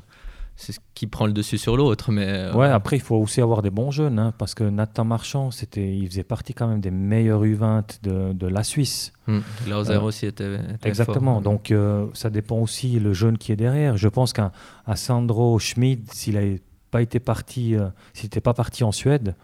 [0.57, 2.13] c'est ce qui prend le dessus sur l'autre.
[2.13, 5.05] Mais euh, ouais, après il faut aussi avoir des bons jeunes, hein, parce que Nathan
[5.05, 9.13] Marchand, c'était, il faisait partie quand même des meilleurs U20 de, de la Suisse.
[9.27, 9.39] Mmh.
[9.69, 11.41] Euh, aussi était, exactement.
[11.41, 13.97] Donc euh, ça dépend aussi le jeune qui est derrière.
[13.97, 14.53] Je pense qu'un
[14.95, 16.61] Sandro Schmid, s'il n'avait
[16.91, 17.75] pas été parti,
[18.13, 19.35] s'il n'était pas parti en Suède,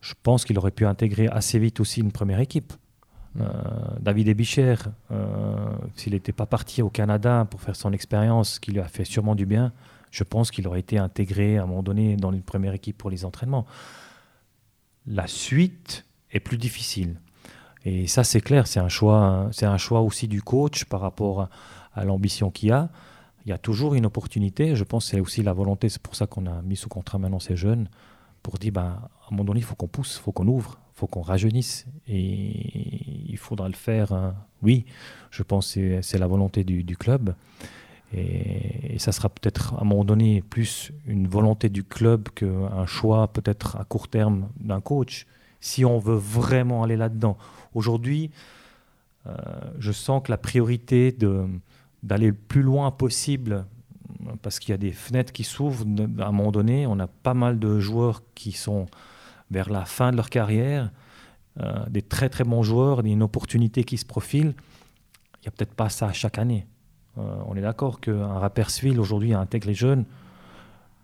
[0.00, 2.72] je pense qu'il aurait pu intégrer assez vite aussi une première équipe.
[3.36, 3.44] Hmm.
[4.00, 4.76] David Ebicher,
[5.94, 9.34] s'il n'était pas parti au Canada pour faire son expérience, qui lui a fait sûrement
[9.34, 9.72] du bien,
[10.16, 13.10] je pense qu'il aurait été intégré à un moment donné dans une première équipe pour
[13.10, 13.66] les entraînements.
[15.06, 17.20] La suite est plus difficile.
[17.84, 21.50] Et ça, c'est clair, c'est un choix, c'est un choix aussi du coach par rapport
[21.92, 22.88] à, l'ambition qu'il a.
[23.44, 24.74] Il y a toujours une opportunité.
[24.74, 25.90] Je pense que c'est aussi la volonté.
[25.90, 27.90] C'est pour ça qu'on a mis sous contrat maintenant ces jeunes
[28.42, 30.80] pour dire, ben, à un moment donné, il faut qu'on pousse, il faut qu'on ouvre,
[30.94, 31.84] il faut qu'on rajeunisse.
[32.08, 34.12] Et il faudra le faire.
[34.12, 34.34] Hein.
[34.62, 34.86] Oui,
[35.30, 37.34] je pense que c'est la volonté du, du club.
[38.14, 43.28] Et, ça sera peut-être à un moment donné plus une volonté du club qu'un choix
[43.28, 45.26] peut-être à court terme d'un coach,
[45.60, 47.36] si on veut vraiment aller là-dedans.
[47.74, 48.30] Aujourd'hui,
[49.78, 51.14] je sens que la priorité
[52.02, 53.66] d'aller le plus loin possible,
[54.40, 55.84] parce qu'il y a des fenêtres qui s'ouvrent
[56.20, 58.86] à un moment donné, on a pas mal de joueurs qui sont
[59.50, 60.90] vers la fin de leur carrière,
[61.88, 64.54] des très très bons joueurs, une opportunité qui se profile.
[65.34, 66.66] Il n'y a peut-être pas ça chaque année.
[67.16, 70.04] On est d'accord qu'un Rapperswil aujourd'hui intègre les jeunes,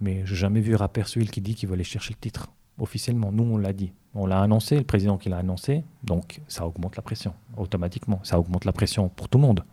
[0.00, 2.48] mais je n'ai jamais vu Rapperswil qui dit qu'il veut aller chercher le titre
[2.78, 3.32] officiellement.
[3.32, 3.92] Nous, on l'a dit.
[4.14, 5.84] On l'a annoncé, le président qui l'a annoncé.
[6.02, 8.20] Donc, ça augmente la pression, automatiquement.
[8.24, 9.64] Ça augmente la pression pour tout le monde.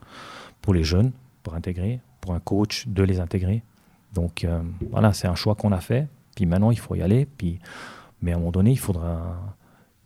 [0.62, 1.12] Pour les jeunes,
[1.44, 3.64] pour intégrer, pour un coach, de les intégrer.
[4.14, 4.62] Donc, euh,
[4.92, 6.08] voilà, c'est un choix qu'on a fait.
[6.36, 7.26] Puis maintenant, il faut y aller.
[7.26, 7.60] Puis,
[8.22, 9.58] mais à un moment donné, il faudra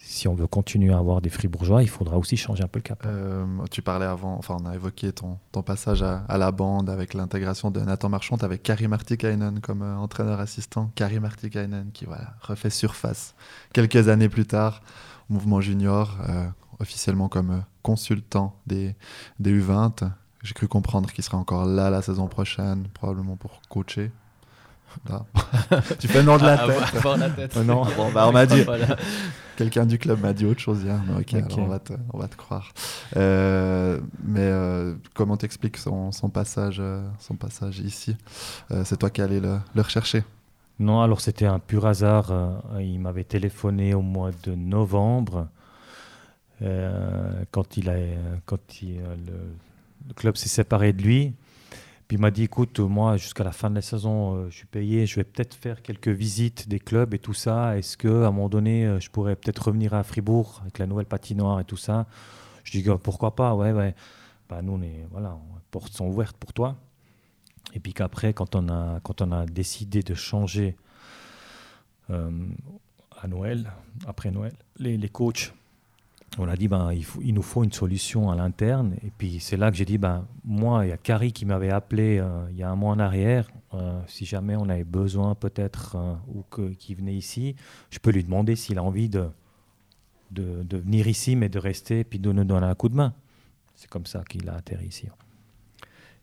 [0.05, 2.83] si on veut continuer à avoir des fribourgeois, il faudra aussi changer un peu le
[2.83, 3.01] cap.
[3.05, 7.13] Euh, tu parlais avant, enfin on a évoqué ton, ton passage à, la bande avec
[7.13, 10.91] l'intégration de Nathan Marchand avec Kari Martikainen comme euh, entraîneur assistant.
[10.95, 13.33] Kari Martikainen qui voilà, refait surface
[13.71, 14.81] quelques années plus tard
[15.29, 16.47] au mouvement junior, euh,
[16.79, 18.95] officiellement comme consultant des,
[19.39, 20.09] des U20.
[20.43, 24.11] J'ai cru comprendre qu'il serait encore là la saison prochaine, probablement pour coacher.
[25.99, 26.57] tu fais le nom de la
[27.37, 27.55] tête.
[27.55, 27.83] non.
[27.97, 28.65] Bon, bah, on m'a dit.
[29.55, 30.99] Quelqu'un du club m'a dit autre chose hier.
[31.07, 32.73] Mais ok, on, va te, on va te croire.
[33.15, 38.15] Euh, mais euh, comment t'expliques son, son, passage, euh, son passage ici?
[38.83, 40.23] C'est toi qui allais le, le rechercher?
[40.79, 42.33] Non, alors c'était un pur hasard.
[42.79, 45.47] il m'avait téléphoné au mois de novembre.
[46.59, 47.95] quand il a,
[48.45, 48.99] quand il,
[50.07, 51.33] le club s'est séparé de lui,
[52.13, 55.07] il m'a dit, écoute, moi, jusqu'à la fin de la saison, euh, je suis payé,
[55.07, 57.75] je vais peut-être faire quelques visites des clubs et tout ça.
[57.75, 61.07] Est-ce qu'à un moment donné, euh, je pourrais peut-être revenir à Fribourg avec la nouvelle
[61.07, 62.05] patinoire et tout ça?
[62.65, 63.95] Je dis, pourquoi pas, ouais, ouais.
[64.47, 66.75] Bah, nous, on est, voilà, les portes sont ouvertes pour toi.
[67.73, 70.77] Et puis qu'après, quand, on a, quand on a décidé de changer
[72.11, 72.29] euh,
[73.19, 73.71] à Noël,
[74.05, 75.51] après Noël, les, les coachs,
[76.37, 78.95] on a dit ben, il, il, nous faut une solution à l'interne.
[79.05, 81.69] Et puis c'est là que j'ai dit ben, moi, il y a Carrie qui m'avait
[81.69, 83.47] appelé euh, il y a un mois en arrière.
[83.73, 86.43] Euh, si jamais on avait besoin peut-être euh, ou
[86.77, 87.55] qu'il venait ici,
[87.89, 89.29] je peux lui demander s'il a envie de,
[90.31, 93.13] de, venir ici, mais de rester puis de nous donner un coup de main.
[93.75, 95.07] C'est comme ça qu'il a atterri ici.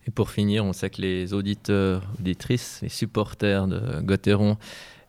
[0.06, 4.56] Et pour finir, on sait que les auditeurs, auditrices, les supporters de Gauthieron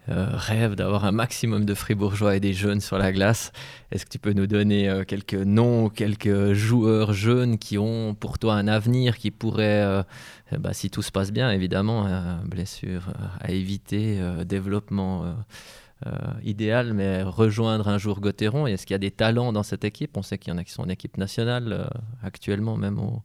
[0.10, 3.52] euh, rêve d'avoir un maximum de fribourgeois et des jeunes sur la glace.
[3.91, 8.40] Est-ce que tu peux nous donner euh, quelques noms, quelques joueurs jeunes qui ont pour
[8.40, 10.03] toi un avenir, qui pourraient, euh,
[10.57, 12.07] bah, si tout se passe bien, évidemment,
[12.45, 15.34] blessure à éviter, développement
[16.44, 18.68] idéal, mais rejoindre un jour Gauthieron?
[18.68, 20.18] Est-ce qu'il y a des talents dans cette équipe?
[20.18, 21.90] On sait qu'il y en a qui sont en équipe nationale
[22.22, 23.22] actuellement, même au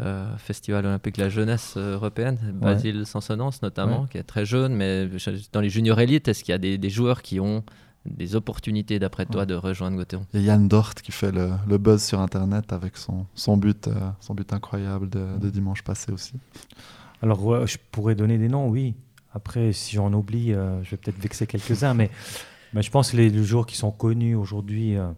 [0.00, 4.74] euh, Festival olympique de la jeunesse euh, européenne, Basile Sansonance notamment, qui est très jeune,
[4.74, 5.08] mais
[5.52, 7.62] dans les juniors élites, est-ce qu'il y a des, joueurs qui ont
[8.06, 11.78] des opportunités, d'après toi, de rejoindre Gauthieron Il y a Yann Dort qui fait le,
[11.78, 16.34] buzz sur Internet avec son, son, but, euh, son but incroyable de, dimanche passé aussi.
[17.22, 18.94] Alors, je pourrais donner des noms, oui.
[19.34, 22.10] Après, si j'en oublie, je vais peut-être vexer quelques-uns, mais,
[22.72, 25.10] mais je pense que les, joueurs qui sont connus aujourd'hui, euh,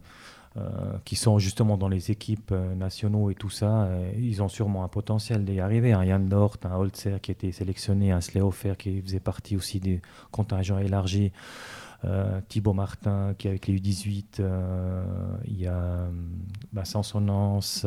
[1.04, 4.84] qui sont justement dans les équipes euh, nationaux et tout ça, euh, ils ont sûrement
[4.84, 5.92] un potentiel d'y arriver.
[5.92, 9.80] Un Yann Dort, un Holzer qui a été sélectionné, un Sleofer qui faisait partie aussi
[9.80, 10.00] des
[10.30, 11.32] contingents élargis.
[12.50, 14.42] Thibaut Martin qui est avec les U18,
[15.46, 16.06] il y a
[16.70, 17.86] bah, Sansonance,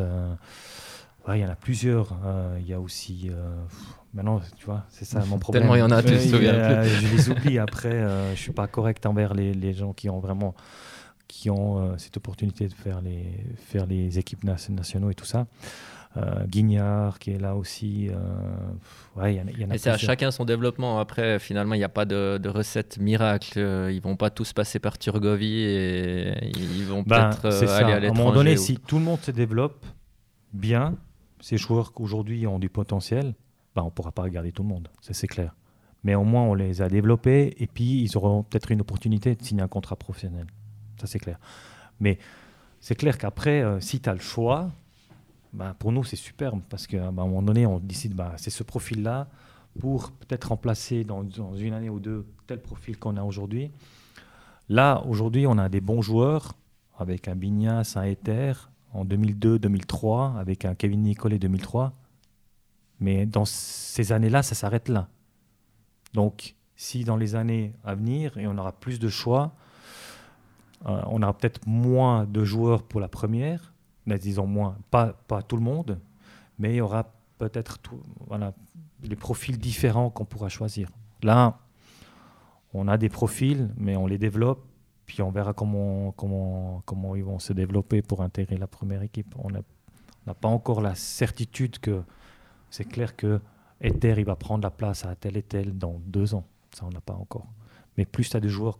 [1.27, 2.17] il y en a plusieurs.
[2.59, 3.29] il y a aussi.
[4.15, 5.61] maintenant, tu vois, c'est ça mon problème.
[5.61, 6.89] Tellement il y en a, tu te souviens plus.
[6.89, 7.91] Je les oublie après.
[7.91, 10.55] je ne suis pas correct envers les, les gens qui ont vraiment
[11.27, 15.47] qui ont euh, cette opportunité de faire les, faire les équipes nationaux et tout ça.
[16.15, 18.09] Euh, Guignard qui est là aussi.
[18.09, 18.15] Euh,
[19.21, 20.99] ouais, y y en a et c'est à chacun son développement.
[20.99, 23.59] Après, finalement, il n'y a pas de, de, recette miracle.
[23.91, 28.07] Ils vont pas tous passer par Turgovie et ils vont ben, peut-être aller à l'étranger.
[28.07, 29.85] À un moment donné, si tout le monde se développe
[30.53, 30.95] bien,
[31.39, 33.35] ces joueurs qu'aujourd'hui ont du potentiel,
[33.75, 34.87] ben, on ne pourra pas regarder tout le monde.
[35.01, 35.55] Ça, c'est clair.
[36.03, 39.43] Mais au moins, on les a développés et puis ils auront peut-être une opportunité de
[39.43, 40.47] signer un contrat professionnel
[40.99, 41.39] ça c'est clair.
[41.99, 42.19] Mais
[42.79, 44.71] c'est clair qu'après, euh, si tu as le choix,
[45.53, 48.63] bah, pour nous c'est superbe parce qu'à un moment donné, on décide, bah, c'est ce
[48.63, 49.27] profil-là
[49.79, 51.23] pour peut-être remplacer dans,
[51.55, 53.71] une année ou deux tel profil qu'on a aujourd'hui.
[54.69, 56.53] Là, aujourd'hui, on a des bons joueurs
[56.97, 58.53] avec un Bignas, un Ether
[58.93, 61.93] en 2002-2003, avec un Kevin Nicolet 2003.
[62.99, 65.07] Mais dans ces années-là, ça s'arrête là.
[66.13, 69.55] Donc, si dans les années à venir, et on aura plus de choix,
[70.85, 73.73] euh, on aura peut-être moins de joueurs pour la première,
[74.05, 75.99] disons moins, pas, pas tout le monde,
[76.59, 77.79] mais il y aura peut-être
[78.27, 78.53] voilà,
[78.99, 80.89] des profils différents qu'on pourra choisir.
[81.23, 81.59] Là,
[82.73, 84.63] on a des profils, mais on les développe,
[85.05, 89.35] puis on verra comment, comment, comment ils vont se développer pour intégrer la première équipe.
[89.39, 89.59] On a,
[90.25, 92.03] n'a pas encore la certitude que
[92.69, 93.41] c'est clair que
[93.81, 96.45] Ether il va prendre la place à tel et tel dans deux ans.
[96.73, 97.47] Ça, on n'a pas encore.
[97.97, 98.79] Mais plus tu as des joueurs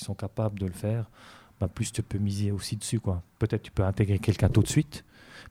[0.00, 1.10] sont capables de le faire,
[1.60, 3.00] bah, plus tu peux miser aussi dessus.
[3.00, 3.22] quoi.
[3.38, 5.04] Peut-être tu peux intégrer quelqu'un tout de suite,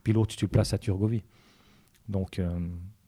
[0.04, 1.24] puis l'autre tu le places à Turgovie.
[2.08, 2.60] Donc euh,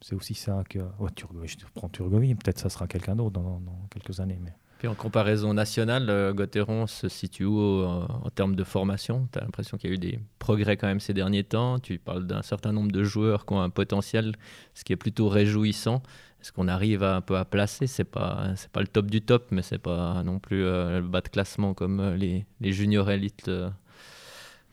[0.01, 0.79] c'est aussi ça que.
[0.99, 4.39] Oh, Turgovie, je prends Turgovie, peut-être ça sera quelqu'un d'autre dans, dans quelques années.
[4.43, 4.53] Mais...
[4.77, 9.27] Puis en comparaison nationale, euh, Gauthieron se situe où euh, en termes de formation?
[9.31, 11.79] Tu as l'impression qu'il y a eu des progrès quand même ces derniers temps?
[11.79, 14.35] Tu parles d'un certain nombre de joueurs qui ont un potentiel,
[14.75, 16.03] ce qui est plutôt réjouissant.
[16.41, 17.87] Est-ce qu'on arrive un peu à placer?
[17.87, 21.07] C'est pas c'est pas le top du top, mais c'est pas non plus euh, le
[21.07, 23.51] bas de classement comme les, les juniors élites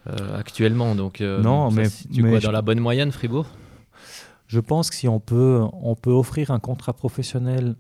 [0.07, 0.95] actuellement.
[0.95, 3.47] Donc non, mais, tu mais dans la bonne moyenne, Fribourg?
[4.47, 7.77] Je pense que si on peut on peut offrir un contrat professionnel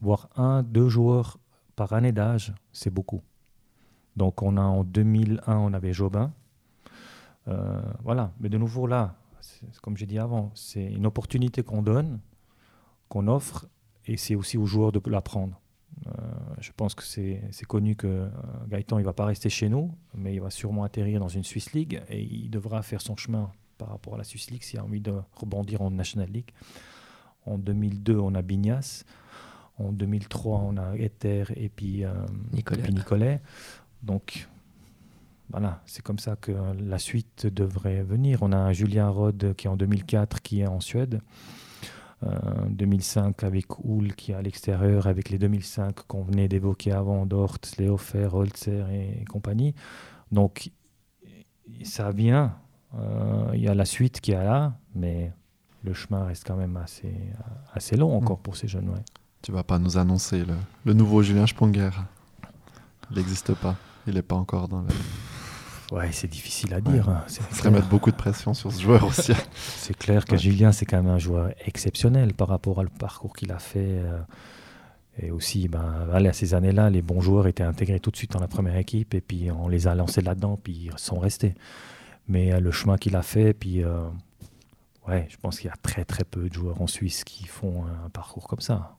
[0.00, 1.38] voire un, deux joueurs
[1.76, 3.22] par année d'âge, c'est beaucoup.
[4.16, 6.32] Donc on a en 2001, on avait Jobin.
[7.48, 9.16] Euh, voilà, mais de nouveau là,
[9.82, 12.20] comme j'ai dit avant, c'est une opportunité qu'on donne,
[13.14, 13.68] qu'on offre,
[14.06, 15.60] et c'est aussi aux joueurs de l'apprendre.
[16.08, 16.10] Euh,
[16.60, 18.28] je pense que c'est connu que euh,
[18.66, 21.72] Gaëtan, il va pas rester chez nous, mais il va sûrement atterrir dans une Swiss
[21.74, 24.84] League, et il devra faire son chemin par rapport à la Swiss League s'il a
[24.84, 26.50] envie de rebondir en National League.
[27.46, 29.04] En 2002, on a Bignas.
[29.78, 32.12] En 2003, on a Ether et puis, euh,
[32.52, 33.40] Nicolet.
[34.02, 34.48] Donc,
[35.50, 38.42] voilà, c'est comme ça que la suite devrait venir.
[38.42, 41.20] On a Julien Rod qui est en 2004, qui est en Suède.
[42.24, 42.30] Euh,
[42.70, 47.58] 2005 avec Hull qui est à l'extérieur, avec les 2005 qu'on venait d'évoquer avant, Dort,
[47.78, 49.74] Leofer, Holzer et, compagnie.
[50.32, 50.70] Donc,
[51.82, 52.56] ça vient.
[52.94, 55.32] Euh, il y a la suite qui est là, mais
[55.82, 57.14] le chemin reste quand même assez,
[57.72, 58.42] assez long encore mm.
[58.42, 58.88] pour ces jeunes.
[58.88, 59.02] Ouais.
[59.42, 60.44] Tu vas pas nous annoncer
[60.84, 61.90] le, nouveau Julien Sponger.
[63.10, 63.76] Il n'existe pas.
[64.06, 64.88] Il n'est pas encore dans le.
[65.94, 67.08] Ouais, c'est difficile à dire.
[67.08, 67.22] Hein.
[67.28, 69.32] Ça ferait mettre beaucoup de pression sur ce joueur aussi.
[69.54, 73.52] c'est clair que Julien, c'est quand même un joueur exceptionnel par rapport au parcours qu'il
[73.52, 74.00] a fait.
[74.00, 74.18] Euh,
[75.22, 78.40] et aussi, ben, à ces années-là, les bons joueurs étaient intégrés tout de suite dans
[78.40, 81.54] la première équipe et puis on les a lancés là-dedans, puis ils sont restés.
[82.26, 84.08] Mais euh, le chemin qu'il a fait, puis euh,
[85.06, 87.84] ouais, je pense qu'il y a très très peu de joueurs en Suisse qui font
[87.86, 88.96] un parcours comme ça.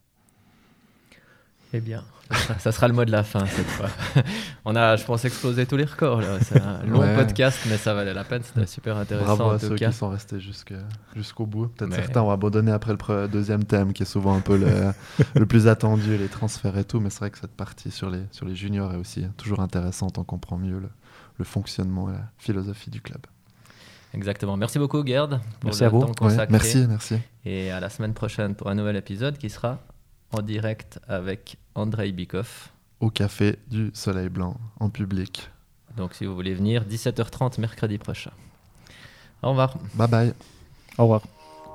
[1.74, 2.06] Eh bien,
[2.60, 3.90] ça sera, le mot de la fin cette fois.
[4.66, 6.22] On a, je pense, explosé tous les records.
[6.42, 8.42] C'est un long podcast, mais ça valait la peine.
[8.44, 9.36] C'était super intéressant.
[9.36, 11.68] Bravo à ceux qui sont restés jusqu'au bout.
[11.68, 14.58] Peut-être certains ont abandonné après le deuxième thème, qui est souvent un peu
[15.36, 17.00] le, plus attendu, les transferts et tout.
[17.00, 20.18] Mais c'est vrai que cette partie sur les, sur les juniors est aussi toujours intéressante.
[20.18, 20.80] On comprend mieux
[21.38, 23.22] le, fonctionnement et la philosophie du club.
[24.14, 24.56] Exactement.
[24.58, 26.00] Merci beaucoup, Gerd, pour merci le à vous.
[26.00, 26.48] temps consacré.
[26.50, 27.18] merci, merci.
[27.44, 29.80] Et à la semaine prochaine pour un nouvel épisode qui sera
[30.32, 32.70] en direct avec Andrei Bikov.
[33.00, 35.50] Au Café du Soleil Blanc, en public.
[35.98, 38.32] Donc si vous voulez venir, 17h30 mercredi prochain.
[39.44, 39.76] Au revoir.
[39.94, 40.34] Bye bye.
[40.98, 41.22] Au revoir.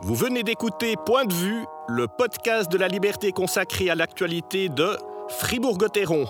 [0.02, 4.96] Vous venez d'écouter Point de vue, le podcast de la liberté consacré à l'actualité de
[5.28, 6.26] Fribourg-Gotteron.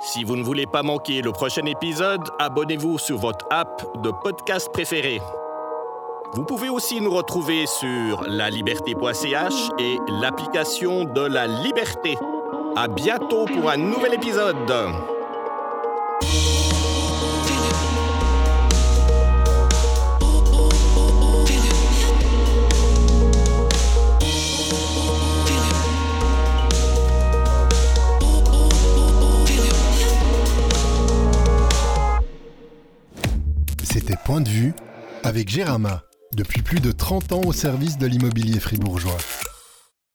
[0.00, 4.68] Si vous ne voulez pas manquer le prochain épisode, abonnez-vous sur votre app de podcast
[4.72, 5.20] préféré.
[6.34, 12.16] Vous pouvez aussi nous retrouver sur laliberté.ch et l'application de la liberté.
[12.78, 14.54] À bientôt pour un nouvel épisode.
[33.84, 34.74] C'était Point de vue
[35.24, 36.02] avec Gérama
[36.34, 39.16] depuis plus de 30 ans au service de l'immobilier fribourgeois.